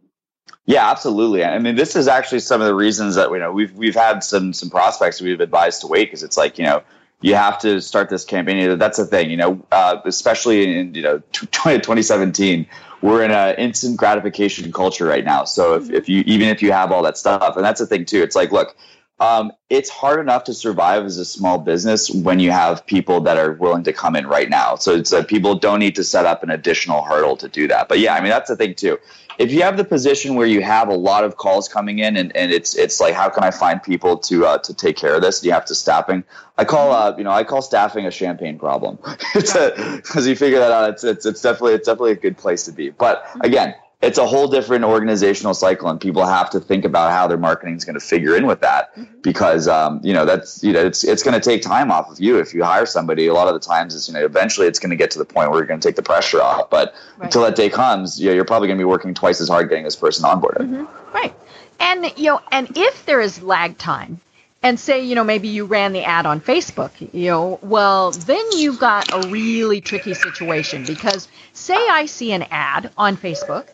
Yeah, 0.67 0.91
absolutely. 0.91 1.45
I 1.45 1.59
mean, 1.59 1.75
this 1.75 1.97
is 1.97 2.07
actually 2.07 2.41
some 2.41 2.61
of 2.61 2.67
the 2.67 2.75
reasons 2.75 3.17
that 3.17 3.31
you 3.31 3.39
know 3.39 3.53
we've 3.53 3.73
we've 3.73 3.95
had 3.95 4.23
some 4.23 4.53
some 4.53 4.71
prospects 4.71 5.21
we've 5.21 5.41
advised 5.41 5.81
to 5.81 5.87
wait 5.87 6.05
because 6.07 6.23
it's 6.23 6.37
like 6.37 6.59
you 6.59 6.65
know 6.65 6.83
you 7.21 7.35
have 7.35 7.59
to 7.61 7.81
start 7.81 8.09
this 8.09 8.25
campaign. 8.25 8.79
That's 8.79 8.99
the 8.99 9.07
thing, 9.07 9.31
you 9.31 9.37
know, 9.37 9.67
uh, 9.71 9.99
especially 10.05 10.79
in 10.79 10.95
you 10.95 11.03
know 11.03 11.23
2017, 11.33 12.67
we're 13.03 13.25
in 13.25 13.31
an 13.31 13.57
instant 13.57 13.97
gratification 13.97 14.73
culture 14.73 15.07
right 15.07 15.25
now. 15.25 15.45
So 15.45 15.75
if, 15.75 15.91
if 15.91 16.09
you 16.09 16.23
even 16.27 16.49
if 16.49 16.63
you 16.63 16.73
have 16.73 16.93
all 16.93 17.03
that 17.03 17.19
stuff, 17.19 17.57
and 17.57 17.65
that's 17.65 17.81
the 17.81 17.87
thing 17.87 18.05
too, 18.05 18.23
it's 18.23 18.37
like 18.37 18.53
look. 18.53 18.77
Um, 19.21 19.53
it's 19.69 19.91
hard 19.91 20.19
enough 20.19 20.45
to 20.45 20.55
survive 20.55 21.05
as 21.05 21.19
a 21.19 21.25
small 21.25 21.59
business 21.59 22.11
when 22.11 22.41
you 22.41 22.51
have 22.51 22.87
people 22.87 23.21
that 23.23 23.37
are 23.37 23.53
willing 23.53 23.85
to 23.85 23.93
come 23.93 24.17
in 24.17 24.27
right 24.27 24.49
now. 24.49 24.77
So 24.77 24.95
it's 24.95 25.11
that 25.11 25.29
people 25.29 25.57
don't 25.57 25.79
need 25.79 25.97
to 25.97 26.05
set 26.05 26.25
up 26.25 26.43
an 26.43 26.51
additional 26.51 27.03
hurdle 27.03 27.37
to 27.37 27.49
do 27.49 27.69
that. 27.69 27.89
But 27.89 27.99
yeah, 27.99 28.15
I 28.15 28.21
mean 28.21 28.31
that's 28.31 28.49
the 28.49 28.57
thing 28.57 28.75
too 28.75 28.99
if 29.41 29.51
you 29.51 29.63
have 29.63 29.79
the 29.79 29.85
position 29.85 30.35
where 30.35 30.47
you 30.47 30.61
have 30.61 30.89
a 30.89 30.95
lot 30.95 31.25
of 31.25 31.39
calls 31.39 31.67
coming 31.67 31.99
in 31.99 32.19
and, 32.19 32.37
and 32.37 32.53
it's 32.53 32.77
it's 32.77 33.01
like 33.01 33.15
how 33.15 33.31
can 33.31 33.43
I 33.43 33.51
find 33.51 33.83
people 33.83 34.19
to 34.19 34.45
uh, 34.45 34.59
to 34.59 34.75
take 34.75 34.99
care 34.99 35.15
of 35.15 35.23
this? 35.23 35.43
You 35.43 35.53
have 35.53 35.65
to 35.65 35.75
staffing. 35.75 36.25
I 36.59 36.67
call 36.67 36.93
uh, 36.93 37.17
you 37.17 37.25
know 37.25 37.31
I 37.31 37.43
call 37.43 37.63
staffing 37.63 38.05
a 38.05 38.11
champagne 38.11 38.59
problem. 38.59 38.99
it's 39.35 39.55
because 39.55 40.29
you 40.29 40.37
figure 40.37 40.59
that 40.59 40.71
out. 40.71 40.91
It's, 40.91 41.05
it's 41.05 41.25
it's 41.25 41.41
definitely 41.41 41.73
it's 41.73 41.87
definitely 41.87 42.13
a 42.13 42.17
good 42.17 42.37
place 42.37 42.65
to 42.65 42.73
be. 42.73 42.91
But 42.91 43.27
again, 43.41 43.75
it's 44.03 44.17
a 44.17 44.27
whole 44.27 44.49
different 44.49 44.85
organizational 44.85 45.53
cycle 45.53 45.89
and 45.89 46.01
people 46.01 46.25
have 46.25 46.51
to 46.51 46.61
think 46.61 46.85
about 46.85 47.11
how 47.11 47.27
their 47.27 47.37
marketing 47.37 47.77
is 47.77 47.85
going 47.85 47.95
to 47.95 48.01
figure 48.01 48.35
in 48.35 48.47
with 48.47 48.61
that 48.61 48.95
mm-hmm. 48.97 49.21
because 49.21 49.69
um, 49.69 50.01
you 50.03 50.13
know 50.15 50.25
that's 50.25 50.63
you 50.65 50.73
know 50.73 50.81
it's 50.81 51.05
it's 51.05 51.23
going 51.23 51.39
to 51.39 51.41
take 51.41 51.63
time 51.63 51.91
off 51.91 52.11
of 52.11 52.21
you 52.21 52.39
if 52.39 52.55
you 52.55 52.65
hire 52.65 52.87
somebody 52.87 53.27
a 53.27 53.35
lot 53.35 53.49
of 53.49 53.55
the 53.55 53.61
times 53.61 53.95
it's 53.95 54.09
you 54.09 54.15
know 54.15 54.25
eventually 54.25 54.67
it's 54.67 54.79
going 54.79 54.91
to 54.91 54.97
get 54.97 55.11
to 55.11 55.19
the 55.19 55.25
point 55.25 55.51
where 55.51 55.61
you're 55.61 55.67
going 55.67 55.81
to 55.81 55.87
take 55.87 55.97
the 55.97 56.03
pressure 56.03 56.41
off 56.41 56.71
but 56.71 56.95
right. 57.19 57.27
until 57.27 57.43
that 57.43 57.57
day 57.57 57.69
comes 57.69 58.21
you 58.21 58.29
know, 58.29 58.35
you're 58.35 58.45
probably 58.45 58.69
going 58.69 58.79
to 58.79 58.83
be 58.83 58.87
working 58.87 59.15
twice 59.15 59.41
as 59.41 59.49
hard 59.49 59.69
getting 59.69 59.85
this 59.85 59.97
person 59.97 60.25
onboarded 60.25 60.67
mm-hmm. 60.67 61.15
right 61.15 61.35
and 61.79 62.07
you 62.17 62.27
know 62.27 62.41
and 62.51 62.77
if 62.77 63.05
there 63.07 63.21
is 63.21 63.43
lag 63.43 63.77
time 63.77 64.21
and 64.63 64.81
say 64.81 65.05
you 65.05 65.15
know 65.15 65.25
maybe 65.25 65.49
you 65.49 65.67
ran 65.67 65.93
the 65.93 66.05
ad 66.05 66.25
on 66.25 66.41
facebook 66.41 66.91
you 67.13 67.31
know 67.31 67.59
well 67.63 68.13
then 68.13 68.45
you've 68.53 68.79
got 68.79 69.13
a 69.13 69.29
really 69.29 69.83
tricky 69.83 70.15
situation 70.15 70.85
because 70.87 71.29
say 71.53 71.77
i 71.91 72.07
see 72.07 72.33
an 72.33 72.45
ad 72.51 72.91
on 72.97 73.17
facebook 73.17 73.69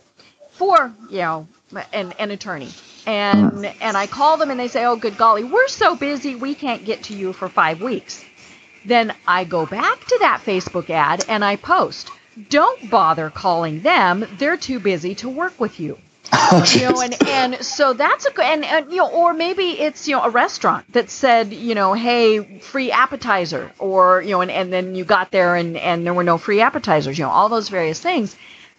for 0.56 0.92
you 1.10 1.18
know 1.18 1.48
an, 1.92 2.12
an 2.18 2.30
attorney 2.30 2.70
and 3.06 3.64
and 3.80 3.96
I 3.96 4.06
call 4.06 4.36
them 4.36 4.50
and 4.50 4.58
they 4.58 4.68
say, 4.68 4.84
"Oh, 4.84 4.96
good 4.96 5.16
golly, 5.16 5.44
we're 5.44 5.68
so 5.68 5.94
busy, 5.94 6.34
we 6.34 6.54
can't 6.54 6.84
get 6.84 7.04
to 7.04 7.14
you 7.14 7.32
for 7.32 7.48
five 7.48 7.80
weeks." 7.80 8.24
Then 8.84 9.14
I 9.26 9.44
go 9.44 9.66
back 9.66 10.04
to 10.06 10.18
that 10.20 10.42
Facebook 10.44 10.90
ad 10.90 11.24
and 11.28 11.44
I 11.44 11.56
post, 11.56 12.10
"Don't 12.50 12.90
bother 12.90 13.30
calling 13.30 13.80
them; 13.80 14.26
they're 14.38 14.56
too 14.56 14.80
busy 14.80 15.14
to 15.16 15.28
work 15.28 15.58
with 15.58 15.80
you." 15.80 15.98
Oh, 16.48 16.64
you 16.74 16.88
know, 16.88 17.00
and, 17.00 17.28
and 17.28 17.64
so 17.64 17.92
that's 17.92 18.26
a 18.26 18.42
and, 18.42 18.64
and 18.64 18.90
you 18.90 18.98
know, 18.98 19.08
or 19.08 19.32
maybe 19.32 19.80
it's 19.80 20.06
you 20.08 20.16
know 20.16 20.22
a 20.22 20.30
restaurant 20.30 20.92
that 20.92 21.08
said 21.08 21.52
you 21.52 21.74
know, 21.74 21.92
hey, 21.92 22.58
free 22.58 22.90
appetizer, 22.90 23.72
or 23.78 24.22
you 24.22 24.30
know, 24.30 24.40
and, 24.42 24.50
and 24.50 24.72
then 24.72 24.94
you 24.96 25.04
got 25.04 25.30
there 25.30 25.54
and 25.54 25.76
and 25.76 26.04
there 26.04 26.14
were 26.14 26.24
no 26.24 26.38
free 26.38 26.60
appetizers, 26.60 27.16
you 27.18 27.24
know, 27.24 27.30
all 27.30 27.48
those 27.48 27.68
various 27.68 28.00
things. 28.00 28.36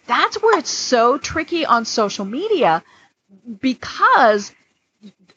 That's 0.07 0.41
where 0.41 0.57
it's 0.57 0.69
so 0.69 1.17
tricky 1.17 1.65
on 1.65 1.85
social 1.85 2.25
media 2.25 2.83
because 3.59 4.51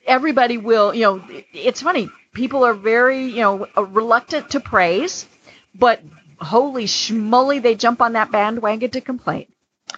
everybody 0.07 0.59
will, 0.59 0.95
you 0.95 1.03
know, 1.03 1.25
it's 1.53 1.83
funny. 1.83 2.09
People 2.33 2.65
are 2.65 2.75
very, 2.75 3.27
you 3.27 3.41
know, 3.41 3.67
reluctant 3.77 4.51
to 4.51 4.61
praise, 4.61 5.27
but 5.75 6.01
holy 6.41 6.87
schmoly, 6.87 7.61
they 7.61 7.75
jump 7.75 8.01
on 8.01 8.13
that 8.15 8.31
bandwagon 8.31 8.91
to 8.91 9.01
complain. 9.01 9.47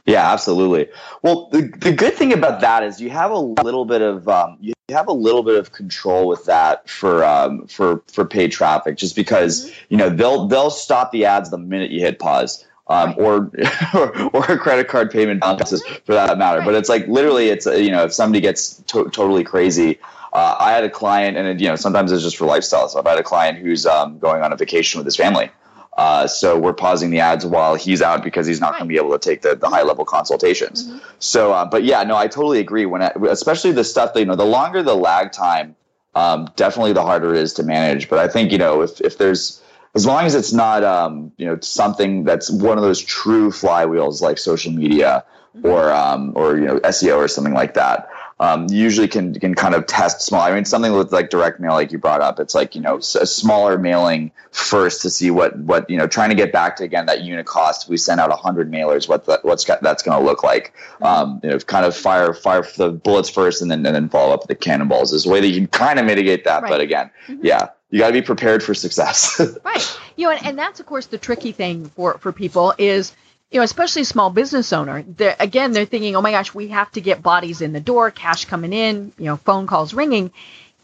Yeah, 0.07 0.33
absolutely. 0.33 0.89
Well, 1.23 1.49
the, 1.53 1.63
the 1.63 1.93
good 1.93 2.15
thing 2.15 2.33
about 2.33 2.61
that 2.63 2.83
is 2.83 3.01
you 3.01 3.11
have 3.11 3.31
a 3.31 3.39
little 3.39 3.85
bit 3.85 4.01
of 4.01 4.27
um, 4.29 4.57
you 4.61 4.73
have 4.89 5.09
a 5.09 5.13
little 5.13 5.43
bit 5.43 5.59
of 5.59 5.73
control 5.73 6.27
with 6.27 6.47
that 6.47 6.89
for 6.89 7.25
um, 7.25 7.67
for 7.67 8.03
for 8.09 8.25
paid 8.25 8.53
traffic, 8.53 8.97
just 8.97 9.15
because 9.15 9.67
mm-hmm. 9.67 9.85
you 9.91 9.97
know 9.99 10.09
they'll 10.09 10.49
they'll 10.49 10.71
stop 10.71 11.13
the 11.13 11.27
ads 11.27 11.51
the 11.51 11.59
minute 11.59 11.91
you 11.91 12.01
hit 12.01 12.19
pause. 12.19 12.65
Um, 12.89 13.15
or, 13.17 13.51
or, 13.95 14.31
or 14.35 14.45
a 14.45 14.59
credit 14.59 14.89
card 14.89 15.11
payment 15.11 15.41
balances 15.41 15.83
for 16.05 16.15
that 16.15 16.37
matter. 16.37 16.63
But 16.63 16.75
it's 16.75 16.89
like 16.89 17.07
literally, 17.07 17.49
it's 17.49 17.65
you 17.65 17.91
know 17.91 18.05
if 18.05 18.13
somebody 18.13 18.41
gets 18.41 18.75
to- 18.89 19.09
totally 19.11 19.45
crazy. 19.45 19.99
Uh, 20.33 20.57
I 20.59 20.73
had 20.73 20.83
a 20.83 20.91
client, 20.91 21.37
and 21.37 21.47
it, 21.47 21.61
you 21.61 21.69
know 21.69 21.77
sometimes 21.77 22.11
it's 22.11 22.23
just 22.23 22.37
for 22.37 22.47
lifestyle 22.47 22.89
stuff. 22.89 23.07
I 23.07 23.11
had 23.11 23.19
a 23.19 23.23
client 23.23 23.59
who's 23.59 23.87
um, 23.87 24.19
going 24.19 24.43
on 24.43 24.53
a 24.53 24.57
vacation 24.57 24.99
with 24.99 25.05
his 25.05 25.15
family, 25.15 25.51
uh, 25.97 26.27
so 26.27 26.59
we're 26.59 26.73
pausing 26.73 27.11
the 27.11 27.21
ads 27.21 27.45
while 27.45 27.75
he's 27.75 28.01
out 28.01 28.25
because 28.25 28.47
he's 28.47 28.61
not 28.61 28.73
going 28.73 28.85
to 28.85 28.89
be 28.89 28.97
able 28.97 29.11
to 29.11 29.19
take 29.19 29.43
the, 29.43 29.55
the 29.55 29.69
high 29.69 29.83
level 29.83 30.05
consultations. 30.05 30.89
Mm-hmm. 30.89 30.99
So, 31.19 31.53
uh, 31.53 31.67
but 31.67 31.85
yeah, 31.85 32.03
no, 32.05 32.17
I 32.17 32.29
totally 32.29 32.61
agree. 32.61 32.87
When 32.87 33.03
I, 33.03 33.13
especially 33.29 33.73
the 33.73 33.85
stuff 33.85 34.15
that 34.15 34.21
you 34.21 34.27
know, 34.27 34.37
the 34.37 34.47
longer 34.47 34.83
the 34.83 34.97
lag 34.97 35.33
time, 35.33 35.77
um, 36.15 36.51
definitely 36.57 36.95
the 36.95 37.03
harder 37.03 37.35
it 37.35 37.41
is 37.41 37.53
to 37.55 37.63
manage. 37.63 38.09
But 38.09 38.19
I 38.21 38.29
think 38.29 38.53
you 38.53 38.59
know 38.59 38.81
if 38.83 39.01
if 39.03 39.19
there's 39.19 39.62
as 39.95 40.07
long 40.07 40.25
as 40.25 40.35
it's 40.35 40.53
not 40.53 40.85
um, 40.85 41.33
you 41.37 41.47
know 41.47 41.59
something 41.61 42.25
that's 42.25 42.51
one 42.51 42.79
of 42.79 42.85
those 42.85 43.01
true 43.01 43.51
flywheels 43.51 44.21
like 44.21 44.39
social 44.39 44.73
media 44.73 45.25
mm-hmm. 45.57 45.67
or 45.67 45.93
um, 45.93 46.33
or 46.35 46.57
you 46.57 46.67
know 46.67 46.79
SEO 46.81 47.17
or 47.17 47.29
something 47.29 47.55
like 47.55 47.75
that 47.75 48.09
um, 48.43 48.67
usually 48.71 49.07
can 49.07 49.39
can 49.39 49.55
kind 49.55 49.73
of 49.73 49.87
test 49.87 50.21
small. 50.21 50.41
I 50.41 50.53
mean, 50.53 50.65
something 50.65 50.93
with 50.93 51.13
like 51.13 51.31
direct 51.31 51.61
mail, 51.61 51.75
like 51.75 51.93
you 51.93 51.99
brought 51.99 52.23
up, 52.23 52.41
it's 52.41 52.57
like 52.57 52.75
you 52.75 52.81
know 52.81 52.97
a 52.97 53.01
smaller 53.01 53.79
mailing 53.79 54.33
first 54.51 55.03
to 55.03 55.11
see 55.11 55.31
what 55.31 55.57
what 55.59 55.89
you 55.89 55.97
know 55.97 56.09
trying 56.09 56.31
to 56.31 56.35
get 56.35 56.51
back 56.53 56.75
to 56.77 56.85
again 56.85 57.07
that 57.07 57.23
unit 57.23 57.47
cost. 57.47 57.89
We 57.89 57.97
send 57.97 58.19
out 58.19 58.33
hundred 58.33 58.69
mailers, 58.69 59.09
what 59.09 59.27
the, 59.27 59.39
what's 59.43 59.65
got, 59.65 59.81
that's 59.81 60.03
going 60.03 60.19
to 60.19 60.25
look 60.25 60.43
like. 60.43 60.75
Mm-hmm. 60.95 61.05
Um, 61.05 61.41
you 61.45 61.51
know, 61.51 61.59
kind 61.61 61.87
of 61.87 61.97
fire 61.97 62.35
fire 62.35 62.67
the 62.77 62.91
bullets 62.91 63.29
first, 63.29 63.63
and 63.63 63.71
then 63.71 63.87
and 63.87 63.95
then 63.95 64.09
follow 64.09 64.35
up 64.35 64.41
with 64.41 64.49
the 64.49 64.57
cannonballs 64.57 65.13
is 65.13 65.25
a 65.25 65.31
way 65.31 65.41
that 65.41 65.47
you 65.47 65.61
can 65.61 65.69
kind 65.69 66.01
of 66.01 66.07
mitigate 66.07 66.43
that. 66.45 66.65
Right. 66.65 66.69
But 66.69 66.81
again, 66.81 67.13
mm-hmm. 67.29 67.47
yeah, 67.47 67.69
you 67.93 67.99
got 67.99 68.09
to 68.09 68.13
be 68.13 68.23
prepared 68.23 68.65
for 68.65 68.75
success. 68.75 69.41
right. 69.65 69.99
You 70.17 70.27
know, 70.27 70.33
and, 70.33 70.47
and 70.47 70.59
that's 70.59 70.81
of 70.81 70.87
course 70.87 71.07
the 71.07 71.19
tricky 71.19 71.53
thing 71.53 71.91
for 71.91 72.19
for 72.19 72.33
people 72.33 72.75
is 72.79 73.15
you 73.53 73.59
know, 73.59 73.65
especially 73.65 74.05
small 74.05 74.31
business 74.31 74.73
owner, 74.73 75.05
they're, 75.07 75.37
again, 75.39 75.73
they're 75.73 75.85
thinking, 75.85 76.17
oh 76.17 76.23
my 76.23 76.31
gosh, 76.31 76.55
we 76.55 76.69
have 76.69 76.91
to 76.93 77.03
get 77.03 77.23
bodies 77.23 77.61
in 77.61 77.75
the 77.75 77.81
door, 77.81 78.11
cash 78.11 78.47
coming 78.47 78.73
in, 78.73 79.13
you 79.19 79.27
know, 79.27 79.37
phone 79.37 79.67
calls 79.67 79.93
ringing. 79.93 80.33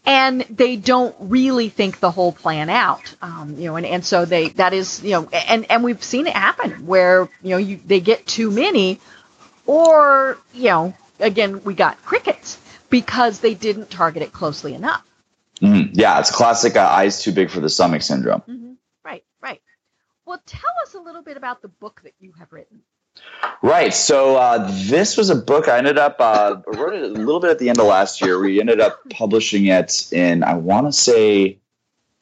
And 0.05 0.41
they 0.41 0.75
don't 0.75 1.15
really 1.19 1.69
think 1.69 1.99
the 1.99 2.11
whole 2.11 2.31
plan 2.31 2.69
out, 2.69 3.13
um, 3.23 3.55
you 3.57 3.65
know, 3.65 3.75
and, 3.75 3.87
and 3.87 4.05
so 4.05 4.25
they, 4.25 4.49
that 4.49 4.73
is, 4.73 5.03
you 5.03 5.11
know, 5.11 5.29
and, 5.33 5.69
and 5.69 5.83
we've 5.83 6.03
seen 6.03 6.27
it 6.27 6.33
happen 6.33 6.85
where, 6.85 7.27
you 7.41 7.49
know, 7.49 7.57
you, 7.57 7.79
they 7.85 7.99
get 7.99 8.25
too 8.27 8.51
many 8.51 8.99
or, 9.65 10.37
you 10.53 10.65
know, 10.65 10.93
again, 11.19 11.63
we 11.63 11.73
got 11.73 12.01
crickets 12.05 12.59
because 12.89 13.39
they 13.39 13.55
didn't 13.55 13.89
target 13.89 14.21
it 14.21 14.31
closely 14.31 14.75
enough. 14.75 15.03
Mm-hmm. 15.61 15.91
Yeah, 15.93 16.19
it's 16.19 16.29
a 16.29 16.33
classic 16.33 16.75
uh, 16.75 16.87
eyes 16.87 17.21
too 17.21 17.31
big 17.31 17.49
for 17.49 17.59
the 17.59 17.69
stomach 17.69 18.01
syndrome. 18.01 18.41
Mm-hmm. 18.41 18.69
Well, 20.29 20.39
tell 20.45 20.61
us 20.83 20.93
a 20.93 20.99
little 20.99 21.23
bit 21.23 21.37
about 21.37 21.63
the 21.63 21.69
book 21.69 22.01
that 22.03 22.13
you 22.19 22.33
have 22.37 22.53
written. 22.53 22.81
Right. 23.63 23.91
So 23.91 24.35
uh, 24.35 24.69
this 24.71 25.17
was 25.17 25.31
a 25.31 25.35
book 25.35 25.67
I 25.67 25.79
ended 25.79 25.97
up 25.97 26.17
uh, 26.19 26.57
wrote 26.67 26.93
it 26.93 27.01
a 27.01 27.07
little 27.07 27.39
bit 27.39 27.49
at 27.49 27.57
the 27.57 27.69
end 27.69 27.79
of 27.79 27.87
last 27.87 28.21
year. 28.21 28.39
We 28.39 28.59
ended 28.59 28.79
up 28.79 28.99
publishing 29.09 29.65
it 29.65 30.13
in 30.13 30.43
I 30.43 30.53
want 30.53 30.85
to 30.85 30.91
say 30.91 31.57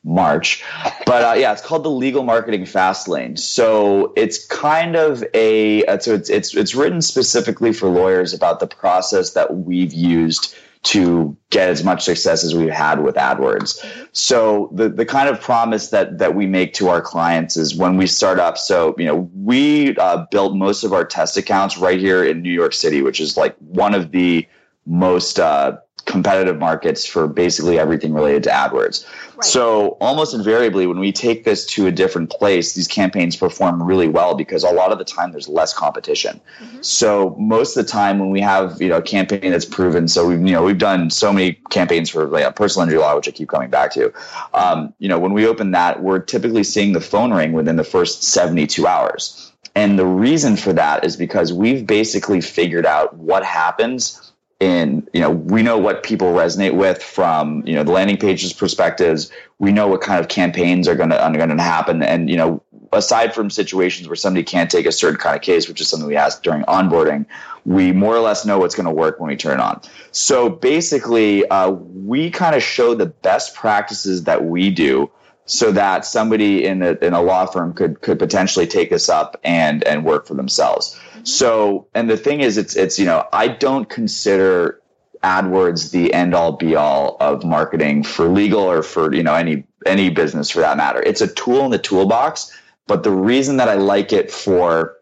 March, 0.05 0.63
but 1.05 1.21
uh, 1.21 1.33
yeah, 1.37 1.51
it's 1.51 1.61
called 1.61 1.83
the 1.83 1.91
Legal 1.91 2.23
Marketing 2.23 2.65
Fast 2.65 3.09
Lane. 3.09 3.35
So 3.35 4.13
it's 4.15 4.45
kind 4.45 4.95
of 4.95 5.21
a 5.33 5.83
uh, 5.83 5.99
so 5.99 6.13
it's 6.13 6.29
it's 6.29 6.55
it's 6.55 6.75
written 6.75 7.01
specifically 7.01 7.73
for 7.73 7.89
lawyers 7.89 8.33
about 8.33 8.61
the 8.61 8.67
process 8.67 9.31
that 9.31 9.53
we've 9.53 9.93
used 9.93 10.55
to 10.83 11.35
get 11.49 11.69
as 11.69 11.83
much 11.83 12.03
success 12.03 12.43
as 12.43 12.55
we've 12.55 12.69
had 12.69 13.03
with 13.03 13.15
AdWords. 13.15 13.83
So 14.11 14.69
the 14.73 14.89
the 14.89 15.05
kind 15.05 15.29
of 15.29 15.41
promise 15.41 15.89
that 15.89 16.17
that 16.19 16.35
we 16.35 16.45
make 16.45 16.73
to 16.75 16.89
our 16.89 17.01
clients 17.01 17.57
is 17.57 17.75
when 17.75 17.97
we 17.97 18.07
start 18.07 18.39
up. 18.39 18.57
So 18.57 18.95
you 18.97 19.05
know 19.05 19.29
we 19.35 19.95
uh, 19.97 20.25
built 20.31 20.55
most 20.55 20.83
of 20.83 20.93
our 20.93 21.05
test 21.05 21.37
accounts 21.37 21.77
right 21.77 21.99
here 21.99 22.23
in 22.23 22.41
New 22.41 22.53
York 22.53 22.73
City, 22.73 23.01
which 23.01 23.19
is 23.19 23.37
like 23.37 23.55
one 23.57 23.93
of 23.93 24.11
the 24.11 24.47
most 24.85 25.39
uh, 25.39 25.77
competitive 26.07 26.57
markets 26.57 27.05
for 27.05 27.27
basically 27.27 27.77
everything 27.77 28.13
related 28.13 28.43
to 28.43 28.49
AdWords. 28.49 29.05
Right. 29.35 29.45
So 29.45 29.89
almost 29.99 30.33
invariably, 30.33 30.87
when 30.87 30.99
we 30.99 31.11
take 31.11 31.43
this 31.43 31.65
to 31.67 31.85
a 31.85 31.91
different 31.91 32.31
place, 32.31 32.73
these 32.73 32.87
campaigns 32.87 33.35
perform 33.35 33.83
really 33.83 34.07
well 34.07 34.33
because 34.33 34.63
a 34.63 34.71
lot 34.71 34.91
of 34.91 34.97
the 34.97 35.03
time 35.03 35.31
there's 35.31 35.47
less 35.47 35.73
competition. 35.73 36.41
Mm-hmm. 36.59 36.81
So 36.81 37.35
most 37.37 37.77
of 37.77 37.85
the 37.85 37.91
time 37.91 38.17
when 38.17 38.31
we 38.31 38.41
have 38.41 38.81
you 38.81 38.89
know 38.89 38.97
a 38.97 39.01
campaign 39.01 39.51
that's 39.51 39.65
proven, 39.65 40.07
so 40.07 40.27
we've 40.27 40.39
you 40.39 40.53
know 40.53 40.63
we've 40.63 40.79
done 40.79 41.11
so 41.11 41.31
many 41.31 41.53
campaigns 41.69 42.09
for 42.09 42.25
like, 42.25 42.55
personal 42.55 42.87
injury 42.87 42.99
law, 42.99 43.15
which 43.15 43.27
I 43.27 43.31
keep 43.31 43.49
coming 43.49 43.69
back 43.69 43.91
to. 43.93 44.11
Um, 44.53 44.93
you 44.97 45.09
know 45.09 45.19
when 45.19 45.33
we 45.33 45.45
open 45.45 45.71
that, 45.71 46.01
we're 46.01 46.19
typically 46.19 46.63
seeing 46.63 46.93
the 46.93 47.01
phone 47.01 47.33
ring 47.33 47.51
within 47.51 47.75
the 47.75 47.83
first 47.83 48.23
72 48.23 48.87
hours. 48.87 49.51
And 49.75 49.99
the 49.99 50.07
reason 50.07 50.55
for 50.55 50.73
that 50.73 51.03
is 51.05 51.15
because 51.17 51.53
we've 51.53 51.85
basically 51.85 52.41
figured 52.41 52.87
out 52.87 53.15
what 53.15 53.43
happens 53.43 54.26
in 54.59 55.07
you 55.13 55.21
know 55.21 55.29
we 55.29 55.61
know 55.61 55.77
what 55.77 56.01
people 56.01 56.33
resonate 56.33 56.75
with 56.75 57.03
from 57.03 57.65
you 57.67 57.75
know 57.75 57.83
the 57.83 57.91
landing 57.91 58.17
pages 58.17 58.53
perspectives. 58.53 59.31
We 59.59 59.71
know 59.71 59.87
what 59.87 60.01
kind 60.01 60.19
of 60.19 60.27
campaigns 60.27 60.87
are 60.87 60.95
going 60.95 61.09
to 61.09 61.21
are 61.21 61.31
going 61.31 61.49
to 61.55 61.61
happen. 61.61 62.01
And 62.01 62.29
you 62.29 62.37
know 62.37 62.63
aside 62.93 63.33
from 63.35 63.49
situations 63.49 64.07
where 64.07 64.15
somebody 64.15 64.43
can't 64.43 64.71
take 64.71 64.85
a 64.85 64.91
certain 64.91 65.19
kind 65.19 65.35
of 65.35 65.41
case 65.41 65.67
which 65.67 65.81
is 65.81 65.89
something 65.89 66.07
we 66.07 66.15
ask 66.15 66.41
during 66.41 66.63
onboarding 66.63 67.25
we 67.65 67.91
more 67.91 68.15
or 68.15 68.21
less 68.21 68.45
know 68.45 68.57
what's 68.59 68.75
going 68.75 68.85
to 68.85 68.93
work 68.93 69.19
when 69.19 69.27
we 69.27 69.35
turn 69.35 69.59
it 69.59 69.61
on. 69.61 69.81
So 70.11 70.49
basically 70.49 71.45
uh, 71.49 71.69
we 71.69 72.31
kind 72.31 72.55
of 72.55 72.63
show 72.63 72.95
the 72.95 73.07
best 73.07 73.55
practices 73.55 74.23
that 74.23 74.45
we 74.45 74.69
do 74.69 75.11
so 75.47 75.71
that 75.71 76.05
somebody 76.05 76.65
in 76.65 76.83
a, 76.83 76.91
in 77.01 77.13
a 77.13 77.21
law 77.21 77.47
firm 77.47 77.73
could 77.73 77.99
could 78.01 78.19
potentially 78.19 78.67
take 78.67 78.91
this 78.91 79.09
up 79.09 79.39
and 79.43 79.83
and 79.83 80.05
work 80.05 80.27
for 80.27 80.35
themselves 80.35 80.99
so, 81.27 81.87
and 81.93 82.09
the 82.09 82.15
thing 82.15 82.39
is, 82.39 82.57
it's 82.57 82.75
it's 82.75 82.97
you 82.97 83.05
know, 83.05 83.27
I 83.33 83.49
don't 83.49 83.89
consider 83.89 84.81
AdWords 85.21 85.91
the 85.91 86.13
end 86.13 86.33
all 86.33 86.53
be 86.53 86.75
all 86.75 87.17
of 87.19 87.43
marketing 87.43 88.03
for 88.03 88.29
legal 88.29 88.61
or 88.61 88.81
for 88.81 89.13
you 89.13 89.23
know 89.23 89.33
any 89.33 89.65
any 89.85 90.09
business 90.09 90.49
for 90.49 90.61
that 90.61 90.77
matter. 90.77 91.01
It's 91.01 91.19
a 91.19 91.27
tool 91.27 91.65
in 91.65 91.71
the 91.71 91.79
toolbox, 91.79 92.57
but 92.87 93.03
the 93.03 93.11
reason 93.11 93.57
that 93.57 93.67
I 93.67 93.75
like 93.75 94.13
it 94.13 94.31
for 94.31 94.95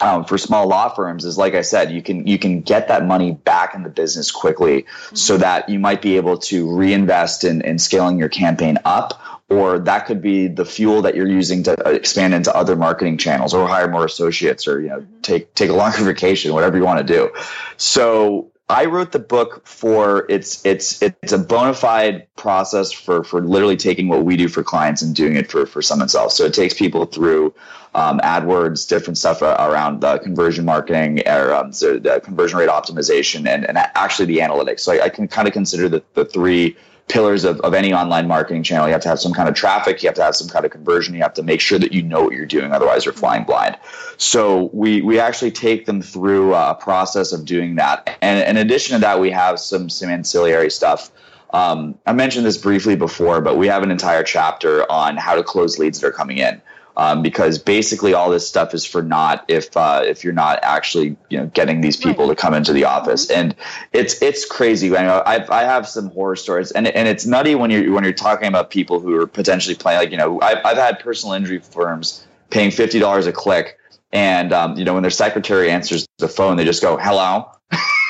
um, 0.00 0.24
for 0.24 0.38
small 0.38 0.66
law 0.68 0.88
firms 0.88 1.26
is 1.26 1.36
like 1.36 1.54
I 1.54 1.62
said, 1.62 1.92
you 1.92 2.02
can 2.02 2.26
you 2.26 2.38
can 2.38 2.62
get 2.62 2.88
that 2.88 3.04
money 3.04 3.32
back 3.32 3.74
in 3.74 3.82
the 3.82 3.90
business 3.90 4.30
quickly, 4.30 4.84
mm-hmm. 4.84 5.16
so 5.16 5.36
that 5.36 5.68
you 5.68 5.78
might 5.78 6.00
be 6.00 6.16
able 6.16 6.38
to 6.38 6.66
reinvest 6.74 7.44
in, 7.44 7.60
in 7.60 7.78
scaling 7.78 8.18
your 8.18 8.30
campaign 8.30 8.78
up, 8.86 9.20
or 9.50 9.78
that 9.78 10.06
could 10.06 10.20
be 10.20 10.46
the 10.46 10.64
fuel 10.64 11.02
that 11.02 11.14
you're 11.14 11.28
using 11.28 11.62
to 11.62 11.72
expand 11.90 12.34
into 12.34 12.54
other 12.54 12.76
marketing 12.76 13.16
channels 13.16 13.54
or 13.54 13.66
hire 13.66 13.88
more 13.88 14.04
associates 14.04 14.68
or 14.68 14.80
you 14.80 14.88
know 14.88 15.00
mm-hmm. 15.00 15.20
take 15.22 15.54
take 15.54 15.70
a 15.70 15.74
longer 15.74 15.98
vacation 16.04 16.52
whatever 16.52 16.76
you 16.76 16.84
want 16.84 17.06
to 17.06 17.14
do 17.14 17.30
so 17.76 18.50
i 18.68 18.84
wrote 18.84 19.12
the 19.12 19.18
book 19.18 19.66
for 19.66 20.26
it's 20.28 20.64
it's 20.64 21.00
it's 21.02 21.32
a 21.32 21.38
bona 21.38 21.74
fide 21.74 22.26
process 22.36 22.92
for 22.92 23.24
for 23.24 23.40
literally 23.40 23.76
taking 23.76 24.08
what 24.08 24.24
we 24.24 24.36
do 24.36 24.48
for 24.48 24.62
clients 24.62 25.02
and 25.02 25.14
doing 25.14 25.36
it 25.36 25.50
for 25.50 25.66
for 25.66 25.82
someone 25.82 26.08
else 26.14 26.36
so 26.36 26.44
it 26.44 26.54
takes 26.54 26.74
people 26.74 27.06
through 27.06 27.54
um, 27.94 28.20
AdWords, 28.20 28.86
different 28.86 29.18
stuff 29.18 29.42
around 29.42 30.02
the 30.02 30.18
conversion 30.18 30.64
marketing, 30.64 31.26
or 31.26 31.54
um, 31.54 31.72
so 31.72 31.98
the 31.98 32.20
conversion 32.20 32.58
rate 32.58 32.68
optimization, 32.68 33.48
and, 33.48 33.64
and 33.64 33.78
actually 33.78 34.26
the 34.26 34.38
analytics. 34.38 34.80
So 34.80 34.92
I, 34.92 35.06
I 35.06 35.08
can 35.08 35.26
kind 35.26 35.48
of 35.48 35.54
consider 35.54 35.88
the, 35.88 36.02
the 36.14 36.24
three 36.24 36.76
pillars 37.08 37.44
of, 37.44 37.60
of 37.60 37.74
any 37.74 37.92
online 37.92 38.28
marketing 38.28 38.62
channel. 38.62 38.86
You 38.86 38.92
have 38.92 39.02
to 39.02 39.08
have 39.08 39.20
some 39.20 39.32
kind 39.32 39.48
of 39.48 39.54
traffic, 39.54 40.02
you 40.02 40.08
have 40.08 40.16
to 40.16 40.22
have 40.22 40.36
some 40.36 40.48
kind 40.48 40.64
of 40.64 40.70
conversion, 40.70 41.14
you 41.14 41.22
have 41.22 41.34
to 41.34 41.42
make 41.42 41.60
sure 41.60 41.78
that 41.78 41.92
you 41.92 42.02
know 42.02 42.22
what 42.22 42.32
you're 42.32 42.46
doing, 42.46 42.72
otherwise 42.72 43.04
you're 43.04 43.14
flying 43.14 43.44
blind. 43.44 43.76
So 44.16 44.70
we 44.72 45.00
we 45.02 45.18
actually 45.18 45.50
take 45.52 45.86
them 45.86 46.02
through 46.02 46.54
a 46.54 46.74
process 46.74 47.32
of 47.32 47.44
doing 47.44 47.76
that. 47.76 48.18
And 48.20 48.48
in 48.48 48.56
addition 48.64 48.94
to 48.94 49.00
that, 49.00 49.20
we 49.20 49.30
have 49.30 49.58
some 49.58 49.88
some 49.88 50.10
ancillary 50.10 50.70
stuff. 50.70 51.10
Um, 51.54 51.98
I 52.06 52.12
mentioned 52.12 52.44
this 52.44 52.58
briefly 52.58 52.94
before, 52.94 53.40
but 53.40 53.56
we 53.56 53.68
have 53.68 53.82
an 53.82 53.90
entire 53.90 54.22
chapter 54.22 54.90
on 54.92 55.16
how 55.16 55.34
to 55.34 55.42
close 55.42 55.78
leads 55.78 56.00
that 56.00 56.06
are 56.06 56.12
coming 56.12 56.38
in. 56.38 56.60
Um, 56.98 57.22
because 57.22 57.58
basically 57.60 58.12
all 58.12 58.28
this 58.28 58.46
stuff 58.46 58.74
is 58.74 58.84
for 58.84 59.02
naught 59.02 59.44
if 59.46 59.74
uh, 59.76 60.02
if 60.04 60.24
you're 60.24 60.32
not 60.32 60.58
actually 60.62 61.16
you 61.30 61.38
know 61.38 61.46
getting 61.46 61.80
these 61.80 61.96
people 61.96 62.26
right. 62.26 62.36
to 62.36 62.42
come 62.42 62.54
into 62.54 62.72
the 62.72 62.84
office, 62.84 63.28
mm-hmm. 63.28 63.40
and 63.40 63.54
it's 63.92 64.20
it's 64.20 64.44
crazy. 64.44 64.94
I 64.94 65.04
know 65.04 65.22
I've, 65.24 65.48
I 65.48 65.62
have 65.62 65.88
some 65.88 66.10
horror 66.10 66.36
stories, 66.36 66.72
and 66.72 66.88
and 66.88 67.06
it's 67.06 67.24
nutty 67.24 67.54
when 67.54 67.70
you're 67.70 67.92
when 67.92 68.02
you're 68.02 68.12
talking 68.12 68.48
about 68.48 68.70
people 68.70 68.98
who 68.98 69.14
are 69.14 69.28
potentially 69.28 69.76
playing 69.76 70.00
like 70.00 70.10
you 70.10 70.18
know 70.18 70.40
I've, 70.40 70.58
I've 70.64 70.76
had 70.76 70.98
personal 70.98 71.34
injury 71.34 71.60
firms 71.60 72.26
paying 72.50 72.72
fifty 72.72 72.98
dollars 72.98 73.28
a 73.28 73.32
click, 73.32 73.78
and 74.12 74.52
um, 74.52 74.76
you 74.76 74.84
know 74.84 74.94
when 74.94 75.02
their 75.02 75.10
secretary 75.10 75.70
answers 75.70 76.08
the 76.18 76.28
phone, 76.28 76.56
they 76.56 76.64
just 76.64 76.82
go 76.82 76.96
hello 76.96 77.48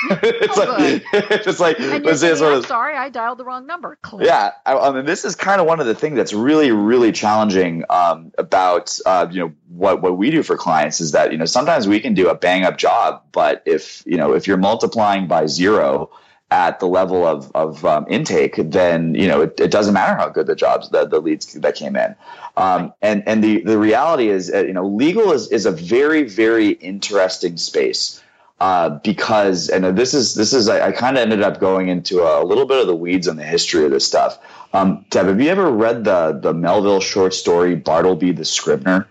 it's 0.10 0.56
like 0.56 1.02
it's 1.12 1.60
like 1.60 1.80
and 1.80 2.04
you're 2.04 2.14
saying, 2.14 2.36
sort 2.36 2.54
of, 2.54 2.66
sorry, 2.66 2.96
I 2.96 3.08
dialed 3.08 3.38
the 3.38 3.44
wrong 3.44 3.66
number. 3.66 3.98
Click. 4.02 4.26
Yeah, 4.26 4.52
I, 4.64 4.76
I, 4.76 4.92
mean, 4.92 5.04
this 5.04 5.24
is 5.24 5.34
kind 5.34 5.60
of 5.60 5.66
one 5.66 5.80
of 5.80 5.86
the 5.86 5.94
things 5.94 6.16
that's 6.16 6.32
really, 6.32 6.70
really 6.70 7.10
challenging 7.10 7.84
um, 7.90 8.32
about 8.38 8.96
uh, 9.06 9.26
you 9.30 9.40
know 9.40 9.52
what 9.68 10.00
what 10.00 10.16
we 10.16 10.30
do 10.30 10.42
for 10.44 10.56
clients 10.56 11.00
is 11.00 11.12
that 11.12 11.32
you 11.32 11.38
know 11.38 11.46
sometimes 11.46 11.88
we 11.88 11.98
can 11.98 12.14
do 12.14 12.28
a 12.28 12.34
bang 12.34 12.64
up 12.64 12.78
job, 12.78 13.22
but 13.32 13.62
if 13.66 14.04
you 14.06 14.16
know 14.16 14.34
if 14.34 14.46
you're 14.46 14.56
multiplying 14.56 15.26
by 15.26 15.46
zero 15.46 16.10
at 16.50 16.78
the 16.78 16.86
level 16.86 17.26
of 17.26 17.50
of 17.54 17.84
um, 17.84 18.06
intake, 18.08 18.54
then 18.56 19.16
you 19.16 19.26
know 19.26 19.42
it, 19.42 19.58
it, 19.58 19.70
doesn't 19.72 19.94
matter 19.94 20.16
how 20.16 20.28
good 20.28 20.46
the 20.46 20.54
jobs 20.54 20.90
the, 20.90 21.06
the 21.06 21.20
leads 21.20 21.54
that 21.54 21.74
came 21.74 21.96
in. 21.96 22.14
Um, 22.56 22.92
and 23.02 23.26
and 23.26 23.42
the 23.42 23.62
the 23.62 23.78
reality 23.78 24.28
is 24.28 24.48
uh, 24.52 24.58
you 24.58 24.72
know 24.72 24.86
legal 24.86 25.32
is 25.32 25.50
is 25.50 25.66
a 25.66 25.72
very 25.72 26.22
very 26.22 26.70
interesting 26.70 27.56
space 27.56 28.22
uh, 28.60 28.90
because 29.04 29.68
and 29.68 29.84
this 29.96 30.14
is 30.14 30.34
this 30.34 30.52
is 30.52 30.68
I, 30.68 30.88
I 30.88 30.92
kind 30.92 31.16
of 31.16 31.22
ended 31.22 31.42
up 31.42 31.60
going 31.60 31.88
into 31.88 32.22
a, 32.22 32.42
a, 32.42 32.44
little 32.44 32.66
bit 32.66 32.80
of 32.80 32.86
the 32.86 32.94
weeds 32.94 33.28
on 33.28 33.36
the 33.36 33.44
history 33.44 33.84
of 33.84 33.92
this 33.92 34.04
stuff. 34.04 34.38
Um, 34.72 35.04
Deb, 35.10 35.26
have 35.26 35.40
you 35.40 35.48
ever 35.48 35.70
read 35.70 36.04
the 36.04 36.38
the 36.42 36.52
Melville 36.52 37.00
short 37.00 37.34
story 37.34 37.76
Bartleby 37.76 38.32
the 38.32 38.44
Scrivener? 38.44 39.06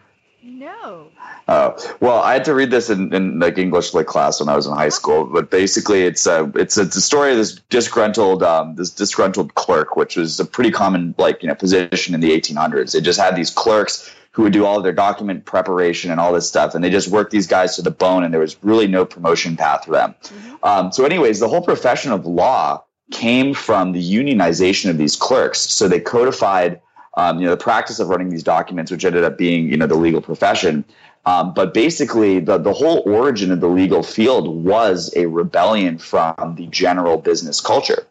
Oh 1.50 1.78
well, 2.02 2.22
I 2.22 2.34
had 2.34 2.44
to 2.46 2.54
read 2.54 2.72
this 2.72 2.90
in, 2.90 3.14
in 3.14 3.40
like 3.40 3.58
English 3.58 3.94
lit 3.94 4.08
class 4.08 4.40
when 4.40 4.50
I 4.50 4.56
was 4.56 4.68
in 4.68 4.74
high 4.74 4.90
school. 4.90 5.26
But 5.26 5.50
basically, 5.50 6.04
it's 6.04 6.26
a 6.28 6.52
it's 6.56 6.78
a, 6.78 6.82
it's 6.82 6.96
a 6.96 7.02
story 7.02 7.32
of 7.32 7.38
this 7.38 7.56
disgruntled 7.70 8.44
um, 8.44 8.76
this 8.76 8.90
disgruntled 8.90 9.56
clerk, 9.56 9.96
which 9.96 10.18
was 10.18 10.40
a 10.40 10.46
pretty 10.46 10.72
common 10.72 11.16
like 11.18 11.42
you 11.42 11.48
know 11.48 11.56
position 11.56 12.14
in 12.14 12.20
the 12.20 12.32
1800s. 12.32 12.92
They 12.92 13.02
just 13.02 13.20
had 13.20 13.36
these 13.36 13.50
clerks 13.50 14.14
who 14.38 14.44
would 14.44 14.54
do 14.54 14.66
all 14.66 14.78
of 14.78 14.84
their 14.84 14.94
document 14.94 15.46
preparation 15.46 16.12
and 16.12 16.20
all 16.20 16.32
this 16.32 16.48
stuff. 16.48 16.76
And 16.76 16.84
they 16.84 16.92
just 16.92 17.08
worked 17.08 17.32
these 17.32 17.48
guys 17.48 17.76
to 17.78 17.82
the 17.82 17.90
bone, 17.90 18.24
and 18.24 18.32
there 18.32 18.42
was 18.42 18.62
really 18.64 18.86
no 18.86 19.04
promotion 19.04 19.58
path 19.58 19.86
for 19.86 19.92
them. 19.92 20.16
Mm-hmm. 20.22 20.56
Um, 20.64 20.92
so, 20.92 21.06
anyways, 21.06 21.40
the 21.40 21.48
whole 21.48 21.64
profession 21.64 22.12
of 22.12 22.26
law 22.26 22.84
came 23.12 23.54
from 23.54 23.94
the 23.94 24.16
unionization 24.16 24.90
of 24.90 24.98
these 24.98 25.16
clerks. 25.16 25.60
So 25.60 25.88
they 25.88 26.00
codified, 26.00 26.82
um, 27.16 27.40
you 27.40 27.46
know, 27.46 27.52
the 27.52 27.64
practice 27.64 28.00
of 28.00 28.10
running 28.10 28.30
these 28.30 28.44
documents, 28.44 28.92
which 28.92 29.06
ended 29.06 29.24
up 29.24 29.38
being, 29.38 29.70
you 29.70 29.78
know, 29.78 29.88
the 29.88 29.96
legal 29.96 30.22
profession. 30.22 30.86
Um, 31.28 31.54
but 31.54 31.74
basically, 31.74 32.40
the, 32.40 32.58
the 32.58 32.72
whole 32.72 33.04
origin 33.06 33.52
of 33.52 33.60
the 33.60 33.68
legal 33.68 34.02
field 34.02 34.48
was 34.48 35.14
a 35.14 35.26
rebellion 35.26 35.98
from 35.98 36.56
the 36.56 36.68
general 36.68 37.18
business 37.18 37.60
culture. 37.60 38.08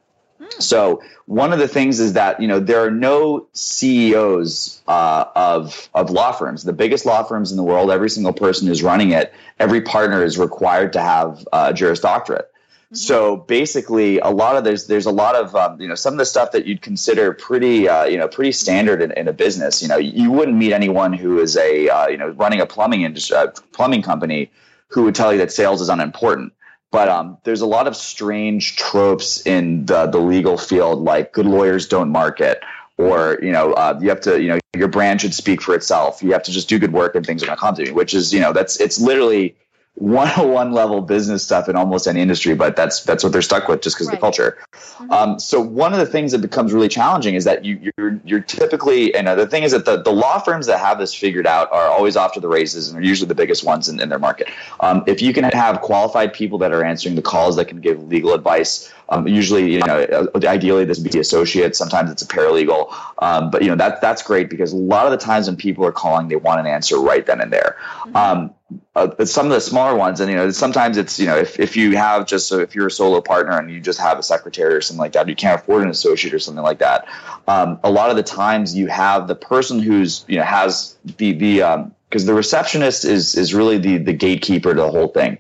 So 0.59 1.03
one 1.25 1.55
of 1.55 1.59
the 1.59 1.67
things 1.67 1.99
is 1.99 2.13
that 2.13 2.41
you 2.41 2.47
know 2.47 2.61
there 2.61 2.85
are 2.85 2.91
no 2.91 3.47
CEOs 3.55 4.83
uh, 4.87 5.25
of 5.35 5.89
of 5.95 6.11
law 6.11 6.33
firms. 6.33 6.65
The 6.65 6.75
biggest 6.75 7.07
law 7.07 7.23
firms 7.23 7.51
in 7.51 7.57
the 7.57 7.63
world, 7.63 7.91
every 7.91 8.11
single 8.11 8.35
person 8.35 8.69
who's 8.69 8.83
running 8.83 9.13
it, 9.13 9.33
every 9.59 9.81
partner 9.81 10.23
is 10.23 10.39
required 10.39 10.93
to 10.93 11.01
have 11.01 11.49
a 11.55 11.73
Juris 11.73 12.01
Doctorate. 12.01 12.51
So 12.93 13.37
basically, 13.37 14.21
a 14.21 14.29
lot 14.29 14.57
of 14.57 14.63
there's 14.63 14.87
there's 14.87 15.07
a 15.07 15.11
lot 15.11 15.35
of 15.35 15.57
um, 15.57 15.81
you 15.81 15.89
know 15.89 15.97
some 15.97 16.15
of 16.15 16.19
the 16.19 16.25
stuff 16.25 16.53
that 16.53 16.67
you'd 16.67 16.83
consider 16.83 17.33
pretty 17.33 17.89
uh, 17.89 18.05
you 18.05 18.17
know 18.17 18.29
pretty 18.29 18.53
standard 18.53 19.03
in, 19.03 19.11
in, 19.13 19.27
a 19.27 19.33
business. 19.33 19.83
You 19.83 19.89
know, 19.89 19.97
you 19.97 20.31
wouldn't 20.31 20.57
meet 20.57 20.73
anyone 20.73 21.13
who 21.13 21.41
is 21.41 21.57
a 21.57 21.89
uh, 21.89 22.07
you 22.07 22.17
know 22.17 22.29
running 22.29 22.61
a 22.61 22.67
plumbing 22.67 23.03
industry, 23.03 23.37
uh, 23.37 23.49
plumbing 23.73 24.03
company 24.03 24.53
who 24.89 25.03
would 25.03 25.17
tell 25.17 25.33
you 25.33 25.39
that 25.39 25.51
sales 25.51 25.81
is 25.81 25.89
unimportant. 25.89 26.53
But 26.93 27.09
um, 27.09 27.39
there's 27.43 27.61
a 27.61 27.67
lot 27.67 27.89
of 27.89 27.97
strange 27.97 28.77
tropes 28.77 29.45
in 29.45 29.87
the, 29.87 30.07
the 30.07 30.19
legal 30.19 30.57
field, 30.57 31.03
like 31.03 31.33
good 31.33 31.47
lawyers 31.47 31.89
don't 31.89 32.11
market, 32.11 32.63
or 32.97 33.39
you 33.43 33.51
know, 33.51 33.73
uh, 33.73 33.99
you 34.01 34.09
have 34.09 34.21
to, 34.23 34.41
you 34.41 34.49
know, 34.49 34.59
your 34.77 34.89
brand 34.89 35.21
should 35.21 35.35
speak 35.35 35.61
for 35.61 35.75
itself. 35.75 36.23
You 36.23 36.33
have 36.33 36.45
to 36.45 36.53
just 36.53 36.69
do 36.69 36.79
good 36.79 36.93
work, 36.93 37.17
and 37.17 37.27
things 37.27 37.43
are 37.43 37.47
going 37.47 37.57
to 37.57 37.61
come 37.61 37.75
to 37.75 37.85
you. 37.85 37.95
Which 37.95 38.15
is, 38.15 38.33
you 38.33 38.41
know, 38.41 38.53
that's 38.53 38.81
it's 38.81 39.01
literally 39.01 39.57
101 39.97 40.73
level 40.73 41.01
business 41.01 41.43
stuff 41.43 41.71
in 41.71 41.77
almost 41.77 42.07
any 42.07 42.21
industry, 42.21 42.55
but 42.55 42.77
that's 42.77 43.03
that's 43.05 43.25
what 43.25 43.33
they're 43.33 43.41
stuck 43.41 43.67
with 43.67 43.81
just 43.81 43.97
because 43.97 44.09
right. 44.09 44.15
of 44.15 44.19
the 44.19 44.21
culture. 44.21 44.59
Mm-hmm. 44.73 45.11
Um, 45.11 45.39
so 45.39 45.61
one 45.61 45.95
of 45.95 45.99
the 45.99 46.07
things 46.07 46.33
that 46.33 46.41
becomes 46.41 46.73
really 46.75 46.89
challenging 46.89 47.35
is 47.35 47.45
that 47.45 47.65
you, 47.65 47.93
you're 47.97 48.21
you're 48.25 48.41
typically 48.41 49.15
and 49.15 49.27
the 49.27 49.47
thing 49.47 49.63
is 49.63 49.73
that 49.73 49.87
the, 49.87 50.03
the 50.03 50.13
law 50.13 50.39
firms 50.39 50.67
that 50.67 50.81
have 50.81 50.99
this 50.99 51.15
figured 51.15 51.47
out 51.47 51.73
are 51.73 51.89
always 51.89 52.15
off 52.15 52.35
to 52.35 52.41
the 52.41 52.49
races 52.49 52.89
and 52.89 52.97
they're 52.97 53.09
usually 53.09 53.29
the 53.29 53.35
biggest 53.35 53.65
ones 53.65 53.89
in, 53.89 53.99
in 53.99 54.11
their 54.11 54.19
market. 54.19 54.49
Um, 54.81 55.03
if 55.07 55.23
you 55.23 55.33
can 55.33 55.45
have 55.45 55.81
qualified 55.81 56.35
people 56.35 56.59
that 56.59 56.73
are 56.73 56.85
answering 56.85 57.15
the 57.15 57.23
calls 57.23 57.57
that 57.57 57.67
can 57.67 57.81
give 57.81 58.07
legal 58.07 58.35
advice, 58.35 58.93
um, 59.09 59.27
usually, 59.29 59.73
you 59.73 59.81
know, 59.81 60.29
uh, 60.35 60.47
ideally 60.47 60.85
this 60.85 60.99
would 60.99 61.11
be 61.11 61.19
associate. 61.19 61.77
Sometimes 61.77 62.11
it's 62.11 62.23
a 62.23 62.27
paralegal, 62.27 62.93
um, 63.23 63.51
but 63.51 63.63
you 63.63 63.69
know 63.69 63.77
that 63.77 64.01
that's 64.01 64.23
great 64.23 64.51
because 64.51 64.73
a 64.73 64.77
lot 64.77 65.07
of 65.07 65.13
the 65.13 65.19
times 65.19 65.47
when 65.47 65.57
people 65.57 65.87
are 65.87 65.93
calling, 65.93 66.29
they 66.29 66.37
want 66.37 66.61
an 66.61 66.67
answer 66.67 67.01
right 67.01 67.25
then 67.25 67.41
and 67.41 67.53
there. 67.53 67.77
Mm-hmm. 67.79 68.17
Um, 68.17 68.55
uh, 68.95 69.25
some 69.25 69.47
of 69.47 69.53
the 69.53 69.61
smaller 69.61 69.95
ones, 69.95 70.21
and 70.21 70.31
you 70.31 70.37
know, 70.37 70.51
sometimes 70.51 70.97
it's 70.97 71.21
you 71.21 71.27
know, 71.27 71.37
if, 71.37 71.61
if 71.61 71.77
you 71.77 71.97
have 71.97 72.27
just 72.27 72.49
so 72.49 72.59
if 72.59 72.75
you're 72.75 72.89
a 72.89 72.91
solo 72.91 73.21
partner 73.21 73.57
and 73.59 73.71
you 73.71 73.81
just 73.81 74.01
have 74.01 74.19
a 74.19 74.23
secretary 74.23 74.75
or 74.75 74.81
something 74.81 75.01
like 75.01 75.13
that, 75.13 75.29
you 75.29 75.37
can't 75.37 75.61
afford 75.61 75.83
an 75.83 75.91
associate 75.91 76.35
or 76.35 76.39
something 76.39 76.65
like 76.65 76.79
that. 76.79 77.07
Um, 77.47 77.79
a 77.85 77.91
lot 77.91 78.11
of 78.11 78.17
the 78.17 78.23
times 78.23 78.75
you 78.75 78.89
have 78.89 79.29
the 79.29 79.37
person 79.37 79.79
who's 79.79 80.25
you 80.27 80.39
know 80.39 80.45
has 80.45 80.97
the 81.05 81.33
the 81.33 81.91
because 82.09 82.23
um, 82.23 82.27
the 82.27 82.35
receptionist 82.35 83.05
is 83.05 83.37
is 83.37 83.55
really 83.55 83.79
the 83.79 83.99
the 83.99 84.13
gatekeeper 84.13 84.75
to 84.75 84.81
the 84.81 84.91
whole 84.91 85.09
thing. 85.09 85.39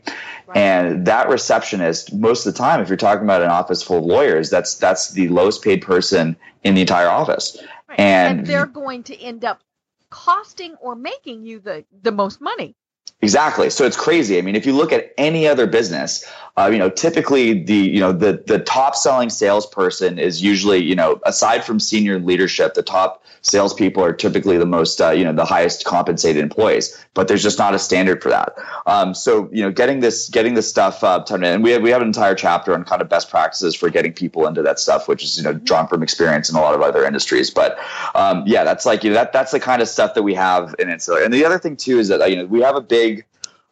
And 0.55 1.07
that 1.07 1.29
receptionist, 1.29 2.15
most 2.15 2.47
of 2.47 2.55
the 2.55 2.59
time, 2.59 2.81
if 2.81 2.89
you're 2.89 2.97
talking 2.97 3.25
about 3.25 3.43
an 3.43 3.51
office 3.51 3.83
full 3.83 3.99
of 3.99 4.05
lawyers, 4.05 4.49
that's 4.49 4.77
that's 4.77 5.11
the 5.11 5.29
lowest 5.29 5.63
paid 5.63 5.83
person 5.83 6.37
in 6.63 6.75
the 6.75 6.81
entire 6.81 7.09
office. 7.09 7.59
Right. 7.89 8.01
And, 8.01 8.39
and 8.39 8.47
they're 8.47 8.67
going 8.67 9.03
to 9.05 9.21
end 9.21 9.45
up 9.45 9.61
costing 10.09 10.77
or 10.77 10.95
making 10.95 11.45
you 11.45 11.59
the, 11.59 11.85
the 12.03 12.13
most 12.13 12.41
money. 12.41 12.75
Exactly. 13.23 13.71
So 13.71 13.85
it's 13.85 13.97
crazy. 13.97 14.39
I 14.39 14.43
mean, 14.43 14.57
if 14.57 14.67
you 14.67 14.73
look 14.73 14.93
at 14.93 15.13
any 15.17 15.49
other 15.49 15.67
business, 15.67 16.25
uh, 16.59 16.71
you 16.73 16.79
know, 16.79 16.89
typically 16.89 17.63
the 17.63 17.75
you 17.75 18.01
know 18.01 18.13
the 18.13 18.43
the 18.47 18.59
top 18.59 18.97
selling 18.97 19.29
salesperson 19.29 20.19
is 20.19 20.43
usually 20.43 20.83
you 20.83 20.95
know 20.95 21.21
aside 21.25 21.65
from 21.65 21.79
senior 21.79 22.19
leadership, 22.19 22.73
the 22.75 22.83
top 22.83 23.23
salespeople 23.43 24.03
are 24.03 24.13
typically 24.13 24.57
the 24.57 24.67
most 24.67 25.01
uh, 25.01 25.11
you 25.11 25.23
know 25.23 25.35
the 25.35 25.45
highest 25.45 25.85
compensated 25.85 26.43
employees. 26.43 26.99
But 27.13 27.29
there's 27.29 27.43
just 27.43 27.59
not 27.59 27.75
a 27.75 27.79
standard 27.79 28.23
for 28.23 28.31
that. 28.31 28.55
Um, 28.87 29.15
so 29.15 29.51
you 29.53 29.63
know, 29.63 29.71
getting 29.71 30.01
this 30.01 30.31
getting 30.31 30.55
this 30.55 30.67
stuff 30.67 31.05
uh, 31.05 31.23
turned 31.25 31.45
in, 31.45 31.53
and 31.53 31.63
we 31.63 31.73
have 31.73 31.83
we 31.83 31.91
have 31.91 32.01
an 32.01 32.07
entire 32.09 32.35
chapter 32.35 32.73
on 32.73 32.85
kind 32.85 33.03
of 33.03 33.09
best 33.11 33.29
practices 33.29 33.75
for 33.75 33.91
getting 33.91 34.15
people 34.15 34.47
into 34.47 34.63
that 34.63 34.79
stuff, 34.79 35.09
which 35.09 35.23
is 35.23 35.37
you 35.37 35.45
know 35.45 35.53
drawn 35.53 35.87
from 35.87 36.03
experience 36.03 36.49
in 36.49 36.57
a 36.57 36.61
lot 36.61 36.75
of 36.75 36.81
other 36.81 37.05
industries. 37.05 37.51
But 37.51 37.79
um, 38.15 38.45
yeah, 38.47 38.65
that's 38.65 38.87
like 38.87 39.05
you 39.05 39.11
know 39.11 39.15
that 39.17 39.35
that's 39.35 39.53
the 39.53 39.61
kind 39.61 39.83
of 39.83 39.89
stuff 39.89 40.15
that 40.15 40.23
we 40.23 40.33
have 40.33 40.75
in 40.79 40.89
ancillary. 40.89 41.27
And 41.27 41.35
the 41.35 41.45
other 41.45 41.59
thing 41.59 41.77
too 41.77 41.99
is 41.99 42.09
that 42.09 42.31
you 42.31 42.37
know 42.37 42.47
we 42.47 42.63
have 42.63 42.77
a 42.77 42.81
big 42.81 43.27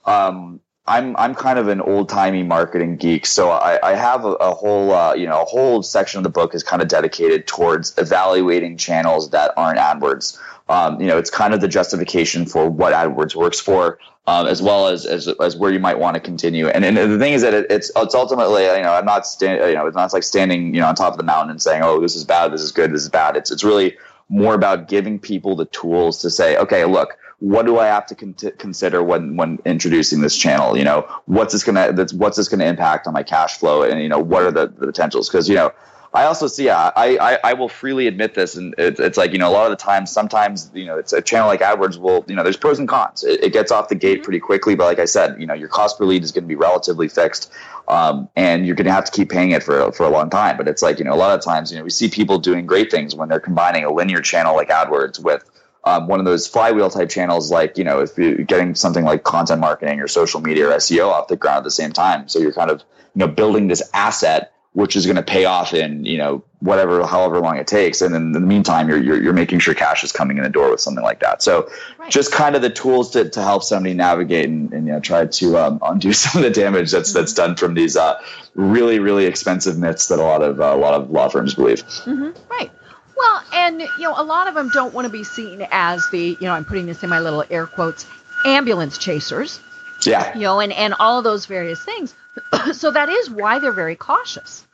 um, 0.05 0.61
I'm 0.87 1.16
I'm 1.16 1.35
kind 1.35 1.59
of 1.59 1.68
an 1.68 1.80
old 1.80 2.11
timey 2.11 2.43
marketing 2.43 2.97
geek, 2.97 3.24
so 3.24 3.51
I, 3.51 3.78
I 3.82 3.95
have 3.95 4.24
a, 4.26 4.32
a 4.32 4.55
whole 4.55 4.93
uh, 4.93 5.14
you 5.14 5.26
know 5.26 5.41
a 5.41 5.45
whole 5.47 5.82
section 5.82 6.18
of 6.18 6.24
the 6.24 6.30
book 6.30 6.55
is 6.55 6.62
kind 6.62 6.82
of 6.82 6.89
dedicated 6.89 7.47
towards 7.47 7.97
evaluating 7.97 8.76
channels 8.76 9.30
that 9.30 9.53
aren't 9.57 9.78
AdWords. 9.78 10.39
Um, 10.68 11.01
you 11.01 11.07
know, 11.07 11.16
it's 11.16 11.30
kind 11.30 11.55
of 11.55 11.61
the 11.61 11.68
justification 11.68 12.45
for 12.45 12.68
what 12.68 12.93
AdWords 12.93 13.35
works 13.35 13.61
for, 13.61 13.99
um, 14.26 14.47
as 14.47 14.61
well 14.61 14.89
as, 14.89 15.07
as 15.07 15.26
as 15.41 15.57
where 15.57 15.72
you 15.72 15.80
might 15.80 15.99
want 15.99 16.14
to 16.14 16.20
continue. 16.20 16.68
And, 16.68 16.85
and 16.85 16.97
the 16.99 17.18
thing 17.18 17.32
is 17.32 17.41
that 17.41 17.55
it, 17.55 17.66
it's 17.70 17.91
it's 17.97 18.14
ultimately 18.14 18.64
you 18.64 18.82
know 18.82 18.93
I'm 18.93 19.07
not 19.07 19.26
stand, 19.26 19.66
you 19.66 19.76
know 19.76 19.87
it's 19.87 19.97
not 19.97 20.12
like 20.12 20.22
standing 20.22 20.74
you 20.74 20.82
know 20.82 20.89
on 20.89 20.95
top 20.95 21.14
of 21.14 21.18
the 21.18 21.24
mountain 21.24 21.51
and 21.51 21.62
saying 21.62 21.82
oh 21.82 21.99
this 21.99 22.14
is 22.14 22.24
bad 22.24 22.53
this 22.53 22.61
is 22.61 22.72
good 22.72 22.93
this 22.93 23.03
is 23.03 23.09
bad. 23.09 23.37
It's 23.37 23.51
it's 23.51 23.64
really 23.64 23.97
more 24.28 24.53
about 24.53 24.89
giving 24.89 25.18
people 25.18 25.57
the 25.57 25.66
tools 25.66 26.20
to 26.20 26.30
say 26.30 26.59
okay 26.59 26.85
look 26.85 27.16
what 27.39 27.66
do 27.66 27.78
I 27.78 27.87
have 27.87 28.07
to 28.07 28.14
con- 28.14 28.35
consider 28.59 29.03
when 29.03 29.37
when 29.37 29.59
introducing 29.64 30.20
this 30.20 30.37
channel? 30.37 30.76
You 30.76 30.85
know, 30.85 31.09
what's 31.26 31.53
this 31.53 31.64
gonna 31.64 31.93
that's 31.93 32.12
what's 32.12 32.37
this 32.37 32.49
gonna 32.49 32.64
impact 32.64 33.07
on 33.07 33.12
my 33.12 33.22
cash 33.22 33.59
flow, 33.59 33.82
and 33.82 34.01
you 34.01 34.09
know, 34.09 34.18
what 34.18 34.43
are 34.43 34.53
the, 34.53 34.66
the 34.66 34.87
potentials? 34.87 35.28
Because 35.28 35.49
you 35.49 35.55
know, 35.55 35.72
I 36.14 36.26
also 36.26 36.47
see, 36.47 36.70
I, 36.70 36.93
I, 36.97 37.39
I 37.43 37.53
will 37.55 37.68
freely 37.68 38.07
admit 38.07 38.35
this, 38.35 38.55
and 38.55 38.72
it's, 38.78 39.01
it's 39.01 39.18
like 39.18 39.32
you 39.32 39.39
know, 39.39 39.49
a 39.49 39.51
lot 39.51 39.64
of 39.64 39.76
the 39.76 39.82
times, 39.82 40.12
sometimes 40.12 40.70
you 40.72 40.87
know, 40.87 40.97
it's 40.97 41.12
a 41.12 41.20
channel 41.20 41.49
like 41.49 41.61
AdWords 41.61 41.99
will, 41.99 42.24
you 42.28 42.37
know, 42.37 42.45
there's 42.45 42.57
pros 42.57 42.78
and 42.78 42.89
cons. 42.89 43.24
It, 43.24 43.43
it 43.43 43.53
gets 43.53 43.72
off 43.72 43.89
the 43.89 43.97
gate 43.97 44.18
mm-hmm. 44.18 44.24
pretty 44.24 44.39
quickly, 44.39 44.76
but 44.76 44.85
like 44.85 45.01
I 45.01 45.07
said, 45.07 45.41
you 45.41 45.47
know, 45.47 45.55
your 45.55 45.68
cost 45.68 45.99
per 45.99 46.05
lead 46.05 46.22
is 46.22 46.30
going 46.30 46.45
to 46.45 46.49
be 46.49 46.55
relatively 46.55 47.09
fixed, 47.09 47.51
um, 47.89 48.28
and 48.37 48.64
you're 48.64 48.76
going 48.76 48.87
to 48.87 48.93
have 48.93 49.07
to 49.07 49.11
keep 49.11 49.28
paying 49.28 49.51
it 49.51 49.64
for 49.64 49.91
for 49.91 50.07
a 50.07 50.09
long 50.09 50.30
time. 50.30 50.57
But 50.57 50.68
it's 50.68 50.82
like 50.82 51.01
you 51.01 51.05
know, 51.05 51.12
a 51.12 51.16
lot 51.16 51.37
of 51.37 51.45
times, 51.45 51.72
you 51.72 51.78
know, 51.78 51.82
we 51.82 51.91
see 51.91 52.09
people 52.09 52.39
doing 52.39 52.64
great 52.64 52.93
things 52.93 53.16
when 53.16 53.28
they're 53.28 53.41
combining 53.41 53.85
a 53.85 53.93
linear 53.93 54.20
channel 54.20 54.55
like 54.55 54.68
AdWords 54.68 55.18
with 55.18 55.45
um, 55.87 56.09
one 56.09 56.18
of 56.18 56.24
those 56.24 56.47
flywheel 56.47 56.91
type 56.91 57.11
channels, 57.11 57.51
like 57.51 57.76
you 57.78 57.85
know, 57.85 58.01
if 58.01 58.16
you're 58.16 58.37
getting 58.39 58.74
something 58.74 59.05
like 59.05 59.22
content 59.22 59.61
marketing 59.61 60.01
or 60.01 60.09
social 60.09 60.41
media 60.41 60.68
or 60.68 60.72
SEO 60.72 61.09
off 61.09 61.28
the 61.28 61.37
ground 61.37 61.59
at 61.59 61.64
the 61.64 61.70
same 61.70 61.93
time, 61.93 62.28
so 62.28 62.39
you're 62.39 62.53
kind 62.53 62.70
of 62.70 62.82
you 63.14 63.20
know 63.20 63.28
building 63.28 63.68
this 63.68 63.82
asset 63.93 64.55
which 64.74 64.97
is 64.97 65.07
going 65.07 65.16
to 65.16 65.22
pay 65.22 65.45
off 65.45 65.72
in 65.72 66.05
you 66.05 66.18
know 66.18 66.45
whatever 66.59 67.07
however 67.07 67.41
long 67.41 67.57
it 67.57 67.66
takes 67.66 68.03
and 68.03 68.14
in 68.14 68.32
the 68.32 68.41
meantime 68.41 68.89
you're, 68.89 69.03
you're, 69.03 69.22
you're 69.22 69.32
making 69.32 69.59
sure 69.59 69.72
cash 69.72 70.03
is 70.03 70.12
coming 70.12 70.37
in 70.37 70.43
the 70.43 70.51
door 70.51 70.70
with 70.70 70.80
something 70.80 71.05
like 71.05 71.20
that 71.20 71.43
so 71.43 71.68
right. 71.99 72.11
just 72.11 72.32
kind 72.32 72.57
of 72.57 72.62
the 72.62 72.70
tools 72.70 73.11
to, 73.11 73.28
to 73.28 73.43
help 73.43 73.62
somebody 73.62 73.95
navigate 73.95 74.49
and, 74.49 74.72
and 74.72 74.87
you 74.87 74.93
know 74.93 75.01
try 75.01 75.24
to 75.24 75.57
um, 75.57 75.78
undo 75.82 76.12
some 76.24 76.43
of 76.43 76.45
the 76.45 76.61
damage 76.61 76.91
that's 76.91 77.11
mm-hmm. 77.11 77.20
that's 77.20 77.32
done 77.32 77.57
from 77.57 77.74
these 77.74 77.97
uh, 77.97 78.20
really 78.55 78.99
really 78.99 79.24
expensive 79.24 79.78
myths 79.78 80.09
that 80.09 80.18
a 80.18 80.22
lot 80.22 80.43
of 80.43 80.61
uh, 80.61 80.74
a 80.74 80.76
lot 80.76 80.95
of 80.95 81.11
law 81.11 81.28
firms 81.28 81.55
believe 81.55 81.82
mm-hmm. 81.85 82.30
right 82.51 82.70
well 83.17 83.43
and 83.53 83.81
you 83.81 84.01
know 84.01 84.15
a 84.17 84.25
lot 84.25 84.49
of 84.49 84.55
them 84.55 84.71
don't 84.71 84.95
want 84.95 85.07
to 85.07 85.12
be 85.12 85.25
seen 85.25 85.67
as 85.71 86.09
the 86.11 86.37
you 86.41 86.47
know 86.47 86.53
i'm 86.53 86.65
putting 86.65 86.87
this 86.87 87.03
in 87.03 87.11
my 87.11 87.21
little 87.21 87.45
air 87.51 87.67
quotes 87.67 88.07
ambulance 88.45 88.99
chasers. 88.99 89.61
Yeah. 90.03 90.35
You 90.35 90.43
know 90.43 90.61
and 90.61 90.73
and 90.73 90.95
all 91.01 91.19
of 91.19 91.25
those 91.25 91.47
various 91.47 91.83
things. 91.83 92.15
So 92.73 92.91
that 92.91 93.09
is 93.09 93.31
why 93.31 93.59
they're 93.59 93.73
very 93.73 93.95
cautious. 93.95 94.67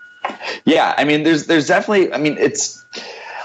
Yeah, 0.64 0.94
I 0.96 1.04
mean, 1.04 1.22
there's 1.22 1.46
there's 1.46 1.66
definitely, 1.66 2.12
I 2.12 2.18
mean, 2.18 2.36
it's 2.38 2.84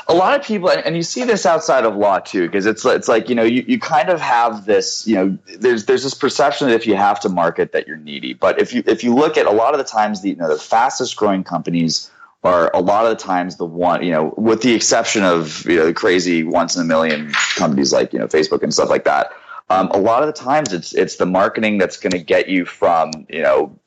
a 0.08 0.14
lot 0.14 0.40
of 0.40 0.46
people, 0.46 0.70
and 0.70 0.96
you 0.96 1.04
see 1.04 1.24
this 1.24 1.46
outside 1.46 1.84
of 1.86 1.96
law 1.96 2.20
too, 2.20 2.46
because 2.46 2.66
it's 2.66 2.86
it's 2.86 3.08
like 3.08 3.28
you 3.30 3.36
know 3.36 3.44
you, 3.44 3.64
you 3.68 3.80
kind 3.80 4.10
of 4.10 4.22
have 4.22 4.66
this 4.66 5.08
you 5.08 5.16
know 5.16 5.38
there's 5.58 5.86
there's 5.86 6.04
this 6.04 6.14
perception 6.14 6.68
that 6.68 6.76
if 6.76 6.86
you 6.86 6.96
have 6.96 7.20
to 7.22 7.30
market 7.30 7.72
that 7.72 7.88
you're 7.88 7.98
needy, 7.98 8.34
but 8.34 8.62
if 8.62 8.74
you 8.74 8.84
if 8.86 9.04
you 9.04 9.14
look 9.16 9.38
at 9.38 9.46
a 9.46 9.52
lot 9.52 9.74
of 9.74 9.78
the 9.78 9.86
times 9.86 10.22
the 10.22 10.30
you 10.30 10.36
know 10.36 10.48
the 10.48 10.60
fastest 10.60 11.16
growing 11.16 11.44
companies 11.44 12.10
are 12.46 12.72
a 12.74 12.80
lot 12.80 13.06
of 13.06 13.18
the 13.18 13.24
times 13.24 13.58
the 13.58 13.66
one 13.66 14.04
you 14.04 14.12
know 14.12 14.34
with 14.38 14.62
the 14.62 14.74
exception 14.74 15.24
of 15.24 15.66
you 15.66 15.78
know 15.78 15.86
the 15.86 15.94
crazy 15.94 16.44
once 16.44 16.76
in 16.76 16.82
a 16.82 16.86
million 16.86 17.32
companies 17.56 17.92
like 17.92 18.14
you 18.14 18.20
know 18.20 18.28
Facebook 18.28 18.64
and 18.64 18.74
stuff 18.74 18.90
like 18.90 19.04
that. 19.06 19.32
Um, 19.70 19.90
a 19.92 19.98
lot 19.98 20.22
of 20.22 20.28
the 20.28 20.34
times 20.34 20.72
it's 20.72 20.94
it's 20.94 21.16
the 21.16 21.26
marketing 21.26 21.80
that's 21.80 21.98
going 21.98 22.12
to 22.12 22.20
get 22.20 22.48
you 22.48 22.66
from 22.66 23.12
you 23.30 23.42
know 23.42 23.78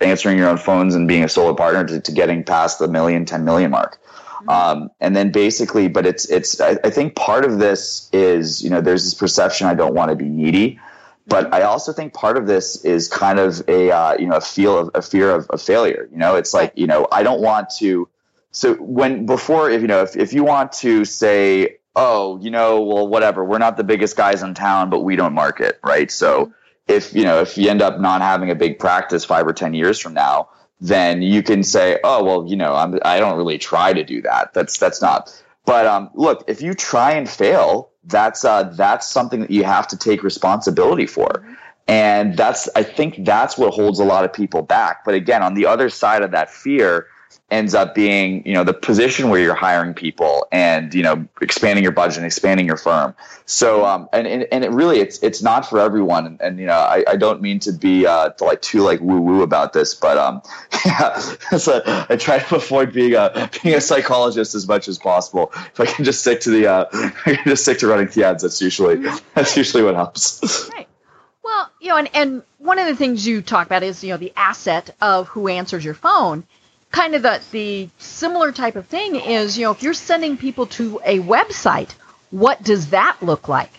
answering 0.00 0.38
your 0.38 0.48
own 0.48 0.58
phones 0.58 0.94
and 0.94 1.08
being 1.08 1.24
a 1.24 1.28
solo 1.28 1.54
partner 1.54 1.84
to, 1.84 2.00
to 2.00 2.12
getting 2.12 2.44
past 2.44 2.78
the 2.78 2.88
million, 2.88 3.24
10 3.24 3.44
million 3.44 3.70
mark. 3.70 4.00
Mm-hmm. 4.02 4.48
Um, 4.48 4.90
and 5.00 5.16
then 5.16 5.32
basically, 5.32 5.88
but 5.88 6.06
it's, 6.06 6.24
it's, 6.26 6.60
I, 6.60 6.78
I, 6.84 6.90
think 6.90 7.16
part 7.16 7.44
of 7.44 7.58
this 7.58 8.08
is, 8.12 8.62
you 8.62 8.70
know, 8.70 8.80
there's 8.80 9.04
this 9.04 9.14
perception 9.14 9.66
I 9.66 9.74
don't 9.74 9.94
want 9.94 10.10
to 10.10 10.16
be 10.16 10.28
needy. 10.28 10.78
But. 11.28 11.52
I 11.52 11.62
also 11.62 11.92
think 11.92 12.14
part 12.14 12.36
of 12.36 12.46
this 12.46 12.84
is 12.84 13.08
kind 13.08 13.38
of 13.38 13.62
a, 13.68 13.90
uh, 13.90 14.16
you 14.18 14.26
know, 14.26 14.36
a 14.36 14.40
feel 14.40 14.78
of 14.78 14.90
a 14.94 15.02
fear 15.02 15.30
of, 15.30 15.48
of 15.50 15.60
failure. 15.60 16.08
You 16.10 16.18
know, 16.18 16.36
it's 16.36 16.54
like, 16.54 16.72
you 16.74 16.86
know, 16.86 17.06
I 17.12 17.22
don't 17.22 17.40
want 17.40 17.70
to, 17.78 18.08
so 18.50 18.74
when 18.74 19.26
before, 19.26 19.70
if 19.70 19.82
you 19.82 19.88
know, 19.88 20.02
if, 20.02 20.16
if 20.16 20.32
you 20.32 20.44
want 20.44 20.72
to 20.72 21.04
say, 21.04 21.76
oh, 21.94 22.38
you 22.40 22.50
know, 22.50 22.80
well, 22.82 23.06
whatever, 23.06 23.44
we're 23.44 23.58
not 23.58 23.76
the 23.76 23.84
biggest 23.84 24.16
guys 24.16 24.42
in 24.42 24.54
town, 24.54 24.88
but 24.88 25.00
we 25.00 25.16
don't 25.16 25.34
market, 25.34 25.78
right? 25.82 26.10
So 26.10 26.46
mm-hmm 26.46 26.52
if 26.88 27.14
you 27.14 27.22
know 27.22 27.40
if 27.40 27.56
you 27.56 27.70
end 27.70 27.82
up 27.82 28.00
not 28.00 28.22
having 28.22 28.50
a 28.50 28.54
big 28.54 28.78
practice 28.78 29.24
five 29.24 29.46
or 29.46 29.52
ten 29.52 29.74
years 29.74 29.98
from 29.98 30.14
now 30.14 30.48
then 30.80 31.22
you 31.22 31.42
can 31.42 31.62
say 31.62 32.00
oh 32.02 32.24
well 32.24 32.46
you 32.46 32.56
know 32.56 32.74
I'm, 32.74 32.98
i 33.04 33.20
don't 33.20 33.36
really 33.36 33.58
try 33.58 33.92
to 33.92 34.02
do 34.02 34.22
that 34.22 34.54
that's 34.54 34.78
that's 34.78 35.00
not 35.00 35.30
but 35.64 35.86
um, 35.86 36.10
look 36.14 36.44
if 36.48 36.62
you 36.62 36.74
try 36.74 37.12
and 37.12 37.28
fail 37.28 37.90
that's 38.08 38.44
uh, 38.44 38.64
that's 38.64 39.06
something 39.08 39.40
that 39.40 39.50
you 39.50 39.64
have 39.64 39.86
to 39.88 39.96
take 39.96 40.22
responsibility 40.22 41.06
for. 41.06 41.44
And 41.86 42.36
that's 42.36 42.68
i 42.76 42.82
think 42.82 43.24
that's 43.24 43.56
what 43.56 43.72
holds 43.72 43.98
a 43.98 44.04
lot 44.04 44.24
of 44.24 44.32
people 44.32 44.62
back. 44.62 45.04
But 45.04 45.14
again 45.14 45.42
on 45.42 45.54
the 45.54 45.66
other 45.66 45.88
side 45.88 46.22
of 46.22 46.32
that 46.32 46.50
fear 46.50 47.06
ends 47.50 47.74
up 47.74 47.94
being 47.94 48.46
you 48.46 48.52
know 48.52 48.62
the 48.62 48.74
position 48.74 49.30
where 49.30 49.40
you're 49.40 49.54
hiring 49.54 49.94
people 49.94 50.46
and 50.52 50.92
you 50.92 51.02
know 51.02 51.26
expanding 51.40 51.82
your 51.82 51.92
budget 51.92 52.18
and 52.18 52.26
expanding 52.26 52.66
your 52.66 52.76
firm. 52.76 53.14
So 53.46 53.86
um 53.86 54.08
and 54.12 54.26
and, 54.26 54.46
and 54.52 54.64
it 54.64 54.70
really 54.70 55.00
it's 55.00 55.18
it's 55.22 55.42
not 55.42 55.68
for 55.68 55.80
everyone. 55.80 56.26
And, 56.26 56.40
and 56.42 56.58
you 56.58 56.66
know 56.66 56.74
I, 56.74 57.04
I 57.08 57.16
don't 57.16 57.40
mean 57.40 57.58
to 57.60 57.72
be 57.72 58.06
uh 58.06 58.30
to 58.30 58.44
like 58.44 58.60
too 58.60 58.80
like 58.80 59.00
woo 59.00 59.20
woo 59.20 59.42
about 59.42 59.72
this 59.72 59.94
but 59.94 60.18
um 60.18 60.42
yeah 60.84 61.18
so 61.18 61.82
I 61.86 62.16
try 62.16 62.38
to 62.38 62.56
avoid 62.56 62.92
being 62.92 63.14
a 63.14 63.50
being 63.62 63.74
a 63.74 63.80
psychologist 63.80 64.54
as 64.54 64.68
much 64.68 64.86
as 64.86 64.98
possible. 64.98 65.50
If 65.54 65.80
I 65.80 65.86
can 65.86 66.04
just 66.04 66.20
stick 66.20 66.40
to 66.42 66.50
the 66.50 66.66
uh 66.66 66.84
I 66.92 67.34
can 67.36 67.44
just 67.44 67.62
stick 67.62 67.78
to 67.78 67.86
running 67.86 68.08
the 68.08 68.24
ads 68.24 68.42
that's 68.42 68.60
usually 68.60 68.96
that's 69.34 69.56
usually 69.56 69.82
what 69.82 69.94
helps. 69.94 70.68
Right. 70.74 70.88
Well 71.42 71.70
you 71.80 71.88
know 71.88 71.96
and 71.96 72.10
and 72.12 72.42
one 72.58 72.78
of 72.78 72.86
the 72.86 72.96
things 72.96 73.26
you 73.26 73.40
talk 73.40 73.66
about 73.66 73.82
is 73.82 74.04
you 74.04 74.10
know 74.10 74.18
the 74.18 74.34
asset 74.36 74.94
of 75.00 75.28
who 75.28 75.48
answers 75.48 75.82
your 75.82 75.94
phone 75.94 76.44
kind 76.90 77.14
of 77.14 77.22
the, 77.22 77.40
the 77.50 77.88
similar 77.98 78.52
type 78.52 78.76
of 78.76 78.86
thing 78.86 79.16
is, 79.16 79.58
you 79.58 79.64
know, 79.64 79.72
if 79.72 79.82
you're 79.82 79.94
sending 79.94 80.36
people 80.36 80.66
to 80.66 81.00
a 81.04 81.18
website, 81.20 81.90
what 82.30 82.62
does 82.62 82.90
that 82.90 83.18
look 83.22 83.48
like? 83.48 83.70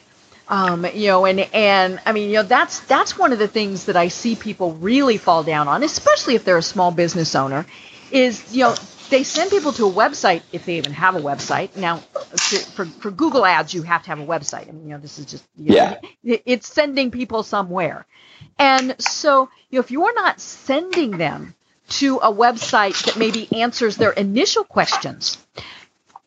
Um, 0.48 0.86
you 0.96 1.08
know, 1.08 1.26
and 1.26 1.40
and 1.54 2.02
I 2.08 2.12
mean, 2.12 2.30
you 2.30 2.38
know, 2.38 2.44
that's 2.44 2.80
that's 2.82 3.18
one 3.18 3.34
of 3.34 3.40
the 3.40 3.48
things 3.48 3.86
that 3.86 3.96
I 3.96 4.08
see 4.08 4.36
people 4.36 4.74
really 4.74 5.18
fall 5.18 5.44
down 5.44 5.68
on, 5.68 5.84
especially 5.84 6.34
if 6.34 6.44
they're 6.44 6.58
a 6.58 6.64
small 6.64 6.92
business 6.92 7.36
owner, 7.36 7.68
is 8.12 8.52
you 8.52 8.64
know 8.64 8.76
they 9.12 9.24
send 9.24 9.52
people 9.52 9.74
to 9.74 9.88
a 9.88 9.92
website 9.92 10.42
if 10.52 10.66
they 10.66 10.78
even 10.78 10.94
have 10.94 11.16
a 11.16 11.20
website. 11.20 11.76
Now, 11.76 11.98
to, 11.98 12.58
for 12.58 12.86
for 12.86 13.12
Google 13.12 13.46
Ads, 13.46 13.76
you 13.76 13.84
have 13.84 14.02
to 14.04 14.10
have 14.10 14.20
a 14.20 14.26
website. 14.26 14.68
I 14.68 14.72
mean, 14.72 14.86
you 14.86 14.90
know, 14.90 14.98
this 14.98 15.20
is 15.20 15.28
just 15.28 15.44
yeah, 15.56 16.00
know, 16.24 16.38
it's 16.46 16.68
sending 16.68 17.12
people 17.12 17.44
somewhere, 17.44 18.08
and 18.58 18.96
so 19.00 19.50
you 19.70 19.78
know, 19.78 19.82
if 19.82 19.92
you're 19.92 20.16
not 20.16 20.40
sending 20.40 21.12
them 21.12 21.54
to 21.90 22.18
a 22.18 22.32
website 22.32 23.06
that 23.06 23.18
maybe 23.18 23.48
answers 23.62 23.98
their 23.98 24.12
initial 24.12 24.64
questions 24.64 25.38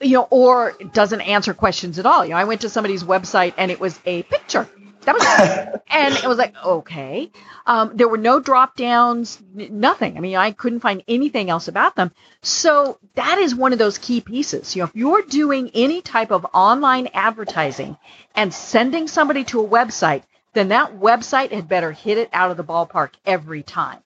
you 0.02 0.14
know 0.14 0.26
or 0.30 0.72
doesn't 0.92 1.20
answer 1.20 1.54
questions 1.54 1.98
at 1.98 2.06
all. 2.06 2.24
You 2.24 2.32
know 2.32 2.36
i 2.36 2.44
went 2.44 2.62
to 2.62 2.68
somebody's 2.68 3.04
website 3.04 3.54
and 3.56 3.70
it 3.70 3.80
was 3.80 3.98
a 4.04 4.22
picture. 4.24 4.68
That 5.02 5.14
was 5.14 5.80
and 5.90 6.14
it 6.14 6.26
was 6.26 6.38
like 6.38 6.54
okay. 6.64 7.30
Um, 7.64 7.92
there 7.94 8.08
were 8.08 8.18
no 8.18 8.40
drop 8.40 8.76
downs 8.76 9.40
nothing. 9.54 10.16
I 10.16 10.20
mean 10.20 10.36
i 10.36 10.50
couldn't 10.50 10.80
find 10.80 11.02
anything 11.08 11.50
else 11.50 11.68
about 11.68 11.96
them. 11.96 12.12
So 12.42 12.98
that 13.14 13.38
is 13.38 13.54
one 13.54 13.72
of 13.72 13.78
those 13.78 13.98
key 13.98 14.20
pieces. 14.20 14.74
You 14.74 14.82
know 14.82 14.86
if 14.86 14.96
you're 14.96 15.22
doing 15.22 15.70
any 15.74 16.02
type 16.02 16.30
of 16.30 16.46
online 16.52 17.08
advertising 17.14 17.96
and 18.34 18.52
sending 18.52 19.08
somebody 19.08 19.44
to 19.44 19.60
a 19.64 19.68
website 19.68 20.22
then 20.54 20.68
that 20.68 20.98
website 20.98 21.50
had 21.50 21.66
better 21.66 21.92
hit 21.92 22.18
it 22.18 22.28
out 22.32 22.50
of 22.50 22.58
the 22.58 22.64
ballpark 22.64 23.10
every 23.24 23.62
time 23.62 24.00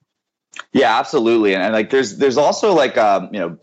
yeah, 0.73 0.97
absolutely. 0.97 1.53
And, 1.53 1.63
and, 1.63 1.73
like 1.73 1.89
there's 1.89 2.17
there's 2.17 2.37
also 2.37 2.73
like 2.73 2.97
um, 2.97 3.29
you 3.33 3.39
know 3.39 3.57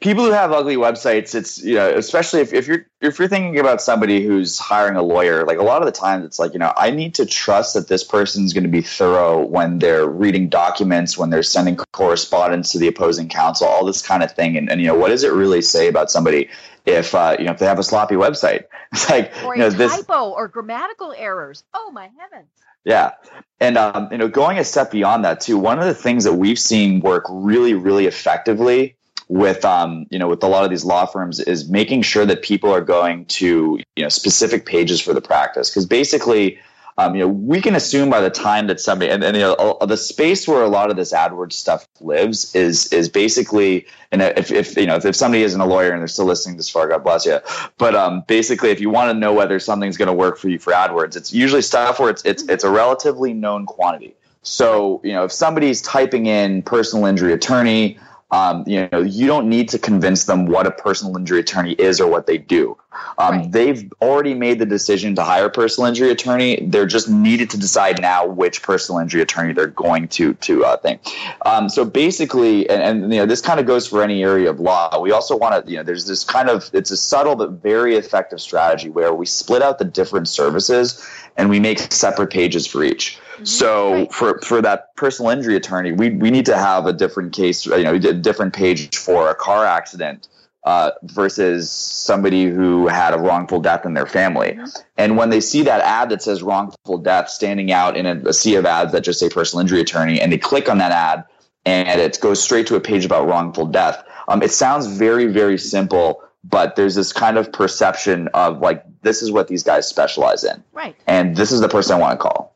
people 0.00 0.24
who 0.24 0.32
have 0.32 0.52
ugly 0.52 0.76
websites 0.76 1.34
it's 1.34 1.62
you 1.62 1.76
know 1.76 1.88
especially 1.88 2.40
if, 2.40 2.52
if 2.52 2.66
you're 2.66 2.84
if 3.00 3.18
you're 3.18 3.28
thinking 3.28 3.58
about 3.58 3.80
somebody 3.80 4.22
who's 4.22 4.58
hiring 4.58 4.96
a 4.96 5.02
lawyer 5.02 5.44
like 5.44 5.56
a 5.56 5.62
lot 5.62 5.80
of 5.80 5.86
the 5.86 5.92
times 5.92 6.26
it's 6.26 6.38
like 6.38 6.52
you 6.52 6.58
know 6.58 6.70
i 6.76 6.90
need 6.90 7.14
to 7.14 7.24
trust 7.24 7.74
that 7.74 7.88
this 7.88 8.02
person's 8.02 8.52
going 8.52 8.64
to 8.64 8.68
be 8.68 8.82
thorough 8.82 9.40
when 9.46 9.78
they're 9.78 10.06
reading 10.06 10.48
documents 10.48 11.16
when 11.16 11.30
they're 11.30 11.44
sending 11.44 11.76
correspondence 11.92 12.72
to 12.72 12.78
the 12.78 12.88
opposing 12.88 13.28
counsel 13.28 13.66
all 13.66 13.84
this 13.84 14.02
kind 14.02 14.22
of 14.22 14.32
thing. 14.32 14.56
And, 14.56 14.70
and 14.70 14.80
you 14.80 14.86
know 14.86 14.94
what 14.94 15.08
does 15.08 15.24
it 15.24 15.32
really 15.32 15.62
say 15.62 15.88
about 15.88 16.10
somebody 16.10 16.48
if 16.84 17.14
uh, 17.14 17.36
you 17.38 17.46
know 17.46 17.52
if 17.52 17.58
they 17.58 17.66
have 17.66 17.78
a 17.78 17.84
sloppy 17.84 18.14
website? 18.14 18.64
It's 18.92 19.10
like 19.10 19.32
or 19.44 19.56
you 19.56 19.62
know, 19.62 19.70
this, 19.70 19.90
typo 19.90 20.30
or 20.30 20.46
grammatical 20.46 21.12
errors. 21.16 21.64
Oh 21.74 21.90
my 21.90 22.10
heavens 22.16 22.48
yeah. 22.84 23.12
And, 23.60 23.78
um, 23.78 24.08
you 24.10 24.18
know, 24.18 24.28
going 24.28 24.58
a 24.58 24.64
step 24.64 24.90
beyond 24.90 25.24
that 25.24 25.40
too, 25.40 25.56
one 25.58 25.78
of 25.78 25.86
the 25.86 25.94
things 25.94 26.24
that 26.24 26.34
we've 26.34 26.58
seen 26.58 27.00
work 27.00 27.24
really, 27.30 27.74
really 27.74 28.06
effectively 28.06 28.96
with, 29.28 29.64
um, 29.64 30.06
you 30.10 30.18
know, 30.18 30.28
with 30.28 30.42
a 30.42 30.48
lot 30.48 30.64
of 30.64 30.70
these 30.70 30.84
law 30.84 31.06
firms 31.06 31.40
is 31.40 31.68
making 31.68 32.02
sure 32.02 32.26
that 32.26 32.42
people 32.42 32.70
are 32.70 32.82
going 32.82 33.24
to, 33.26 33.80
you 33.96 34.02
know, 34.02 34.08
specific 34.08 34.66
pages 34.66 35.00
for 35.00 35.14
the 35.14 35.20
practice. 35.20 35.72
Cause 35.72 35.86
basically, 35.86 36.58
um, 36.96 37.16
you 37.16 37.22
know, 37.22 37.28
we 37.28 37.60
can 37.60 37.74
assume 37.74 38.08
by 38.08 38.20
the 38.20 38.30
time 38.30 38.68
that 38.68 38.80
somebody 38.80 39.10
and, 39.10 39.24
and 39.24 39.36
you 39.36 39.42
know, 39.42 39.78
the 39.84 39.96
space 39.96 40.46
where 40.46 40.62
a 40.62 40.68
lot 40.68 40.90
of 40.90 40.96
this 40.96 41.12
AdWords 41.12 41.54
stuff 41.54 41.88
lives 42.00 42.54
is 42.54 42.92
is 42.92 43.08
basically, 43.08 43.86
and 44.12 44.22
if, 44.22 44.52
if 44.52 44.76
you 44.76 44.86
know 44.86 44.94
if, 44.94 45.04
if 45.04 45.16
somebody 45.16 45.42
isn't 45.42 45.60
a 45.60 45.66
lawyer 45.66 45.90
and 45.90 46.00
they're 46.00 46.08
still 46.08 46.24
listening 46.24 46.56
this 46.56 46.70
far, 46.70 46.88
God 46.88 47.02
bless 47.02 47.26
you. 47.26 47.40
But 47.78 47.96
um, 47.96 48.22
basically, 48.28 48.70
if 48.70 48.80
you 48.80 48.90
want 48.90 49.10
to 49.10 49.18
know 49.18 49.32
whether 49.32 49.58
something's 49.58 49.96
going 49.96 50.06
to 50.06 50.14
work 50.14 50.38
for 50.38 50.48
you 50.48 50.60
for 50.60 50.72
AdWords, 50.72 51.16
it's 51.16 51.32
usually 51.32 51.62
stuff 51.62 51.98
where 51.98 52.10
it's 52.10 52.24
it's 52.24 52.44
it's 52.44 52.62
a 52.62 52.70
relatively 52.70 53.32
known 53.32 53.66
quantity. 53.66 54.14
So 54.42 55.00
you 55.02 55.12
know, 55.12 55.24
if 55.24 55.32
somebody's 55.32 55.82
typing 55.82 56.26
in 56.26 56.62
personal 56.62 57.06
injury 57.06 57.32
attorney, 57.32 57.98
um, 58.34 58.64
you 58.66 58.88
know, 58.90 59.00
you 59.00 59.28
don't 59.28 59.48
need 59.48 59.68
to 59.68 59.78
convince 59.78 60.24
them 60.24 60.46
what 60.46 60.66
a 60.66 60.72
personal 60.72 61.16
injury 61.16 61.38
attorney 61.38 61.74
is 61.74 62.00
or 62.00 62.10
what 62.10 62.26
they 62.26 62.36
do. 62.36 62.76
Um, 63.16 63.38
right. 63.38 63.52
They've 63.52 63.92
already 64.02 64.34
made 64.34 64.58
the 64.58 64.66
decision 64.66 65.14
to 65.14 65.22
hire 65.22 65.46
a 65.46 65.50
personal 65.50 65.86
injury 65.86 66.10
attorney. 66.10 66.66
They're 66.66 66.86
just 66.86 67.08
needed 67.08 67.50
to 67.50 67.58
decide 67.58 68.02
now 68.02 68.26
which 68.26 68.62
personal 68.62 69.00
injury 69.00 69.22
attorney 69.22 69.52
they're 69.52 69.68
going 69.68 70.08
to 70.08 70.34
to 70.34 70.64
uh, 70.64 70.76
think. 70.78 71.00
Um, 71.46 71.68
so 71.68 71.84
basically, 71.84 72.68
and, 72.68 72.82
and, 72.82 73.12
you 73.12 73.20
know, 73.20 73.26
this 73.26 73.40
kind 73.40 73.60
of 73.60 73.66
goes 73.66 73.86
for 73.86 74.02
any 74.02 74.24
area 74.24 74.50
of 74.50 74.58
law. 74.58 74.98
We 75.00 75.12
also 75.12 75.36
want 75.36 75.64
to, 75.64 75.70
you 75.70 75.76
know, 75.76 75.84
there's 75.84 76.06
this 76.06 76.24
kind 76.24 76.48
of 76.48 76.68
it's 76.72 76.90
a 76.90 76.96
subtle 76.96 77.36
but 77.36 77.50
very 77.50 77.94
effective 77.94 78.40
strategy 78.40 78.88
where 78.88 79.14
we 79.14 79.26
split 79.26 79.62
out 79.62 79.78
the 79.78 79.84
different 79.84 80.26
services 80.28 81.06
and 81.36 81.50
we 81.50 81.60
make 81.60 81.78
separate 81.92 82.30
pages 82.30 82.66
for 82.66 82.82
each. 82.82 83.18
Mm-hmm. 83.34 83.44
So 83.44 84.06
for 84.10 84.38
for 84.40 84.62
that 84.62 84.94
personal 84.96 85.30
injury 85.30 85.56
attorney, 85.56 85.92
we 85.92 86.10
we 86.10 86.30
need 86.30 86.46
to 86.46 86.56
have 86.56 86.86
a 86.86 86.92
different 86.92 87.32
case, 87.32 87.66
you 87.66 87.84
know, 87.84 87.94
a 87.94 88.12
different 88.12 88.54
page 88.54 88.96
for 88.96 89.30
a 89.30 89.34
car 89.34 89.64
accident 89.64 90.28
uh, 90.64 90.92
versus 91.02 91.70
somebody 91.70 92.44
who 92.44 92.88
had 92.88 93.12
a 93.12 93.18
wrongful 93.18 93.60
death 93.60 93.84
in 93.84 93.94
their 93.94 94.06
family. 94.06 94.52
Mm-hmm. 94.52 94.80
And 94.96 95.16
when 95.16 95.30
they 95.30 95.40
see 95.40 95.62
that 95.62 95.80
ad 95.82 96.08
that 96.08 96.22
says 96.22 96.42
wrongful 96.42 96.98
death 96.98 97.28
standing 97.28 97.70
out 97.70 97.96
in 97.96 98.06
a, 98.06 98.28
a 98.28 98.32
sea 98.32 98.54
of 98.54 98.64
ads 98.64 98.92
that 98.92 99.04
just 99.04 99.20
say 99.20 99.28
personal 99.28 99.60
injury 99.60 99.80
attorney, 99.80 100.20
and 100.20 100.32
they 100.32 100.38
click 100.38 100.68
on 100.68 100.78
that 100.78 100.92
ad, 100.92 101.24
and 101.66 102.00
it 102.00 102.18
goes 102.20 102.42
straight 102.42 102.66
to 102.68 102.76
a 102.76 102.80
page 102.80 103.04
about 103.04 103.26
wrongful 103.26 103.66
death. 103.66 104.02
Um, 104.28 104.42
it 104.42 104.52
sounds 104.52 104.86
very, 104.86 105.26
very 105.26 105.58
simple, 105.58 106.22
but 106.42 106.76
there's 106.76 106.94
this 106.94 107.12
kind 107.12 107.36
of 107.36 107.52
perception 107.52 108.28
of 108.28 108.60
like, 108.60 108.84
this 109.02 109.20
is 109.20 109.30
what 109.30 109.48
these 109.48 109.62
guys 109.62 109.86
specialize 109.86 110.44
in. 110.44 110.64
Right. 110.72 110.96
And 111.06 111.36
this 111.36 111.52
is 111.52 111.60
the 111.60 111.68
person 111.68 111.96
I 111.96 111.98
want 111.98 112.18
to 112.18 112.22
call. 112.22 112.53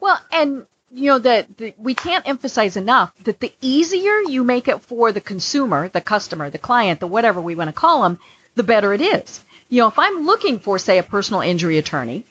Well, 0.00 0.18
and 0.32 0.66
you 0.92 1.06
know 1.06 1.18
that 1.20 1.46
we 1.78 1.94
can't 1.94 2.26
emphasize 2.26 2.76
enough 2.76 3.12
that 3.24 3.38
the 3.38 3.52
easier 3.60 4.20
you 4.22 4.42
make 4.42 4.66
it 4.66 4.82
for 4.82 5.12
the 5.12 5.20
consumer, 5.20 5.88
the 5.88 6.00
customer, 6.00 6.50
the 6.50 6.58
client, 6.58 7.00
the 7.00 7.06
whatever 7.06 7.40
we 7.40 7.54
want 7.54 7.68
to 7.68 7.72
call 7.72 8.02
them, 8.02 8.18
the 8.56 8.62
better 8.62 8.92
it 8.92 9.00
is. 9.00 9.44
You 9.68 9.82
know, 9.82 9.88
if 9.88 9.98
I'm 9.98 10.26
looking 10.26 10.58
for, 10.58 10.78
say, 10.78 10.98
a 10.98 11.04
personal 11.04 11.42
injury 11.42 11.78
attorney, 11.78 12.24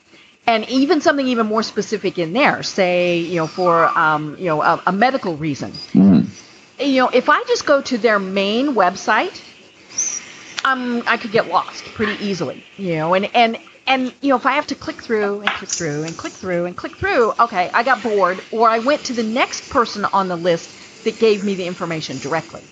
and 0.46 0.68
even 0.68 1.00
something 1.00 1.26
even 1.26 1.46
more 1.46 1.62
specific 1.62 2.18
in 2.18 2.32
there, 2.32 2.62
say, 2.62 3.18
you 3.18 3.36
know, 3.36 3.46
for 3.46 3.86
um, 3.98 4.36
you 4.38 4.46
know 4.46 4.62
a, 4.62 4.82
a 4.86 4.92
medical 4.92 5.36
reason. 5.36 5.72
Mm. 5.92 6.26
You 6.78 7.02
know, 7.02 7.08
if 7.08 7.28
I 7.28 7.42
just 7.44 7.66
go 7.66 7.80
to 7.82 7.98
their 7.98 8.18
main 8.18 8.74
website, 8.74 9.40
um, 10.64 11.02
I 11.06 11.16
could 11.18 11.32
get 11.32 11.48
lost 11.48 11.84
pretty 11.84 12.22
easily. 12.24 12.64
You 12.76 12.96
know, 12.96 13.14
and 13.14 13.34
and 13.34 13.58
and 13.86 14.12
you 14.20 14.30
know, 14.30 14.36
if 14.36 14.46
I 14.46 14.52
have 14.52 14.66
to 14.68 14.74
click 14.74 15.02
through 15.02 15.40
and 15.40 15.50
click 15.50 15.70
through 15.70 16.04
and 16.04 16.16
click 16.16 16.32
through 16.32 16.66
and 16.66 16.76
click 16.76 16.96
through, 16.96 17.32
okay, 17.38 17.70
I 17.72 17.82
got 17.82 18.02
bored, 18.02 18.40
or 18.50 18.68
I 18.68 18.78
went 18.78 19.04
to 19.04 19.12
the 19.12 19.22
next 19.22 19.70
person 19.70 20.04
on 20.04 20.28
the 20.28 20.36
list 20.36 21.04
that 21.04 21.18
gave 21.18 21.44
me 21.44 21.54
the 21.54 21.66
information 21.66 22.18
directly. 22.18 22.62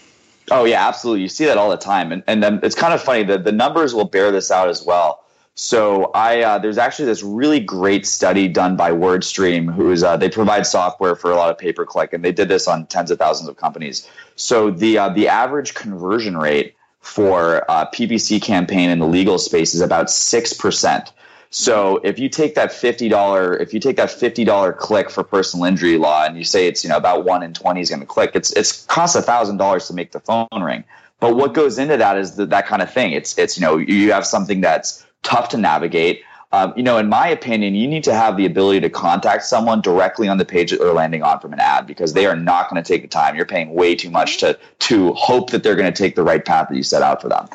Oh 0.50 0.64
yeah, 0.64 0.86
absolutely. 0.86 1.22
You 1.22 1.28
see 1.28 1.46
that 1.46 1.58
all 1.58 1.70
the 1.70 1.76
time, 1.76 2.12
and 2.12 2.22
and 2.26 2.42
then 2.42 2.60
it's 2.62 2.74
kind 2.74 2.94
of 2.94 3.02
funny 3.02 3.24
that 3.24 3.44
the 3.44 3.52
numbers 3.52 3.94
will 3.94 4.04
bear 4.04 4.30
this 4.30 4.50
out 4.50 4.68
as 4.68 4.84
well. 4.84 5.24
So 5.54 6.12
I 6.14 6.42
uh, 6.42 6.58
there's 6.58 6.78
actually 6.78 7.06
this 7.06 7.22
really 7.22 7.58
great 7.58 8.06
study 8.06 8.46
done 8.46 8.76
by 8.76 8.92
WordStream, 8.92 9.74
who's 9.74 10.04
uh, 10.04 10.16
they 10.16 10.30
provide 10.30 10.66
software 10.66 11.16
for 11.16 11.32
a 11.32 11.34
lot 11.34 11.50
of 11.50 11.58
pay 11.58 11.72
per 11.72 11.84
click, 11.84 12.12
and 12.12 12.24
they 12.24 12.32
did 12.32 12.48
this 12.48 12.68
on 12.68 12.86
tens 12.86 13.10
of 13.10 13.18
thousands 13.18 13.48
of 13.48 13.56
companies. 13.56 14.08
So 14.36 14.70
the 14.70 14.98
uh, 14.98 15.08
the 15.08 15.28
average 15.28 15.74
conversion 15.74 16.36
rate 16.36 16.76
for 17.08 17.58
a 17.58 17.72
uh, 17.72 17.90
PPC 17.90 18.40
campaign 18.40 18.90
in 18.90 18.98
the 18.98 19.06
legal 19.06 19.38
space 19.38 19.74
is 19.74 19.80
about 19.80 20.10
six 20.10 20.52
percent. 20.52 21.10
So 21.50 21.96
if 22.04 22.18
you 22.18 22.28
take 22.28 22.54
that 22.54 22.70
fifty 22.70 23.08
dollar, 23.08 23.56
if 23.56 23.72
you 23.72 23.80
take 23.80 23.96
that 23.96 24.10
fifty 24.10 24.44
dollar 24.44 24.74
click 24.74 25.08
for 25.08 25.24
personal 25.24 25.64
injury 25.64 25.96
law, 25.96 26.26
and 26.26 26.36
you 26.36 26.44
say 26.44 26.66
it's 26.66 26.84
you 26.84 26.90
know 26.90 26.98
about 26.98 27.24
one 27.24 27.42
in 27.42 27.54
twenty 27.54 27.80
is 27.80 27.88
going 27.88 28.00
to 28.00 28.06
click, 28.06 28.32
it's 28.34 28.52
it's 28.52 28.84
costs 28.86 29.16
a 29.16 29.22
thousand 29.22 29.56
dollars 29.56 29.86
to 29.88 29.94
make 29.94 30.12
the 30.12 30.20
phone 30.20 30.46
ring. 30.60 30.84
But 31.18 31.34
what 31.34 31.54
goes 31.54 31.78
into 31.78 31.96
that 31.96 32.18
is 32.18 32.36
the, 32.36 32.44
that 32.46 32.66
kind 32.66 32.82
of 32.82 32.92
thing. 32.92 33.12
It's 33.12 33.38
it's 33.38 33.56
you 33.56 33.62
know 33.62 33.78
you 33.78 34.12
have 34.12 34.26
something 34.26 34.60
that's 34.60 35.06
tough 35.22 35.48
to 35.50 35.56
navigate. 35.56 36.22
Um, 36.50 36.72
you 36.76 36.82
know, 36.82 36.96
in 36.96 37.08
my 37.10 37.28
opinion, 37.28 37.74
you 37.74 37.86
need 37.86 38.04
to 38.04 38.14
have 38.14 38.38
the 38.38 38.46
ability 38.46 38.80
to 38.80 38.88
contact 38.88 39.44
someone 39.44 39.82
directly 39.82 40.28
on 40.28 40.38
the 40.38 40.46
page 40.46 40.70
that 40.70 40.78
they're 40.78 40.94
landing 40.94 41.22
on 41.22 41.40
from 41.40 41.52
an 41.52 41.60
ad 41.60 41.86
because 41.86 42.14
they 42.14 42.24
are 42.24 42.36
not 42.36 42.70
going 42.70 42.82
to 42.82 42.86
take 42.86 43.02
the 43.02 43.08
time. 43.08 43.36
You're 43.36 43.44
paying 43.44 43.74
way 43.74 43.94
too 43.94 44.08
much 44.08 44.38
to 44.38 44.58
to 44.78 45.12
hope 45.12 45.50
that 45.50 45.62
they're 45.62 45.76
going 45.76 45.92
to 45.92 46.02
take 46.02 46.16
the 46.16 46.22
right 46.22 46.42
path 46.42 46.68
that 46.70 46.76
you 46.76 46.82
set 46.82 47.02
out 47.02 47.20
for 47.20 47.28
them. 47.28 47.48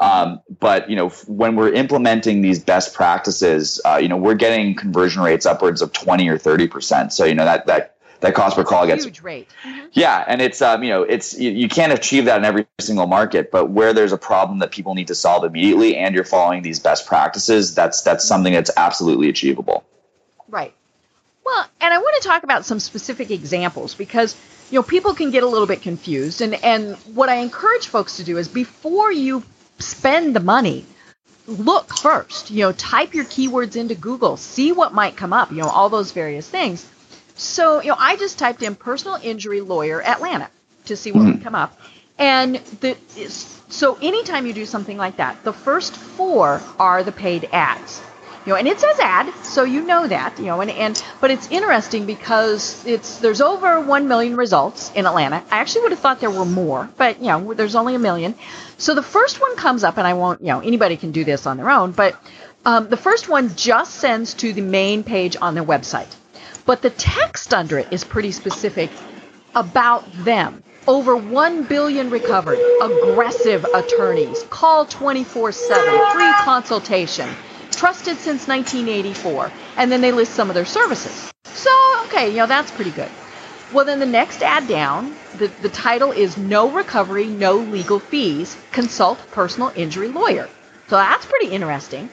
Um, 0.00 0.40
but 0.58 0.90
you 0.90 0.96
know, 0.96 1.10
when 1.28 1.54
we're 1.54 1.72
implementing 1.72 2.42
these 2.42 2.58
best 2.58 2.92
practices, 2.92 3.80
uh, 3.84 3.98
you 4.02 4.08
know, 4.08 4.16
we're 4.16 4.34
getting 4.34 4.74
conversion 4.74 5.22
rates 5.22 5.46
upwards 5.46 5.80
of 5.80 5.92
twenty 5.92 6.28
or 6.28 6.36
thirty 6.36 6.66
percent. 6.66 7.12
So 7.12 7.24
you 7.24 7.34
know 7.36 7.44
that 7.44 7.66
that 7.66 7.94
that 8.20 8.34
cost 8.34 8.56
per 8.56 8.64
call 8.64 8.86
gets 8.86 9.04
huge 9.04 9.20
rate. 9.20 9.48
Mm-hmm. 9.62 9.86
Yeah, 9.92 10.24
and 10.26 10.40
it's 10.40 10.62
um, 10.62 10.82
you 10.82 10.90
know 10.90 11.02
it's 11.02 11.38
you, 11.38 11.50
you, 11.50 11.68
can't 11.68 11.92
achieve 11.92 12.26
that 12.26 12.38
in 12.38 12.44
every 12.44 12.66
single 12.78 13.06
market, 13.06 13.50
but 13.50 13.70
where 13.70 13.92
there's 13.92 14.12
a 14.12 14.18
problem 14.18 14.60
that 14.60 14.70
people 14.70 14.94
need 14.94 15.08
to 15.08 15.14
solve 15.14 15.44
immediately, 15.44 15.96
and 15.96 16.14
you're 16.14 16.24
following 16.24 16.62
these 16.62 16.80
best 16.80 17.06
practices, 17.06 17.74
that's 17.74 18.02
that's 18.02 18.24
something 18.26 18.52
that's 18.52 18.70
absolutely 18.76 19.28
achievable. 19.28 19.84
Right. 20.48 20.74
Well, 21.44 21.66
and 21.80 21.92
I 21.94 21.98
want 21.98 22.22
to 22.22 22.28
talk 22.28 22.42
about 22.42 22.64
some 22.64 22.80
specific 22.80 23.30
examples 23.30 23.94
because 23.94 24.36
you 24.70 24.78
know 24.78 24.82
people 24.82 25.14
can 25.14 25.30
get 25.30 25.42
a 25.42 25.48
little 25.48 25.66
bit 25.66 25.82
confused, 25.82 26.40
and 26.40 26.54
and 26.62 26.96
what 27.14 27.28
I 27.28 27.36
encourage 27.36 27.86
folks 27.86 28.16
to 28.16 28.24
do 28.24 28.36
is 28.36 28.48
before 28.48 29.10
you 29.10 29.42
spend 29.78 30.36
the 30.36 30.40
money, 30.40 30.84
look 31.46 31.96
first. 31.96 32.50
You 32.50 32.64
know, 32.64 32.72
type 32.72 33.14
your 33.14 33.24
keywords 33.24 33.76
into 33.76 33.94
Google, 33.94 34.36
see 34.36 34.72
what 34.72 34.92
might 34.92 35.16
come 35.16 35.32
up. 35.32 35.50
You 35.50 35.58
know, 35.58 35.68
all 35.68 35.88
those 35.88 36.12
various 36.12 36.48
things 36.48 36.86
so, 37.34 37.80
you 37.80 37.88
know, 37.88 37.96
I 37.98 38.16
just 38.16 38.38
typed 38.38 38.62
in 38.62 38.74
personal 38.74 39.18
injury 39.22 39.60
lawyer 39.60 40.02
Atlanta 40.02 40.48
to 40.86 40.96
see 40.96 41.12
what 41.12 41.22
mm-hmm. 41.22 41.32
would 41.32 41.42
come 41.42 41.54
up. 41.54 41.78
And 42.18 42.56
the 42.80 42.96
so 43.70 43.96
anytime 44.02 44.46
you 44.46 44.52
do 44.52 44.66
something 44.66 44.98
like 44.98 45.16
that, 45.16 45.42
the 45.44 45.52
first 45.52 45.96
four 45.96 46.60
are 46.78 47.02
the 47.02 47.12
paid 47.12 47.48
ads. 47.52 48.02
You 48.44 48.52
know, 48.52 48.58
and 48.58 48.66
it 48.66 48.80
says 48.80 48.98
ad, 48.98 49.32
so 49.44 49.64
you 49.64 49.82
know 49.82 50.06
that, 50.06 50.38
you 50.38 50.46
know, 50.46 50.62
and, 50.62 50.70
and 50.70 51.04
but 51.20 51.30
it's 51.30 51.50
interesting 51.50 52.06
because 52.06 52.84
it's 52.86 53.18
there's 53.18 53.42
over 53.42 53.80
one 53.80 54.08
million 54.08 54.34
results 54.34 54.90
in 54.94 55.06
Atlanta. 55.06 55.44
I 55.50 55.58
actually 55.58 55.82
would 55.82 55.90
have 55.90 56.00
thought 56.00 56.20
there 56.20 56.30
were 56.30 56.46
more, 56.46 56.88
but 56.96 57.20
you 57.20 57.26
know, 57.26 57.52
there's 57.52 57.74
only 57.74 57.94
a 57.94 57.98
million. 57.98 58.34
So 58.78 58.94
the 58.94 59.02
first 59.02 59.42
one 59.42 59.56
comes 59.56 59.84
up, 59.84 59.98
and 59.98 60.06
I 60.06 60.14
won't, 60.14 60.40
you 60.40 60.46
know, 60.46 60.60
anybody 60.60 60.96
can 60.96 61.12
do 61.12 61.22
this 61.22 61.46
on 61.46 61.58
their 61.58 61.70
own, 61.70 61.92
but 61.92 62.16
um, 62.64 62.88
the 62.88 62.96
first 62.96 63.28
one 63.28 63.54
just 63.56 63.94
sends 63.94 64.32
to 64.34 64.54
the 64.54 64.62
main 64.62 65.04
page 65.04 65.36
on 65.40 65.54
their 65.54 65.64
website. 65.64 66.14
But 66.70 66.82
the 66.82 66.90
text 66.90 67.52
under 67.52 67.80
it 67.80 67.88
is 67.90 68.04
pretty 68.04 68.30
specific 68.30 68.90
about 69.56 70.04
them. 70.22 70.62
Over 70.86 71.16
1 71.16 71.64
billion 71.64 72.10
recovered, 72.10 72.60
aggressive 72.80 73.64
attorneys, 73.74 74.44
call 74.50 74.86
24/7, 74.86 76.12
free 76.12 76.32
consultation, 76.44 77.28
trusted 77.72 78.18
since 78.18 78.46
1984, 78.46 79.50
and 79.78 79.90
then 79.90 80.00
they 80.00 80.12
list 80.12 80.34
some 80.34 80.48
of 80.48 80.54
their 80.54 80.64
services. 80.64 81.32
So, 81.42 81.72
okay, 82.04 82.30
you 82.30 82.36
know, 82.36 82.46
that's 82.46 82.70
pretty 82.70 82.92
good. 82.92 83.10
Well, 83.72 83.84
then 83.84 83.98
the 83.98 84.06
next 84.06 84.40
ad 84.40 84.68
down, 84.68 85.16
the, 85.38 85.48
the 85.62 85.70
title 85.70 86.12
is 86.12 86.36
No 86.36 86.70
Recovery, 86.70 87.26
No 87.26 87.56
Legal 87.56 87.98
Fees, 87.98 88.56
Consult 88.70 89.18
Personal 89.32 89.72
Injury 89.74 90.06
Lawyer. 90.06 90.48
So 90.86 90.94
that's 90.94 91.26
pretty 91.26 91.48
interesting. 91.48 92.10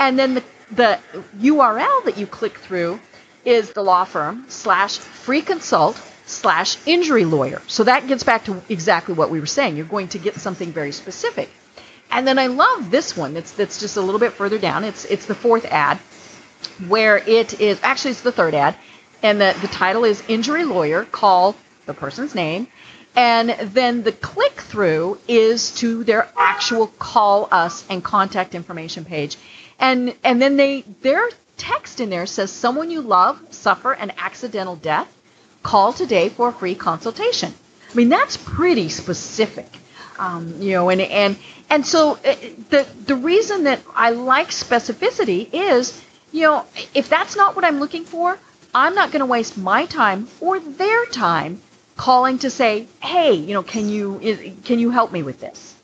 And 0.00 0.18
then 0.18 0.34
the, 0.34 0.42
the 0.72 0.98
URL 1.38 2.04
that 2.06 2.18
you 2.18 2.26
click 2.26 2.58
through 2.58 2.98
is 3.44 3.72
the 3.72 3.82
law 3.82 4.04
firm 4.04 4.44
slash 4.48 4.98
free 4.98 5.42
consult 5.42 6.00
slash 6.26 6.76
injury 6.86 7.24
lawyer. 7.24 7.62
So 7.66 7.84
that 7.84 8.06
gets 8.06 8.22
back 8.22 8.44
to 8.44 8.62
exactly 8.68 9.14
what 9.14 9.30
we 9.30 9.40
were 9.40 9.46
saying. 9.46 9.76
You're 9.76 9.86
going 9.86 10.08
to 10.08 10.18
get 10.18 10.36
something 10.36 10.72
very 10.72 10.92
specific. 10.92 11.50
And 12.10 12.26
then 12.26 12.38
I 12.38 12.48
love 12.48 12.90
this 12.90 13.16
one. 13.16 13.36
It's 13.36 13.52
that's 13.52 13.80
just 13.80 13.96
a 13.96 14.00
little 14.00 14.18
bit 14.18 14.32
further 14.32 14.58
down. 14.58 14.84
It's 14.84 15.04
it's 15.04 15.26
the 15.26 15.34
fourth 15.34 15.64
ad 15.64 15.98
where 16.88 17.18
it 17.18 17.60
is 17.60 17.78
actually 17.82 18.12
it's 18.12 18.22
the 18.22 18.32
third 18.32 18.54
ad 18.54 18.76
and 19.22 19.40
the, 19.40 19.56
the 19.60 19.68
title 19.68 20.04
is 20.04 20.22
injury 20.28 20.64
lawyer 20.64 21.04
call 21.04 21.56
the 21.86 21.94
person's 21.94 22.34
name 22.34 22.66
and 23.16 23.50
then 23.74 24.02
the 24.02 24.12
click 24.12 24.52
through 24.60 25.18
is 25.26 25.74
to 25.74 26.04
their 26.04 26.28
actual 26.36 26.86
call 26.86 27.48
us 27.50 27.84
and 27.90 28.04
contact 28.04 28.54
information 28.54 29.04
page 29.04 29.36
and 29.78 30.14
and 30.22 30.40
then 30.40 30.56
they 30.56 30.82
their 31.02 31.28
text 31.60 32.00
in 32.00 32.08
there 32.08 32.26
says 32.26 32.50
someone 32.50 32.90
you 32.90 33.02
love 33.02 33.38
suffer 33.50 33.92
an 33.92 34.12
accidental 34.16 34.76
death, 34.76 35.08
call 35.62 35.92
today 35.92 36.30
for 36.30 36.48
a 36.48 36.52
free 36.52 36.74
consultation. 36.74 37.52
I 37.90 37.94
mean, 37.94 38.08
that's 38.08 38.36
pretty 38.36 38.88
specific. 38.88 39.68
Um, 40.18 40.60
you 40.60 40.72
know, 40.72 40.90
and 40.90 41.00
and 41.00 41.36
and 41.68 41.86
so 41.86 42.12
uh, 42.12 42.34
the 42.70 42.86
the 43.06 43.14
reason 43.14 43.64
that 43.64 43.80
I 43.94 44.10
like 44.10 44.48
specificity 44.48 45.48
is, 45.52 46.02
you 46.32 46.42
know, 46.42 46.66
if 46.94 47.08
that's 47.08 47.36
not 47.36 47.56
what 47.56 47.64
I'm 47.64 47.78
looking 47.78 48.04
for, 48.04 48.38
I'm 48.74 48.94
not 48.94 49.12
going 49.12 49.20
to 49.20 49.26
waste 49.26 49.56
my 49.58 49.86
time 49.86 50.28
or 50.40 50.60
their 50.60 51.06
time 51.06 51.60
calling 51.96 52.38
to 52.38 52.50
say, 52.50 52.86
hey, 53.02 53.34
you 53.34 53.52
know, 53.54 53.62
can 53.62 53.88
you 53.88 54.56
can 54.64 54.78
you 54.78 54.90
help 54.90 55.12
me 55.12 55.22
with 55.22 55.40
this? 55.40 55.74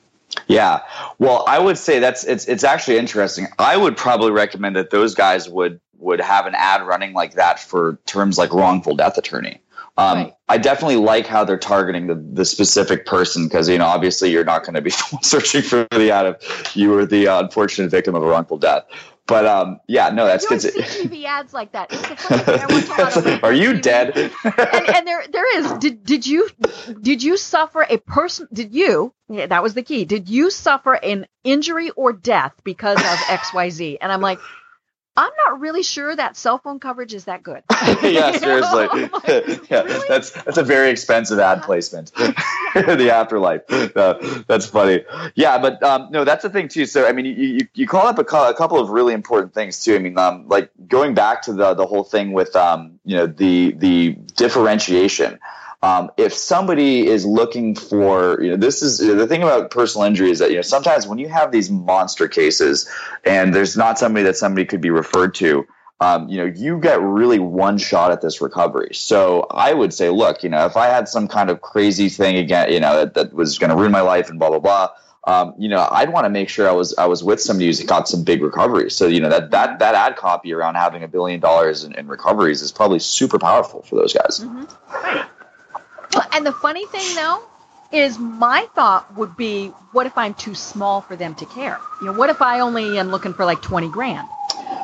Yeah. 0.46 0.80
Well, 1.18 1.44
I 1.46 1.58
would 1.58 1.78
say 1.78 1.98
that's 1.98 2.24
it's 2.24 2.46
it's 2.46 2.64
actually 2.64 2.98
interesting. 2.98 3.46
I 3.58 3.76
would 3.76 3.96
probably 3.96 4.30
recommend 4.32 4.76
that 4.76 4.90
those 4.90 5.14
guys 5.14 5.48
would 5.48 5.80
would 5.98 6.20
have 6.20 6.46
an 6.46 6.54
ad 6.54 6.86
running 6.86 7.12
like 7.12 7.34
that 7.34 7.58
for 7.58 7.98
terms 8.06 8.38
like 8.38 8.52
wrongful 8.52 8.96
death 8.96 9.18
attorney. 9.18 9.60
Um, 9.98 10.18
right. 10.18 10.32
I 10.48 10.58
definitely 10.58 10.96
like 10.96 11.26
how 11.26 11.44
they're 11.44 11.56
targeting 11.56 12.06
the, 12.06 12.14
the 12.14 12.44
specific 12.44 13.06
person 13.06 13.44
because 13.48 13.68
you 13.68 13.78
know 13.78 13.86
obviously 13.86 14.30
you're 14.30 14.44
not 14.44 14.62
going 14.62 14.74
to 14.74 14.82
be 14.82 14.90
searching 15.22 15.62
for 15.62 15.86
the 15.90 16.10
ad 16.10 16.26
of 16.26 16.42
you 16.74 16.90
were 16.90 17.06
the 17.06 17.28
uh, 17.28 17.40
unfortunate 17.40 17.90
victim 17.90 18.14
of 18.14 18.22
a 18.22 18.26
wrongful 18.26 18.58
death. 18.58 18.84
But 19.26 19.44
um, 19.44 19.80
yeah, 19.88 20.10
no, 20.10 20.24
that's 20.24 20.46
good. 20.46 20.60
TV 20.60 21.24
ads 21.24 21.52
like 21.52 21.72
that. 21.72 21.90
Like, 21.90 23.42
Are 23.42 23.52
you 23.52 23.72
TV. 23.72 23.82
dead? 23.82 24.16
and, 24.44 24.88
and, 24.88 25.06
there, 25.06 25.24
there 25.32 25.58
is. 25.58 25.72
Did 25.78 26.04
did 26.04 26.26
you 26.26 26.48
did 27.00 27.24
you 27.24 27.36
suffer 27.36 27.82
a 27.82 27.98
person? 27.98 28.46
Did 28.52 28.72
you? 28.72 29.12
Yeah, 29.28 29.46
that 29.46 29.64
was 29.64 29.74
the 29.74 29.82
key. 29.82 30.04
Did 30.04 30.28
you 30.28 30.50
suffer 30.50 30.94
an 30.94 31.26
injury 31.42 31.90
or 31.90 32.12
death 32.12 32.52
because 32.62 32.98
of 32.98 33.18
X 33.28 33.52
Y 33.52 33.70
Z? 33.70 33.98
And 34.00 34.12
I'm 34.12 34.20
like, 34.20 34.38
I'm 35.16 35.32
not 35.46 35.60
really 35.60 35.82
sure 35.82 36.14
that 36.14 36.36
cell 36.36 36.58
phone 36.58 36.78
coverage 36.78 37.14
is 37.14 37.24
that 37.24 37.42
good. 37.42 37.62
yeah, 38.02 38.32
seriously. 38.38 39.08
yeah, 39.70 39.82
really? 39.82 40.08
that's 40.08 40.30
that's 40.30 40.58
a 40.58 40.62
very 40.62 40.90
expensive 40.90 41.38
ad 41.38 41.62
placement. 41.62 42.12
the 42.14 43.10
afterlife. 43.10 43.62
Uh, 43.70 44.42
that's 44.46 44.66
funny. 44.66 45.04
Yeah, 45.34 45.58
but 45.58 45.82
um, 45.82 46.08
no, 46.10 46.24
that's 46.24 46.42
the 46.42 46.50
thing 46.50 46.68
too. 46.68 46.84
So 46.84 47.06
I 47.06 47.12
mean, 47.12 47.24
you 47.24 47.32
you, 47.32 47.68
you 47.74 47.86
call 47.86 48.06
up 48.06 48.18
a, 48.18 48.22
a, 48.22 48.54
couple 48.54 48.78
of 48.78 48.90
really 48.90 49.14
important 49.14 49.54
things 49.54 49.82
too. 49.82 49.94
I 49.94 49.98
mean, 49.98 50.18
um, 50.18 50.46
like 50.48 50.70
going 50.86 51.14
back 51.14 51.42
to 51.42 51.54
the 51.54 51.72
the 51.74 51.86
whole 51.86 52.04
thing 52.04 52.32
with 52.32 52.54
um, 52.54 52.98
you 53.04 53.16
know, 53.16 53.26
the 53.26 53.72
the 53.72 54.12
differentiation. 54.36 55.38
Um, 55.86 56.10
if 56.16 56.34
somebody 56.34 57.06
is 57.06 57.24
looking 57.24 57.76
for, 57.76 58.42
you 58.42 58.50
know, 58.50 58.56
this 58.56 58.82
is 58.82 58.98
the 58.98 59.26
thing 59.28 59.44
about 59.44 59.70
personal 59.70 60.04
injury 60.04 60.32
is 60.32 60.40
that, 60.40 60.50
you 60.50 60.56
know, 60.56 60.62
sometimes 60.62 61.06
when 61.06 61.18
you 61.18 61.28
have 61.28 61.52
these 61.52 61.70
monster 61.70 62.26
cases 62.26 62.90
and 63.24 63.54
there's 63.54 63.76
not 63.76 63.96
somebody 63.96 64.24
that 64.24 64.36
somebody 64.36 64.64
could 64.64 64.80
be 64.80 64.90
referred 64.90 65.32
to, 65.36 65.64
um, 66.00 66.28
you 66.28 66.38
know, 66.38 66.44
you 66.44 66.80
get 66.80 67.00
really 67.00 67.38
one 67.38 67.78
shot 67.78 68.10
at 68.10 68.20
this 68.20 68.40
recovery. 68.40 68.94
So 68.94 69.46
I 69.48 69.74
would 69.74 69.94
say, 69.94 70.10
look, 70.10 70.42
you 70.42 70.48
know, 70.48 70.66
if 70.66 70.76
I 70.76 70.86
had 70.86 71.08
some 71.08 71.28
kind 71.28 71.50
of 71.50 71.60
crazy 71.60 72.08
thing 72.08 72.36
again, 72.36 72.72
you 72.72 72.80
know, 72.80 72.96
that, 72.96 73.14
that 73.14 73.32
was 73.32 73.56
going 73.56 73.70
to 73.70 73.76
ruin 73.76 73.92
my 73.92 74.00
life 74.00 74.28
and 74.28 74.40
blah, 74.40 74.48
blah, 74.48 74.58
blah, 74.58 74.88
um, 75.28 75.54
you 75.56 75.68
know, 75.68 75.88
I'd 75.88 76.12
want 76.12 76.24
to 76.24 76.30
make 76.30 76.48
sure 76.48 76.68
I 76.68 76.72
was 76.72 76.96
I 76.98 77.06
was 77.06 77.22
with 77.22 77.40
somebody 77.40 77.66
who's 77.66 77.82
got 77.82 78.08
some 78.08 78.24
big 78.24 78.42
recoveries. 78.42 78.94
So 78.94 79.08
you 79.08 79.18
know 79.18 79.28
that 79.28 79.50
that 79.50 79.80
that 79.80 79.96
ad 79.96 80.14
copy 80.14 80.52
around 80.52 80.76
having 80.76 81.02
a 81.02 81.08
billion 81.08 81.40
dollars 81.40 81.82
in, 81.82 81.94
in 81.94 82.06
recoveries 82.06 82.62
is 82.62 82.70
probably 82.70 83.00
super 83.00 83.36
powerful 83.36 83.82
for 83.82 83.96
those 83.96 84.12
guys. 84.12 84.38
Mm-hmm. 84.38 85.26
Well, 86.16 86.28
and 86.32 86.46
the 86.46 86.52
funny 86.52 86.86
thing 86.86 87.14
though 87.14 87.42
is 87.92 88.18
my 88.18 88.66
thought 88.74 89.14
would 89.16 89.36
be, 89.36 89.68
what 89.92 90.06
if 90.06 90.18
I'm 90.18 90.34
too 90.34 90.54
small 90.54 91.00
for 91.00 91.16
them 91.16 91.34
to 91.36 91.46
care? 91.46 91.78
You 92.00 92.08
know, 92.08 92.12
what 92.12 92.30
if 92.30 92.42
I 92.42 92.60
only 92.60 92.98
am 92.98 93.10
looking 93.10 93.34
for 93.34 93.44
like 93.44 93.62
twenty 93.62 93.88
grand? 93.88 94.28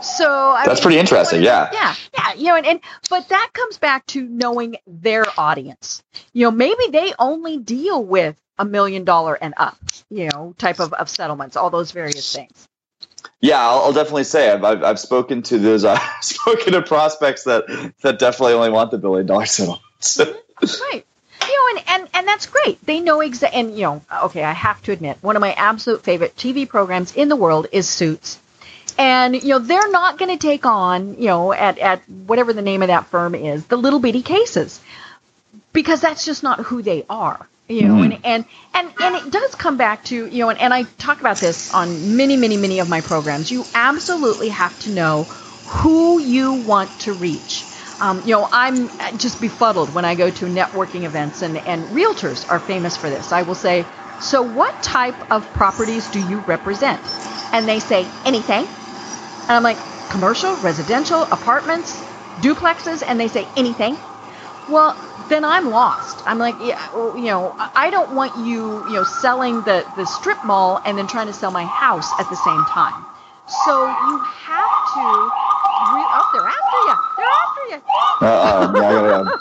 So 0.02 0.28
I 0.28 0.64
that's 0.66 0.80
mean, 0.80 0.82
pretty 0.82 0.98
interesting. 0.98 1.42
Yeah. 1.42 1.70
Yeah. 1.72 1.94
Yeah. 2.14 2.32
You 2.34 2.44
know, 2.46 2.56
and, 2.56 2.66
and 2.66 2.80
but 3.08 3.28
that 3.28 3.50
comes 3.52 3.78
back 3.78 4.06
to 4.08 4.22
knowing 4.22 4.76
their 4.86 5.24
audience. 5.38 6.02
You 6.32 6.46
know, 6.46 6.50
maybe 6.50 6.88
they 6.90 7.12
only 7.18 7.58
deal 7.58 8.02
with 8.02 8.36
a 8.58 8.64
million 8.64 9.04
dollar 9.04 9.34
and 9.34 9.54
up, 9.56 9.76
you 10.10 10.28
know, 10.28 10.54
type 10.58 10.80
of, 10.80 10.92
of 10.92 11.08
settlements, 11.08 11.56
all 11.56 11.70
those 11.70 11.92
various 11.92 12.34
things. 12.34 12.68
Yeah, 13.40 13.60
I'll, 13.60 13.78
I'll 13.84 13.92
definitely 13.92 14.24
say 14.24 14.50
I've, 14.50 14.62
I've, 14.62 14.82
I've, 14.84 15.00
spoken 15.00 15.42
to 15.42 15.58
those, 15.58 15.84
I've 15.84 15.98
uh, 15.98 16.10
spoken 16.20 16.74
to 16.74 16.82
prospects 16.82 17.44
that, 17.44 17.64
that 18.02 18.18
definitely 18.18 18.54
only 18.54 18.70
want 18.70 18.92
the 18.92 18.98
billion 18.98 19.26
dollar 19.26 19.46
settlements. 19.46 20.18
Mm-hmm, 20.18 20.82
right. 20.92 21.06
You 21.47 21.74
know, 21.74 21.80
and, 21.80 21.88
and, 21.88 22.11
and 22.14 22.28
that's 22.28 22.47
great. 22.47 22.84
They 22.84 23.01
know 23.01 23.20
exactly, 23.20 23.61
and 23.61 23.74
you 23.74 23.82
know, 23.82 24.03
okay, 24.24 24.45
I 24.45 24.53
have 24.53 24.82
to 24.82 24.93
admit, 24.93 25.18
one 25.20 25.36
of 25.36 25.40
my 25.40 25.53
absolute 25.53 26.03
favorite 26.03 26.36
TV 26.36 26.68
programs 26.68 27.14
in 27.14 27.28
the 27.28 27.36
world 27.36 27.66
is 27.72 27.88
Suits. 27.88 28.38
And, 28.99 29.43
you 29.43 29.49
know, 29.49 29.59
they're 29.59 29.90
not 29.90 30.18
going 30.18 30.30
to 30.30 30.36
take 30.36 30.66
on, 30.66 31.14
you 31.14 31.28
know, 31.28 31.53
at, 31.53 31.78
at 31.78 32.07
whatever 32.09 32.53
the 32.53 32.61
name 32.61 32.82
of 32.82 32.88
that 32.88 33.07
firm 33.07 33.34
is, 33.34 33.64
the 33.66 33.76
little 33.76 34.01
bitty 34.01 34.20
cases 34.20 34.80
because 35.72 36.01
that's 36.01 36.24
just 36.24 36.43
not 36.43 36.61
who 36.61 36.82
they 36.82 37.05
are 37.09 37.49
you 37.68 37.82
know 37.82 37.95
mm. 37.95 38.05
and, 38.05 38.18
and 38.24 38.45
and 38.74 38.93
and 39.01 39.14
it 39.14 39.32
does 39.32 39.55
come 39.55 39.76
back 39.76 40.05
to 40.05 40.26
you 40.26 40.38
know 40.40 40.51
and, 40.51 40.61
and 40.61 40.74
i 40.74 40.82
talk 40.99 41.20
about 41.20 41.36
this 41.36 41.72
on 41.72 42.16
many 42.16 42.36
many 42.36 42.57
many 42.57 42.80
of 42.80 42.88
my 42.88 43.01
programs 43.01 43.51
you 43.51 43.64
absolutely 43.74 44.49
have 44.49 44.78
to 44.80 44.90
know 44.90 45.22
who 45.22 46.18
you 46.18 46.64
want 46.64 46.90
to 47.01 47.12
reach 47.12 47.64
um, 48.03 48.20
you 48.26 48.32
know 48.34 48.48
i'm 48.53 48.90
just 49.18 49.40
befuddled 49.40 49.94
when 49.94 50.05
i 50.07 50.14
go 50.16 50.30
to 50.30 50.46
networking 50.46 51.05
events 51.05 51.42
and 51.42 51.59
and 51.59 51.84
realtors 51.90 52.46
are 52.50 52.61
famous 52.61 52.96
for 52.98 53.11
this 53.11 53.32
i 53.32 53.42
will 53.42 53.57
say 53.57 53.86
so 54.20 54.42
what 54.42 54.82
type 54.82 55.16
of 55.32 55.53
properties 55.55 56.09
do 56.11 56.20
you 56.20 56.40
represent 56.40 57.00
and 57.55 57.68
they 57.68 57.80
say 57.80 58.07
anything 58.26 58.66
and 58.66 59.50
i'm 59.50 59.64
like 59.64 59.78
commercial 60.11 60.57
residential 60.59 61.22
apartments 61.24 62.03
duplexes 62.42 63.05
and 63.07 63.20
they 63.20 63.28
say 63.28 63.48
anything 63.57 63.96
well 64.70 64.96
then 65.28 65.44
I'm 65.44 65.70
lost. 65.70 66.22
I'm 66.26 66.38
like, 66.38 66.57
yeah, 66.61 66.78
you 67.16 67.26
know, 67.26 67.55
I 67.59 67.90
don't 67.90 68.14
want 68.14 68.36
you, 68.36 68.84
you 68.88 68.94
know, 68.94 69.05
selling 69.05 69.62
the 69.62 69.86
the 69.96 70.07
strip 70.07 70.44
mall 70.44 70.80
and 70.86 70.98
then 70.98 71.09
trying 71.09 71.28
to 71.28 71.34
sell 71.34 71.53
my 71.53 71.64
house 71.66 72.11
at 72.20 72.28
the 72.30 72.36
same 72.36 72.64
time. 72.66 73.07
So 73.48 73.72
you 73.86 74.18
have 74.20 74.74
to. 74.94 75.05
Re- 75.94 76.12
oh, 76.14 76.30
they're 76.32 76.42
after 76.42 76.80
you. 76.88 76.94
They're 78.20 78.40
after 78.42 78.66
you. 78.76 79.06
Uh 79.06 79.24
oh, 79.24 79.32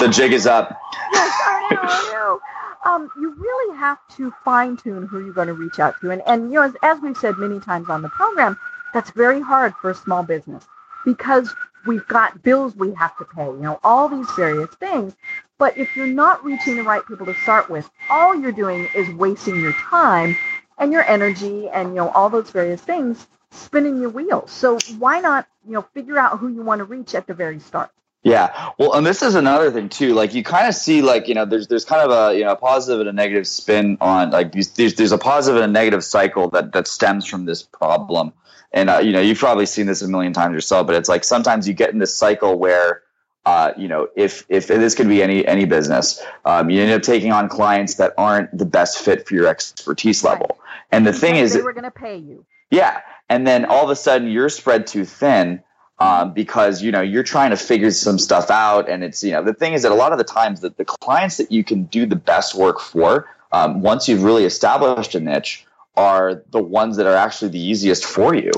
the 0.00 0.08
jig 0.08 0.32
is 0.32 0.46
up. 0.46 0.78
Yes, 1.12 1.34
I 1.46 1.60
know. 1.72 1.80
I 1.82 2.02
know. 2.12 2.40
Um, 2.84 3.10
you 3.20 3.34
really 3.34 3.76
have 3.78 3.98
to 4.16 4.32
fine 4.44 4.76
tune 4.76 5.06
who 5.06 5.24
you're 5.24 5.34
going 5.34 5.48
to 5.48 5.54
reach 5.54 5.78
out 5.80 6.00
to, 6.00 6.10
and 6.10 6.22
and 6.26 6.50
you 6.50 6.56
know, 6.56 6.62
as, 6.62 6.74
as 6.82 7.00
we've 7.00 7.16
said 7.16 7.38
many 7.38 7.60
times 7.60 7.90
on 7.90 8.02
the 8.02 8.08
program, 8.10 8.58
that's 8.94 9.10
very 9.12 9.40
hard 9.40 9.74
for 9.80 9.90
a 9.90 9.94
small 9.94 10.22
business 10.22 10.66
because 11.04 11.54
we've 11.86 12.06
got 12.08 12.42
bills 12.42 12.76
we 12.76 12.94
have 12.94 13.16
to 13.18 13.24
pay, 13.24 13.46
you 13.46 13.60
know, 13.60 13.80
all 13.84 14.08
these 14.08 14.28
various 14.36 14.70
things. 14.76 15.14
But 15.58 15.76
if 15.78 15.96
you're 15.96 16.06
not 16.06 16.44
reaching 16.44 16.76
the 16.76 16.82
right 16.84 17.04
people 17.06 17.26
to 17.26 17.34
start 17.42 17.70
with, 17.70 17.88
all 18.10 18.34
you're 18.34 18.52
doing 18.52 18.88
is 18.94 19.08
wasting 19.16 19.60
your 19.60 19.72
time 19.72 20.36
and 20.78 20.92
your 20.92 21.04
energy 21.04 21.68
and, 21.70 21.90
you 21.90 21.96
know, 21.96 22.10
all 22.10 22.30
those 22.30 22.50
various 22.50 22.80
things 22.80 23.26
spinning 23.50 24.00
your 24.00 24.10
wheels. 24.10 24.50
So 24.52 24.78
why 24.98 25.20
not, 25.20 25.46
you 25.68 25.74
know, 25.74 25.82
figure 25.94 26.18
out 26.18 26.38
who 26.38 26.48
you 26.48 26.62
want 26.62 26.80
to 26.80 26.84
reach 26.84 27.14
at 27.14 27.26
the 27.26 27.34
very 27.34 27.60
start? 27.60 27.90
Yeah. 28.24 28.72
Well, 28.78 28.94
and 28.94 29.06
this 29.06 29.22
is 29.22 29.36
another 29.36 29.70
thing 29.70 29.88
too. 29.88 30.14
Like 30.14 30.34
you 30.34 30.42
kind 30.42 30.66
of 30.66 30.74
see 30.74 31.02
like, 31.02 31.28
you 31.28 31.34
know, 31.34 31.44
there's 31.44 31.68
there's 31.68 31.84
kind 31.84 32.02
of 32.02 32.10
a, 32.10 32.36
you 32.36 32.44
know, 32.44 32.50
a 32.50 32.56
positive 32.56 33.00
and 33.00 33.08
a 33.08 33.12
negative 33.12 33.46
spin 33.46 33.96
on 34.00 34.30
like 34.30 34.50
these 34.50 34.72
there's, 34.72 34.94
there's 34.94 35.12
a 35.12 35.18
positive 35.18 35.62
and 35.62 35.70
a 35.70 35.72
negative 35.72 36.02
cycle 36.02 36.48
that 36.50 36.72
that 36.72 36.88
stems 36.88 37.26
from 37.26 37.44
this 37.44 37.62
problem 37.62 38.32
and 38.72 38.90
uh, 38.90 38.98
you 38.98 39.12
know 39.12 39.20
you've 39.20 39.38
probably 39.38 39.66
seen 39.66 39.86
this 39.86 40.02
a 40.02 40.08
million 40.08 40.32
times 40.32 40.52
yourself 40.52 40.86
but 40.86 40.96
it's 40.96 41.08
like 41.08 41.24
sometimes 41.24 41.66
you 41.66 41.74
get 41.74 41.90
in 41.90 41.98
this 41.98 42.14
cycle 42.14 42.58
where 42.58 43.02
uh, 43.46 43.72
you 43.76 43.88
know 43.88 44.08
if 44.16 44.44
if 44.48 44.66
this 44.66 44.94
could 44.94 45.08
be 45.08 45.22
any 45.22 45.46
any 45.46 45.64
business 45.64 46.22
um, 46.44 46.70
you 46.70 46.80
end 46.82 46.92
up 46.92 47.02
taking 47.02 47.32
on 47.32 47.48
clients 47.48 47.94
that 47.96 48.12
aren't 48.18 48.56
the 48.56 48.66
best 48.66 48.98
fit 48.98 49.26
for 49.26 49.34
your 49.34 49.46
expertise 49.46 50.22
level 50.22 50.58
and 50.92 51.06
the 51.06 51.12
thing 51.12 51.36
is 51.36 51.54
they 51.54 51.62
were 51.62 51.72
going 51.72 51.84
to 51.84 51.90
pay 51.90 52.16
you 52.16 52.44
yeah 52.70 53.00
and 53.28 53.46
then 53.46 53.64
all 53.64 53.84
of 53.84 53.90
a 53.90 53.96
sudden 53.96 54.28
you're 54.28 54.48
spread 54.48 54.86
too 54.86 55.04
thin 55.04 55.62
um, 55.98 56.32
because 56.32 56.82
you 56.82 56.92
know 56.92 57.00
you're 57.00 57.22
trying 57.22 57.50
to 57.50 57.56
figure 57.56 57.90
some 57.90 58.18
stuff 58.18 58.50
out 58.50 58.88
and 58.88 59.02
it's 59.02 59.22
you 59.22 59.32
know 59.32 59.42
the 59.42 59.54
thing 59.54 59.72
is 59.72 59.82
that 59.82 59.92
a 59.92 59.96
lot 59.96 60.12
of 60.12 60.18
the 60.18 60.24
times 60.24 60.60
that 60.60 60.76
the 60.76 60.84
clients 60.84 61.36
that 61.36 61.50
you 61.50 61.64
can 61.64 61.84
do 61.84 62.06
the 62.06 62.16
best 62.16 62.54
work 62.54 62.80
for 62.80 63.28
um, 63.52 63.80
once 63.80 64.08
you've 64.08 64.22
really 64.22 64.44
established 64.44 65.14
a 65.14 65.20
niche 65.20 65.66
are 65.98 66.44
the 66.50 66.62
ones 66.62 66.96
that 66.96 67.06
are 67.06 67.16
actually 67.16 67.48
the 67.48 67.58
easiest 67.58 68.04
for 68.04 68.32
you. 68.32 68.52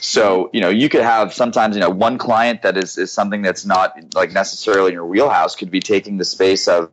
So, 0.00 0.48
you 0.54 0.62
know, 0.62 0.70
you 0.70 0.88
could 0.88 1.02
have 1.02 1.34
sometimes, 1.34 1.76
you 1.76 1.80
know, 1.80 1.90
one 1.90 2.16
client 2.16 2.62
that 2.62 2.78
is, 2.78 2.96
is 2.96 3.12
something 3.12 3.42
that's 3.42 3.66
not 3.66 3.94
like 4.14 4.32
necessarily 4.32 4.88
in 4.88 4.94
your 4.94 5.04
wheelhouse 5.04 5.54
could 5.54 5.70
be 5.70 5.80
taking 5.80 6.16
the 6.16 6.24
space 6.24 6.66
of 6.66 6.90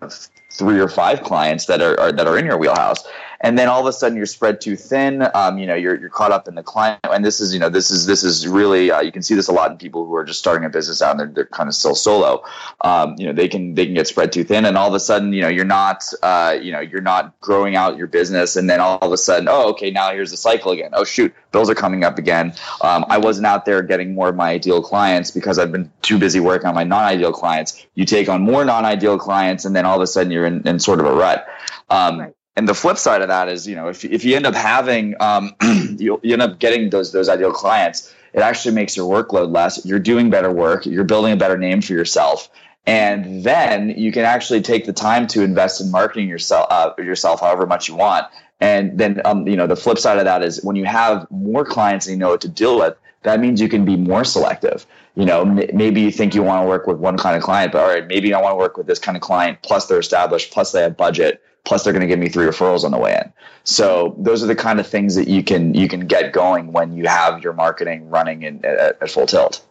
three 0.52 0.80
or 0.80 0.90
five 0.90 1.24
clients 1.24 1.68
that 1.68 1.82
are, 1.82 1.98
are, 1.98 2.12
that 2.12 2.28
are 2.28 2.38
in 2.38 2.46
your 2.46 2.58
wheelhouse 2.58 3.06
and 3.44 3.58
then 3.58 3.68
all 3.68 3.82
of 3.82 3.86
a 3.86 3.94
sudden 3.94 4.16
you're 4.18 4.26
spread 4.26 4.62
too 4.62 4.76
thin. 4.76 5.28
Um, 5.36 5.58
you 5.58 5.68
know 5.68 5.76
you're, 5.76 6.00
you're 6.00 6.10
caught 6.10 6.32
up 6.32 6.48
in 6.48 6.56
the 6.56 6.64
client 6.64 7.00
and 7.04 7.24
this 7.24 7.42
is 7.42 7.54
you 7.54 7.60
know 7.60 7.70
this 7.70 7.92
is 7.92 8.06
this 8.06 8.24
is 8.24 8.48
really 8.48 8.90
uh, 8.90 9.02
you 9.02 9.12
can 9.12 9.22
see 9.22 9.36
this 9.36 9.50
a 9.50 9.52
lot 9.52 9.70
in 9.70 9.78
people 9.78 10.06
who 10.06 10.16
are 10.16 10.24
just 10.24 10.40
starting 10.40 10.66
a 10.66 10.70
business 10.70 11.02
out 11.02 11.12
and 11.12 11.20
they're, 11.20 11.28
they're 11.28 11.46
kind 11.46 11.68
of 11.68 11.76
still 11.76 11.94
solo. 11.94 12.44
Um, 12.82 13.16
you 13.18 13.28
know 13.28 13.34
they 13.34 13.50
can 13.50 13.76
they 13.76 13.86
can 13.86 13.94
get 13.94 14.08
spread 14.08 14.32
too 14.32 14.44
thin 14.44 14.66
and 14.66 14.78
all 14.78 14.88
of 14.88 14.94
a 14.94 15.00
sudden 15.00 15.34
you 15.34 15.42
know 15.42 15.50
you're 15.50 15.66
not 15.66 16.04
uh, 16.24 16.58
you 16.60 16.72
know 16.72 16.80
you're 16.80 17.02
not 17.02 17.40
growing 17.42 17.76
out 17.76 17.98
your 17.98 18.08
business 18.08 18.56
and 18.56 18.70
then 18.70 18.80
all 18.80 18.98
of 19.00 19.12
a 19.12 19.18
sudden 19.18 19.48
oh 19.50 19.70
okay 19.72 19.92
now 19.92 20.12
here's 20.12 20.32
the 20.32 20.38
cycle 20.38 20.72
again. 20.72 20.92
Oh 20.94 21.04
shoot 21.04 21.34
bills 21.52 21.70
are 21.70 21.76
coming 21.76 22.04
up 22.04 22.18
again. 22.18 22.54
Um, 22.82 23.06
i 23.10 23.18
wasn't 23.18 23.46
out 23.46 23.66
there 23.66 23.82
getting 23.84 24.16
more 24.16 24.30
of 24.30 24.36
my 24.36 24.52
ideal 24.52 24.82
clients 24.82 25.32
because 25.32 25.60
i've 25.60 25.72
been 25.72 25.92
too 26.02 26.18
busy 26.18 26.40
working 26.40 26.68
on 26.68 26.76
my 26.76 26.84
non-ideal 26.84 27.34
clients. 27.34 27.86
You 27.96 28.06
take 28.06 28.30
on 28.30 28.42
more 28.42 28.64
non-ideal 28.64 29.18
clients 29.18 29.66
and 29.66 29.76
then 29.76 29.86
all 29.86 29.98
of 29.98 30.02
a 30.02 30.08
sudden 30.08 30.32
you're 30.32 30.46
in, 30.46 30.68
in 30.68 30.80
sort 30.80 31.00
of 31.00 31.06
a 31.06 31.14
rut. 31.14 31.46
Um, 31.90 32.20
right. 32.20 32.34
And 32.56 32.68
the 32.68 32.76
flip 32.76 32.98
side 32.98 33.22
of 33.22 33.30
that 33.30 33.50
is, 33.50 33.68
you 33.68 33.76
know, 33.76 33.88
if, 33.88 34.06
if 34.06 34.24
you 34.24 34.36
end 34.36 34.46
up 34.46 34.54
having, 34.54 35.16
um, 35.20 35.56
you, 35.98 36.20
you 36.22 36.34
end 36.34 36.42
up 36.42 36.60
getting 36.60 36.90
those 36.90 37.12
those 37.12 37.30
ideal 37.30 37.52
clients, 37.52 38.14
it 38.34 38.42
actually 38.42 38.76
makes 38.76 38.96
your 38.96 39.12
workload 39.12 39.54
less. 39.54 39.86
You're 39.86 40.00
doing 40.00 40.30
better 40.30 40.52
work. 40.52 40.86
You're 40.86 41.04
building 41.04 41.34
a 41.34 41.38
better 41.38 41.58
name 41.58 41.82
for 41.82 41.94
yourself, 41.94 42.50
and 42.86 43.44
then 43.44 43.90
you 43.90 44.12
can 44.12 44.26
actually 44.26 44.62
take 44.62 44.86
the 44.86 44.94
time 44.94 45.26
to 45.28 45.42
invest 45.42 45.82
in 45.82 45.90
marketing 45.90 46.30
yourself 46.30 46.68
uh, 46.70 46.92
yourself 47.00 47.40
however 47.40 47.66
much 47.66 47.88
you 47.88 47.96
want. 47.96 48.28
And 48.60 48.98
then, 48.98 49.22
um, 49.26 49.46
you 49.48 49.58
know, 49.58 49.68
the 49.68 49.76
flip 49.76 49.98
side 49.98 50.20
of 50.20 50.26
that 50.26 50.42
is 50.42 50.64
when 50.64 50.76
you 50.76 50.86
have 50.86 51.30
more 51.30 51.66
clients 51.66 52.08
and 52.08 52.14
you 52.14 52.20
know 52.20 52.30
what 52.30 52.42
to 52.42 52.48
deal 52.48 52.78
with, 52.78 52.96
that 53.24 53.40
means 53.40 53.60
you 53.60 53.68
can 53.68 53.84
be 53.84 53.98
more 53.98 54.24
selective. 54.24 54.86
You 55.16 55.26
know, 55.26 55.42
m- 55.42 55.70
maybe 55.74 56.02
you 56.02 56.12
think 56.12 56.34
you 56.34 56.44
want 56.44 56.64
to 56.64 56.68
work 56.68 56.88
with 56.88 56.98
one 56.98 57.18
kind 57.18 57.36
of 57.36 57.44
client, 57.44 57.74
but 57.74 57.82
all 57.82 57.90
right, 57.90 58.08
maybe 58.08 58.34
I 58.34 58.40
want 58.40 58.54
to 58.54 58.58
work 58.58 58.78
with 58.78 58.88
this 58.88 59.00
kind 59.00 59.18
of 59.18 59.22
client. 59.22 59.60
Plus, 59.64 59.88
they're 59.88 60.00
established. 60.00 60.54
Plus, 60.54 60.72
they 60.72 60.82
have 60.82 60.96
budget 60.96 61.42
plus 61.66 61.84
they're 61.84 61.94
going 61.94 62.02
to 62.02 62.08
give 62.08 62.20
me 62.20 62.30
three 62.30 62.46
referrals 62.46 62.84
on 62.84 62.92
the 62.92 62.98
way 62.98 63.14
in. 63.24 63.32
So 63.64 64.16
those 64.18 64.44
are 64.44 64.48
the 64.48 64.56
kind 64.56 64.80
of 64.80 64.88
things 64.88 65.16
that 65.16 65.28
you 65.28 65.44
can 65.44 65.74
you 65.74 65.88
can 65.88 66.08
get 66.08 66.34
going 66.34 66.72
when 66.74 66.94
you 66.94 67.06
have 67.08 67.44
your 67.44 67.54
marketing 67.54 68.10
running 68.10 68.44
in, 68.44 68.66
at, 68.66 69.02
at 69.02 69.10
full 69.10 69.26
tilt. 69.26 69.66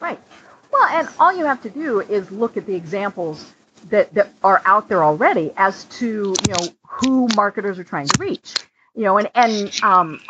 Right. 0.00 0.20
Well 0.70 0.86
and 0.86 1.08
all 1.18 1.36
you 1.36 1.44
have 1.44 1.62
to 1.62 1.70
do 1.70 2.00
is 2.00 2.30
look 2.30 2.56
at 2.56 2.66
the 2.66 2.74
examples 2.74 3.52
that, 3.90 4.14
that 4.14 4.32
are 4.44 4.62
out 4.64 4.88
there 4.88 5.02
already 5.02 5.52
as 5.56 5.84
to 5.84 6.34
you 6.42 6.48
know 6.48 6.68
who 6.86 7.28
marketers 7.34 7.78
are 7.78 7.84
trying 7.84 8.06
to 8.06 8.18
reach. 8.18 8.54
You 8.94 9.04
know 9.04 9.18
and 9.18 9.30
and 9.34 9.82
um, 9.82 10.20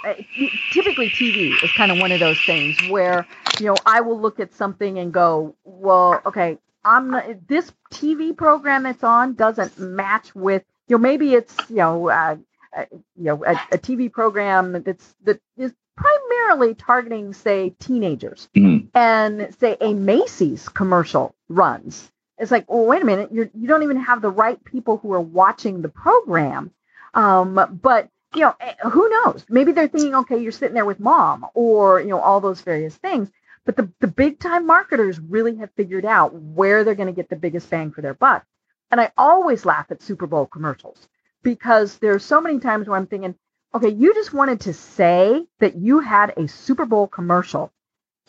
typically 0.70 1.10
tv 1.10 1.62
is 1.62 1.72
kind 1.72 1.90
of 1.90 1.98
one 1.98 2.12
of 2.12 2.20
those 2.20 2.40
things 2.40 2.78
where 2.88 3.26
you 3.58 3.66
know 3.66 3.74
i 3.84 4.00
will 4.00 4.20
look 4.20 4.38
at 4.38 4.54
something 4.54 4.98
and 5.00 5.12
go 5.12 5.56
well 5.64 6.22
okay 6.24 6.58
i'm 6.84 7.10
not, 7.10 7.48
this 7.48 7.72
tv 7.90 8.36
program 8.36 8.84
that's 8.84 9.02
on 9.02 9.34
doesn't 9.34 9.80
match 9.80 10.32
with 10.36 10.62
you 10.88 10.96
know, 10.96 11.00
maybe 11.00 11.34
it's 11.34 11.54
you 11.68 11.76
know, 11.76 12.08
uh, 12.08 12.36
uh, 12.76 12.84
you 12.90 13.24
know, 13.24 13.44
a, 13.44 13.52
a, 13.72 13.78
TV 13.78 14.10
program 14.10 14.82
that's 14.82 15.14
that 15.24 15.40
is 15.56 15.72
primarily 15.96 16.74
targeting, 16.74 17.32
say, 17.32 17.70
teenagers, 17.78 18.48
mm-hmm. 18.54 18.86
and 18.94 19.54
say 19.58 19.76
a 19.80 19.92
Macy's 19.94 20.68
commercial 20.68 21.34
runs. 21.48 22.10
it's 22.38 22.50
like, 22.50 22.70
well, 22.70 22.86
wait 22.86 23.02
a 23.02 23.04
minute, 23.04 23.30
you're, 23.32 23.50
you 23.54 23.68
don't 23.68 23.82
even 23.82 23.98
have 23.98 24.22
the 24.22 24.30
right 24.30 24.62
people 24.64 24.96
who 24.98 25.12
are 25.12 25.20
watching 25.20 25.82
the 25.82 25.88
program. 25.88 26.70
Um, 27.14 27.78
but 27.82 28.08
you 28.34 28.40
know, 28.40 28.54
eh, 28.60 28.74
who 28.90 29.08
knows? 29.08 29.44
Maybe 29.48 29.72
they're 29.72 29.88
thinking, 29.88 30.14
okay, 30.14 30.38
you're 30.38 30.52
sitting 30.52 30.74
there 30.74 30.86
with 30.86 31.00
mom, 31.00 31.46
or 31.54 32.00
you 32.00 32.08
know, 32.08 32.20
all 32.20 32.40
those 32.40 32.62
various 32.62 32.96
things. 32.96 33.30
But 33.64 33.76
the, 33.76 33.90
the 34.00 34.08
big 34.08 34.40
time 34.40 34.66
marketers 34.66 35.20
really 35.20 35.56
have 35.56 35.70
figured 35.76 36.04
out 36.04 36.34
where 36.34 36.84
they're 36.84 36.94
going 36.96 37.06
to 37.08 37.12
get 37.12 37.28
the 37.28 37.36
biggest 37.36 37.70
bang 37.70 37.92
for 37.92 38.00
their 38.00 38.14
buck. 38.14 38.44
And 38.92 39.00
I 39.00 39.10
always 39.16 39.64
laugh 39.66 39.86
at 39.90 40.02
Super 40.02 40.26
Bowl 40.26 40.46
commercials 40.46 41.08
because 41.42 41.98
there's 41.98 42.24
so 42.24 42.40
many 42.42 42.60
times 42.60 42.86
where 42.88 42.98
I'm 42.98 43.06
thinking, 43.06 43.34
okay, 43.74 43.88
you 43.88 44.14
just 44.14 44.34
wanted 44.34 44.60
to 44.60 44.74
say 44.74 45.46
that 45.60 45.76
you 45.76 46.00
had 46.00 46.34
a 46.36 46.46
Super 46.46 46.84
Bowl 46.86 47.08
commercial, 47.08 47.72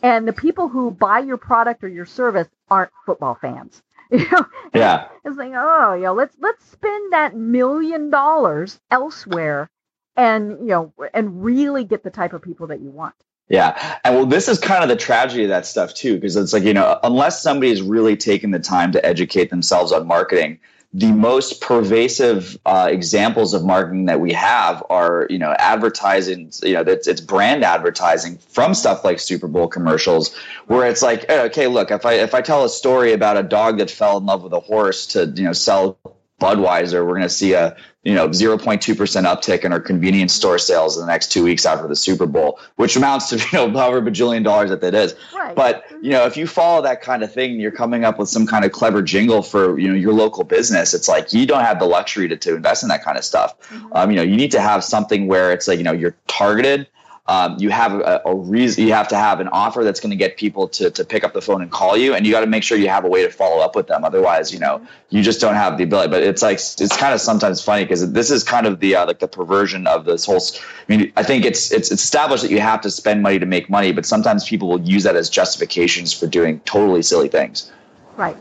and 0.02 0.26
the 0.26 0.32
people 0.32 0.68
who 0.68 0.90
buy 0.90 1.20
your 1.20 1.36
product 1.36 1.84
or 1.84 1.88
your 1.88 2.06
service 2.06 2.48
aren't 2.70 2.90
football 3.06 3.36
fans. 3.40 3.82
You 4.10 4.30
know? 4.30 4.46
Yeah. 4.74 5.08
It's 5.24 5.38
like, 5.38 5.52
oh, 5.56 5.94
you 5.94 6.02
know, 6.04 6.14
let's 6.14 6.36
let's 6.38 6.64
spend 6.66 7.14
that 7.14 7.34
million 7.36 8.10
dollars 8.10 8.78
elsewhere 8.90 9.70
and 10.14 10.60
you 10.60 10.66
know 10.66 10.94
and 11.14 11.42
really 11.42 11.84
get 11.84 12.04
the 12.04 12.10
type 12.10 12.32
of 12.34 12.42
people 12.42 12.68
that 12.68 12.80
you 12.80 12.90
want. 12.90 13.14
Yeah. 13.48 13.98
And 14.04 14.16
well, 14.16 14.26
this 14.26 14.48
is 14.48 14.58
kind 14.58 14.82
of 14.82 14.88
the 14.88 14.96
tragedy 14.96 15.44
of 15.44 15.50
that 15.50 15.66
stuff 15.66 15.92
too, 15.94 16.14
because 16.14 16.36
it's 16.36 16.52
like, 16.52 16.64
you 16.64 16.74
know, 16.74 16.98
unless 17.02 17.42
somebody 17.42 17.70
is 17.70 17.82
really 17.82 18.16
taking 18.16 18.50
the 18.50 18.58
time 18.58 18.92
to 18.92 19.04
educate 19.04 19.50
themselves 19.50 19.92
on 19.92 20.06
marketing, 20.06 20.60
the 20.94 21.10
most 21.10 21.60
pervasive 21.60 22.56
uh, 22.64 22.88
examples 22.88 23.52
of 23.52 23.64
marketing 23.64 24.06
that 24.06 24.20
we 24.20 24.32
have 24.32 24.82
are, 24.88 25.26
you 25.28 25.38
know, 25.38 25.50
advertising, 25.58 26.52
you 26.62 26.74
know, 26.74 26.82
it's, 26.82 27.08
it's 27.08 27.20
brand 27.20 27.64
advertising 27.64 28.38
from 28.38 28.74
stuff 28.74 29.04
like 29.04 29.18
Super 29.18 29.48
Bowl 29.48 29.66
commercials, 29.66 30.34
where 30.68 30.86
it's 30.86 31.02
like, 31.02 31.28
okay, 31.28 31.66
look, 31.66 31.90
if 31.90 32.06
I 32.06 32.14
if 32.14 32.32
I 32.32 32.42
tell 32.42 32.64
a 32.64 32.68
story 32.68 33.12
about 33.12 33.36
a 33.36 33.42
dog 33.42 33.78
that 33.78 33.90
fell 33.90 34.18
in 34.18 34.24
love 34.24 34.44
with 34.44 34.52
a 34.52 34.60
horse 34.60 35.08
to, 35.08 35.26
you 35.26 35.42
know, 35.42 35.52
sell 35.52 35.98
Budweiser, 36.40 37.04
we're 37.04 37.12
going 37.12 37.22
to 37.22 37.28
see 37.28 37.52
a 37.52 37.76
you 38.02 38.14
know 38.14 38.28
0.2% 38.28 38.80
uptick 38.84 39.64
in 39.64 39.72
our 39.72 39.80
convenience 39.80 40.34
store 40.34 40.58
sales 40.58 40.96
in 40.96 41.06
the 41.06 41.10
next 41.10 41.32
two 41.32 41.42
weeks 41.42 41.64
after 41.64 41.88
the 41.88 41.96
Super 41.96 42.26
Bowl, 42.26 42.58
which 42.76 42.96
amounts 42.96 43.30
to 43.30 43.36
you 43.52 43.52
know 43.52 43.70
however 43.70 44.02
bajillion 44.02 44.44
dollars 44.44 44.70
that 44.70 44.80
that 44.80 44.94
is. 44.94 45.14
Right. 45.34 45.54
But 45.54 45.84
you 46.02 46.10
know 46.10 46.26
if 46.26 46.36
you 46.36 46.46
follow 46.46 46.82
that 46.82 47.02
kind 47.02 47.22
of 47.22 47.32
thing, 47.32 47.60
you're 47.60 47.70
coming 47.70 48.04
up 48.04 48.18
with 48.18 48.28
some 48.28 48.46
kind 48.46 48.64
of 48.64 48.72
clever 48.72 49.00
jingle 49.00 49.42
for 49.42 49.78
you 49.78 49.88
know 49.88 49.94
your 49.94 50.12
local 50.12 50.44
business. 50.44 50.92
It's 50.92 51.08
like 51.08 51.32
you 51.32 51.46
don't 51.46 51.64
have 51.64 51.78
the 51.78 51.86
luxury 51.86 52.28
to, 52.28 52.36
to 52.36 52.56
invest 52.56 52.82
in 52.82 52.88
that 52.88 53.04
kind 53.04 53.16
of 53.16 53.24
stuff. 53.24 53.58
Mm-hmm. 53.68 53.92
Um, 53.92 54.10
you 54.10 54.16
know 54.16 54.22
you 54.22 54.36
need 54.36 54.50
to 54.52 54.60
have 54.60 54.84
something 54.84 55.28
where 55.28 55.52
it's 55.52 55.68
like 55.68 55.78
you 55.78 55.84
know 55.84 55.92
you're 55.92 56.16
targeted 56.26 56.88
um, 57.26 57.56
you 57.58 57.70
have 57.70 57.94
a, 57.94 58.20
a, 58.26 58.34
reason 58.34 58.86
you 58.86 58.92
have 58.92 59.08
to 59.08 59.16
have 59.16 59.40
an 59.40 59.48
offer 59.48 59.82
that's 59.82 59.98
going 59.98 60.10
to 60.10 60.16
get 60.16 60.36
people 60.36 60.68
to, 60.68 60.90
to 60.90 61.04
pick 61.06 61.24
up 61.24 61.32
the 61.32 61.40
phone 61.40 61.62
and 61.62 61.70
call 61.70 61.96
you 61.96 62.12
and 62.12 62.26
you 62.26 62.32
got 62.32 62.40
to 62.40 62.46
make 62.46 62.62
sure 62.62 62.76
you 62.76 62.90
have 62.90 63.06
a 63.06 63.08
way 63.08 63.22
to 63.22 63.30
follow 63.30 63.62
up 63.62 63.74
with 63.74 63.86
them. 63.86 64.04
Otherwise 64.04 64.52
you 64.52 64.58
know 64.58 64.86
you 65.08 65.22
just 65.22 65.40
don't 65.40 65.54
have 65.54 65.78
the 65.78 65.84
ability. 65.84 66.10
But 66.10 66.22
it's 66.22 66.42
like 66.42 66.56
it's 66.56 66.96
kind 66.96 67.14
of 67.14 67.20
sometimes 67.22 67.62
funny 67.62 67.84
because 67.84 68.12
this 68.12 68.30
is 68.30 68.44
kind 68.44 68.66
of 68.66 68.78
the 68.78 68.96
uh, 68.96 69.06
like 69.06 69.20
the 69.20 69.28
perversion 69.28 69.86
of 69.86 70.04
this 70.04 70.26
whole 70.26 70.36
i 70.36 70.96
mean 70.96 71.12
i 71.16 71.22
think 71.22 71.46
it's 71.46 71.72
it's 71.72 71.90
established 71.90 72.42
that 72.42 72.50
you 72.50 72.60
have 72.60 72.82
to 72.82 72.90
spend 72.90 73.22
money 73.22 73.38
to 73.38 73.46
make 73.46 73.70
money 73.70 73.92
but 73.92 74.04
sometimes 74.04 74.46
people 74.46 74.68
will 74.68 74.82
use 74.82 75.04
that 75.04 75.16
as 75.16 75.30
justifications 75.30 76.12
for 76.12 76.26
doing 76.26 76.60
totally 76.60 77.02
silly 77.02 77.28
things. 77.28 77.72
Right. 78.16 78.36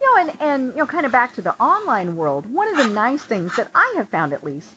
You 0.00 0.06
know 0.06 0.20
and 0.20 0.40
and 0.40 0.66
you 0.68 0.78
know 0.78 0.86
kind 0.86 1.04
of 1.04 1.10
back 1.10 1.34
to 1.34 1.42
the 1.42 1.60
online 1.60 2.14
world 2.14 2.46
one 2.46 2.68
of 2.68 2.76
the 2.76 2.94
nice 2.94 3.24
things 3.24 3.56
that 3.56 3.72
i 3.74 3.94
have 3.96 4.08
found 4.08 4.32
at 4.32 4.44
least 4.44 4.70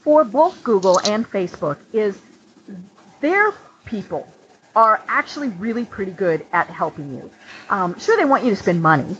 for 0.00 0.24
both 0.24 0.64
google 0.64 0.98
and 0.98 1.30
facebook 1.30 1.78
is 1.92 2.18
their 3.20 3.52
people 3.84 4.26
are 4.74 5.02
actually 5.06 5.48
really 5.48 5.84
pretty 5.84 6.12
good 6.12 6.46
at 6.52 6.68
helping 6.68 7.14
you. 7.14 7.30
Um, 7.68 7.98
sure, 7.98 8.16
they 8.16 8.24
want 8.24 8.44
you 8.44 8.50
to 8.50 8.56
spend 8.56 8.82
money, 8.82 9.16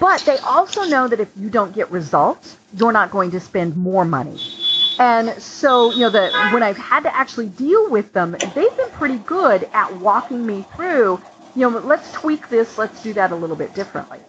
but 0.00 0.22
they 0.22 0.38
also 0.38 0.84
know 0.84 1.08
that 1.08 1.20
if 1.20 1.28
you 1.36 1.50
don't 1.50 1.74
get 1.74 1.90
results, 1.90 2.56
you're 2.74 2.92
not 2.92 3.10
going 3.10 3.32
to 3.32 3.40
spend 3.40 3.76
more 3.76 4.04
money. 4.04 4.38
And 4.98 5.42
so, 5.42 5.92
you 5.92 6.00
know, 6.00 6.10
the, 6.10 6.30
when 6.52 6.62
I've 6.62 6.76
had 6.76 7.02
to 7.02 7.14
actually 7.14 7.48
deal 7.48 7.90
with 7.90 8.12
them, 8.12 8.32
they've 8.32 8.76
been 8.76 8.90
pretty 8.92 9.18
good 9.18 9.68
at 9.72 9.94
walking 9.96 10.46
me 10.46 10.64
through, 10.76 11.20
you 11.56 11.68
know, 11.70 11.78
let's 11.80 12.10
tweak 12.12 12.48
this, 12.48 12.78
let's 12.78 13.02
do 13.02 13.12
that 13.14 13.32
a 13.32 13.36
little 13.36 13.56
bit 13.56 13.74
differently. 13.74 14.20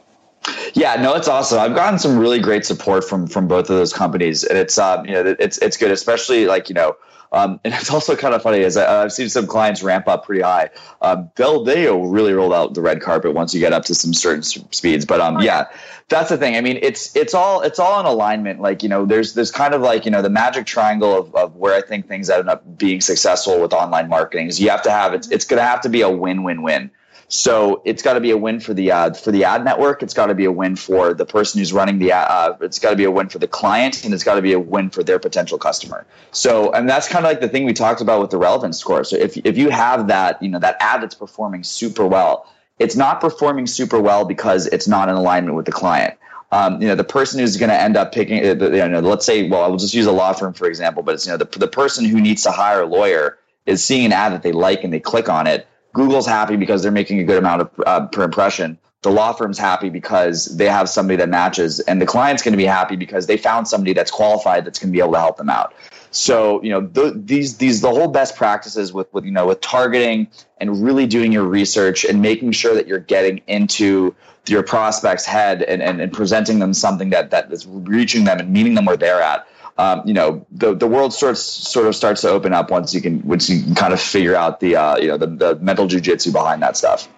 Yeah, 0.76 1.02
no, 1.02 1.16
it's 1.16 1.30
awesome. 1.30 1.60
I've 1.60 1.74
gotten 1.74 1.98
some 1.98 2.20
really 2.20 2.40
great 2.40 2.66
support 2.66 3.06
from 3.06 3.28
from 3.28 3.48
both 3.48 3.70
of 3.70 3.78
those 3.78 3.94
companies, 3.94 4.44
and 4.44 4.58
it's 4.58 4.78
um, 4.78 5.06
you 5.06 5.14
know, 5.14 5.36
it's 5.40 5.58
it's 5.58 5.78
good, 5.78 5.90
especially 5.90 6.48
like 6.48 6.68
you 6.68 6.76
know, 6.76 6.98
um, 7.32 7.62
and 7.64 7.74
it's 7.74 7.90
also 7.90 8.18
kind 8.18 8.36
of 8.36 8.42
funny 8.42 8.62
as 8.62 8.76
I, 8.76 9.02
have 9.04 9.14
seen 9.14 9.30
some 9.30 9.48
clients 9.48 9.82
ramp 9.82 10.10
up 10.10 10.26
pretty 10.26 10.42
high. 10.42 10.72
Um, 11.02 11.32
they'll 11.36 11.64
they 11.64 11.90
really 11.90 12.34
roll 12.34 12.54
out 12.54 12.74
the 12.74 12.82
red 12.82 13.02
carpet 13.02 13.34
once 13.34 13.54
you 13.54 13.62
get 13.62 13.72
up 13.72 13.86
to 13.86 13.96
some 13.96 14.14
certain 14.14 14.44
speeds. 14.44 15.06
But 15.06 15.22
um, 15.22 15.38
oh, 15.38 15.42
yeah, 15.42 15.68
that's 16.10 16.28
the 16.28 16.38
thing. 16.38 16.58
I 16.58 16.62
mean, 16.62 16.78
it's 16.82 17.16
it's 17.16 17.34
all 17.34 17.62
it's 17.62 17.80
all 17.80 17.98
in 18.02 18.06
alignment. 18.06 18.60
Like 18.60 18.84
you 18.84 18.90
know, 18.90 19.06
there's 19.06 19.34
there's 19.34 19.52
kind 19.52 19.74
of 19.74 19.80
like 19.82 20.04
you 20.04 20.12
know 20.12 20.22
the 20.22 20.30
magic 20.30 20.66
triangle 20.66 21.18
of, 21.18 21.34
of 21.36 21.56
where 21.56 21.74
I 21.74 21.84
think 21.84 22.10
things 22.10 22.30
end 22.30 22.50
up 22.50 22.78
being 22.78 23.00
successful 23.00 23.62
with 23.62 23.72
online 23.72 24.10
marketing 24.10 24.48
is 24.48 24.60
you 24.60 24.72
have 24.72 24.82
to 24.82 24.92
have 24.92 25.14
it's 25.14 25.30
it's 25.32 25.46
going 25.46 25.60
to 25.60 25.66
have 25.66 25.80
to 25.82 25.90
be 25.90 26.02
a 26.02 26.10
win 26.10 26.44
win 26.44 26.64
win. 26.64 26.92
So 27.28 27.82
it's 27.86 28.04
got 28.04 28.14
to 28.14 28.20
be 28.20 28.32
a 28.32 28.38
win 28.38 28.60
for 28.60 28.74
the 28.74 28.92
ad 28.92 29.18
for 29.18 29.32
the 29.32 29.46
ad 29.46 29.66
network. 29.66 30.04
It's 30.04 30.14
got 30.14 30.28
to 30.28 30.36
be 30.36 30.46
a 30.46 30.52
win 30.52 30.76
for 30.76 31.14
the 31.14 31.26
person 31.26 31.60
who's 31.60 31.74
running 31.74 31.98
the. 31.98 32.14
Uh, 32.14 32.56
it's 32.62 32.78
got 32.78 32.92
to 32.92 32.96
be 32.96 33.04
a 33.04 33.12
win 33.12 33.30
for 33.30 33.40
the 33.40 33.48
client, 33.48 34.06
and 34.06 34.14
it's 34.14 34.24
got 34.24 34.36
to 34.36 34.42
be 34.42 34.54
a 34.54 34.60
win 34.60 34.92
for 34.92 35.04
their 35.04 35.18
potential 35.18 35.58
customer. 35.58 36.06
So, 36.32 36.72
and 36.72 36.88
that's 36.88 37.08
kind 37.08 37.26
of 37.26 37.32
like 37.32 37.42
the 37.42 37.50
thing 37.50 37.66
we 37.66 37.74
talked 37.74 38.02
about 38.02 38.22
with 38.22 38.30
the 38.30 38.38
relevance 38.38 38.80
score. 38.80 39.04
So 39.04 39.18
if 39.18 39.38
if 39.38 39.58
you 39.58 39.70
have 39.70 40.08
that, 40.08 40.42
you 40.42 40.50
know, 40.50 40.60
that 40.60 40.78
ad 40.80 41.02
that's 41.02 41.16
performing 41.16 41.64
super 41.64 42.06
well, 42.06 42.48
it's 42.78 42.96
not 42.96 43.22
performing 43.22 43.66
super 43.66 44.00
well 44.00 44.26
because 44.26 44.68
it's 44.68 44.88
not 44.88 45.10
in 45.10 45.16
alignment 45.16 45.56
with 45.56 45.66
the 45.66 45.72
client. 45.72 46.16
Um, 46.52 46.80
you 46.80 46.88
know, 46.88 46.96
the 46.96 47.04
person 47.04 47.40
who's 47.40 47.58
going 47.58 47.70
to 47.70 47.80
end 47.80 47.98
up 47.98 48.12
picking, 48.12 48.40
uh, 48.40 48.70
you 48.70 48.88
know, 48.88 49.00
let's 49.00 49.26
say, 49.26 49.50
well, 49.50 49.64
I 49.64 49.68
will 49.68 49.78
just 49.78 49.96
use 49.96 50.06
a 50.06 50.12
law 50.12 50.32
firm 50.34 50.54
for 50.54 50.68
example, 50.68 51.02
but 51.02 51.16
it's 51.16 51.26
you 51.26 51.32
know 51.32 51.38
the 51.38 51.46
the 51.58 51.68
person 51.68 52.06
who 52.06 52.22
needs 52.22 52.44
to 52.44 52.52
hire 52.52 52.82
a 52.82 52.86
lawyer 52.86 53.40
is 53.66 53.84
seeing 53.84 54.06
an 54.06 54.14
ad 54.14 54.34
that 54.34 54.44
they 54.44 54.52
like 54.52 54.84
and 54.84 54.94
they 54.94 55.00
click 55.00 55.28
on 55.28 55.48
it 55.48 55.68
Google's 55.96 56.28
happy 56.28 56.58
because 56.58 56.84
they're 56.84 56.92
making 56.92 57.20
a 57.20 57.24
good 57.24 57.38
amount 57.38 57.62
of 57.62 57.72
uh, 57.88 58.06
per 58.08 58.24
impression. 58.24 58.78
The 59.02 59.12
law 59.12 59.34
firm's 59.34 59.58
happy 59.58 59.90
because 59.90 60.46
they 60.58 60.66
have 60.66 60.90
somebody 60.90 61.18
that 61.18 61.30
matches, 61.30 61.80
and 61.80 62.02
the 62.02 62.06
client's 62.06 62.44
going 62.44 62.54
to 62.54 62.58
be 62.58 62.66
happy 62.66 62.96
because 62.96 63.28
they 63.28 63.38
found 63.38 63.68
somebody 63.68 63.94
that's 63.94 64.12
qualified 64.12 64.66
that's 64.66 64.78
going 64.78 64.92
to 64.92 64.92
be 64.92 65.00
able 65.00 65.14
to 65.14 65.20
help 65.20 65.38
them 65.38 65.50
out. 65.50 65.74
So 66.12 66.62
you 66.64 66.70
know 66.70 66.86
th- 66.88 67.14
these 67.16 67.58
these 67.58 67.82
the 67.82 67.90
whole 67.90 68.10
best 68.10 68.36
practices 68.36 68.94
with 68.94 69.12
with 69.14 69.26
you 69.26 69.32
know 69.32 69.48
with 69.48 69.62
targeting 69.62 70.28
and 70.60 70.84
really 70.84 71.08
doing 71.08 71.32
your 71.32 71.44
research 71.44 72.04
and 72.04 72.22
making 72.22 72.52
sure 72.52 72.74
that 72.74 72.88
you're 72.88 73.00
getting 73.00 73.42
into 73.48 74.16
your 74.48 74.64
prospect's 74.64 75.26
head 75.26 75.64
and, 75.64 75.82
and, 75.82 76.00
and 76.00 76.14
presenting 76.14 76.60
them 76.60 76.74
something 76.74 77.10
that 77.10 77.32
that 77.32 77.52
is 77.52 77.66
reaching 77.68 78.26
them 78.26 78.40
and 78.40 78.52
meeting 78.52 78.76
them 78.76 78.86
where 78.86 78.98
they're 78.98 79.22
at 79.22 79.48
um, 79.78 80.04
you 80.06 80.14
know, 80.14 80.46
the 80.52 80.74
the 80.74 80.88
world 80.88 81.14
starts 81.14 81.42
sort 81.42 81.88
of 81.88 81.96
starts 81.96 82.22
to 82.22 82.30
open 82.30 82.54
up 82.54 82.72
once 82.72 82.94
you 82.94 83.02
can 83.02 83.28
once 83.28 83.50
you 83.50 83.62
can 83.62 83.76
kind 83.76 83.92
of 83.94 84.00
figure 84.00 84.34
out 84.36 84.62
the 84.62 84.78
uh, 84.78 84.96
you 84.98 85.10
know 85.10 85.18
the, 85.18 85.28
the 85.28 85.56
mental 85.56 85.86
jujitsu 85.88 86.32
behind 86.32 86.62
that 86.62 86.78
stuff. 86.78 87.10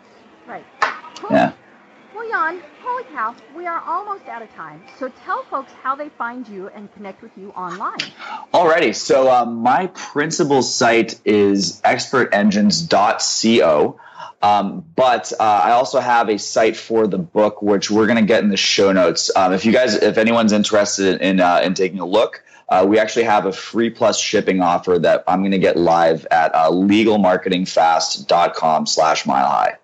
Right. 0.48 0.66
Cool. 1.16 1.30
Yeah. 1.32 1.52
Well, 2.16 2.28
Jan, 2.30 2.64
holy 2.82 3.04
cow, 3.04 3.36
we 3.56 3.68
are 3.68 3.84
almost 3.86 4.28
out 4.28 4.42
of 4.42 4.52
time. 4.56 4.82
So 4.98 5.10
tell 5.24 5.44
folks 5.44 5.72
how 5.84 5.94
they 5.96 6.10
find 6.10 6.48
you 6.48 6.70
and 6.70 6.92
connect 6.94 7.22
with 7.22 7.38
you 7.38 7.52
online. 7.52 8.00
Alrighty. 8.54 8.96
So 8.96 9.32
um, 9.32 9.58
my 9.58 9.86
principal 9.88 10.62
site 10.64 11.20
is 11.26 11.82
expertengines.co. 11.82 14.00
Um, 14.42 14.86
but 14.96 15.34
uh, 15.40 15.44
I 15.44 15.72
also 15.72 16.00
have 16.00 16.30
a 16.30 16.38
site 16.38 16.78
for 16.78 17.08
the 17.08 17.18
book, 17.18 17.62
which 17.62 17.90
we're 17.90 18.06
going 18.06 18.20
to 18.20 18.26
get 18.26 18.44
in 18.44 18.50
the 18.50 18.58
show 18.58 18.92
notes. 18.92 19.32
Um, 19.36 19.54
if 19.54 19.66
you 19.66 19.72
guys, 19.72 19.96
if 19.96 20.18
anyone's 20.18 20.52
interested 20.52 21.22
in 21.22 21.40
uh, 21.40 21.62
in 21.64 21.74
taking 21.74 22.00
a 22.00 22.06
look, 22.06 22.44
uh, 22.70 22.86
we 22.88 23.00
actually 23.00 23.24
have 23.24 23.46
a 23.46 23.52
free 23.52 23.90
plus 23.90 24.20
shipping 24.20 24.62
offer 24.62 25.00
that 25.00 25.24
I'm 25.28 25.42
going 25.42 25.52
to 25.52 25.60
get 25.60 25.78
live 25.78 26.28
at 26.30 26.54
uh, 26.54 26.70
legalmarketingfast.com 26.70 28.86
slash 28.86 29.26
mile 29.26 29.50
high. 29.50 29.78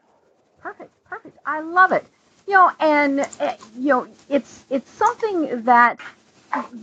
Perfect. 0.60 0.92
Perfect. 1.06 1.38
I 1.46 1.62
love 1.62 1.92
it. 1.92 2.06
You 2.46 2.56
know, 2.56 2.72
and, 2.80 3.22
uh, 3.22 3.54
you 3.78 3.88
know, 3.88 4.08
it's, 4.30 4.66
it's 4.70 4.92
something 4.92 5.64
that 5.64 5.98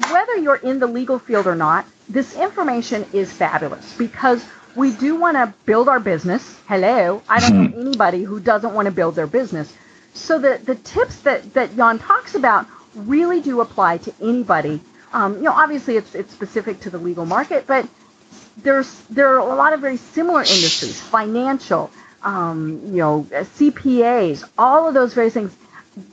whether 0.09 0.37
you're 0.37 0.57
in 0.57 0.79
the 0.79 0.87
legal 0.87 1.19
field 1.19 1.47
or 1.47 1.55
not, 1.55 1.85
this 2.09 2.35
information 2.35 3.05
is 3.13 3.31
fabulous 3.31 3.95
because 3.97 4.43
we 4.77 4.93
do 4.93 5.17
want 5.17 5.37
to 5.37 5.53
build 5.67 5.89
our 5.89 6.01
business. 6.01 6.59
Hello. 6.67 7.23
I 7.29 7.41
don't 7.41 7.55
know 7.55 7.69
hmm. 7.69 7.87
anybody 7.89 8.23
who 8.23 8.41
doesn't 8.41 8.75
want 8.75 8.87
to 8.87 8.93
build 8.93 9.15
their 9.15 9.27
business. 9.27 9.73
So 10.15 10.39
the, 10.39 10.61
the 10.65 10.75
tips 10.75 11.21
that, 11.21 11.55
that 11.55 11.77
Jan 11.77 11.99
talks 11.99 12.35
about 12.35 12.67
really 12.95 13.41
do 13.41 13.61
apply 13.61 13.99
to 13.99 14.15
anybody 14.21 14.81
um, 15.13 15.37
you 15.37 15.43
know, 15.43 15.53
obviously 15.53 15.97
it's 15.97 16.15
it's 16.15 16.33
specific 16.33 16.81
to 16.81 16.91
the 16.91 16.99
legal 16.99 17.27
market, 17.27 17.67
but 17.67 17.89
there's 18.59 19.01
there 19.11 19.29
are 19.35 19.39
a 19.39 19.55
lot 19.55 19.73
of 19.73 19.81
very 19.81 19.97
similar 19.97 20.41
industries, 20.41 21.01
financial, 21.01 21.91
um, 22.23 22.81
you 22.87 22.99
know, 22.99 23.27
CPAs, 23.31 24.49
all 24.57 24.87
of 24.89 24.95
those 24.95 25.15
various 25.15 25.35
things. 25.35 25.57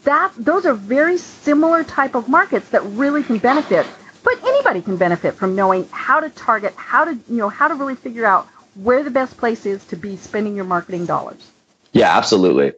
That 0.04 0.34
those 0.36 0.66
are 0.66 0.74
very 0.74 1.18
similar 1.18 1.84
type 1.84 2.16
of 2.16 2.28
markets 2.28 2.70
that 2.70 2.84
really 2.84 3.24
can 3.24 3.38
benefit. 3.38 3.86
But 4.28 4.44
anybody 4.44 4.82
can 4.82 4.98
benefit 4.98 5.36
from 5.36 5.56
knowing 5.56 5.88
how 5.90 6.20
to 6.20 6.30
target, 6.30 6.74
how 6.76 7.06
to 7.06 7.14
you 7.14 7.38
know, 7.38 7.48
how 7.48 7.70
to 7.70 7.76
really 7.76 7.96
figure 7.96 8.26
out 8.26 8.46
where 8.76 9.02
the 9.02 9.10
best 9.10 9.38
place 9.38 9.66
is 9.66 9.86
to 9.86 9.96
be 9.96 10.18
spending 10.18 10.54
your 10.54 10.66
marketing 10.66 11.06
dollars. 11.06 11.50
Yeah, 11.94 12.18
absolutely. 12.18 12.74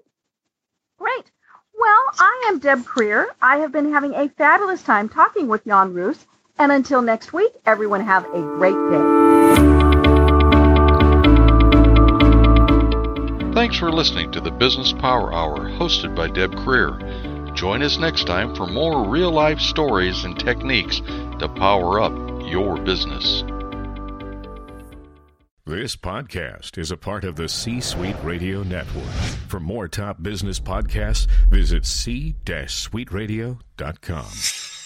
Great. 1.00 1.32
Well, 1.74 2.04
I 2.20 2.50
am 2.50 2.60
Deb 2.60 2.84
Krier. 2.84 3.26
I 3.42 3.58
have 3.58 3.72
been 3.72 3.92
having 3.92 4.14
a 4.14 4.30
fabulous 4.30 4.84
time 4.84 5.10
talking 5.10 5.48
with 5.48 5.66
Jan 5.66 5.92
Roos. 5.92 6.24
And 6.60 6.72
until 6.72 7.02
next 7.02 7.34
week, 7.34 7.52
everyone 7.66 8.02
have 8.02 8.26
a 8.26 8.42
great 8.42 8.76
day. 8.92 9.04
Thanks 13.56 13.80
for 13.80 13.92
listening 13.92 14.32
to 14.34 14.40
the 14.40 14.52
Business 14.52 14.94
Power 14.94 15.34
Hour 15.34 15.68
hosted 15.68 16.16
by 16.16 16.28
Deb 16.28 16.54
Krier. 16.54 17.39
Join 17.60 17.84
us 17.84 18.00
next 18.00 18.26
time 18.26 18.56
for 18.56 18.66
more 18.66 19.10
real 19.10 19.32
life 19.32 19.60
stories 19.60 20.24
and 20.24 20.40
techniques 20.40 21.02
to 21.40 21.52
power 21.58 22.00
up 22.00 22.14
your 22.50 22.78
business. 22.78 23.44
This 25.66 25.98
podcast 25.98 26.78
is 26.78 26.90
a 26.90 26.96
part 26.96 27.26
of 27.26 27.36
the 27.36 27.50
C 27.50 27.82
Suite 27.82 28.16
Radio 28.24 28.64
Network. 28.64 29.04
For 29.50 29.60
more 29.60 29.90
top 29.90 30.24
business 30.24 30.58
podcasts, 30.58 31.28
visit 31.50 31.86
c-suiteradio.com. 31.86 34.79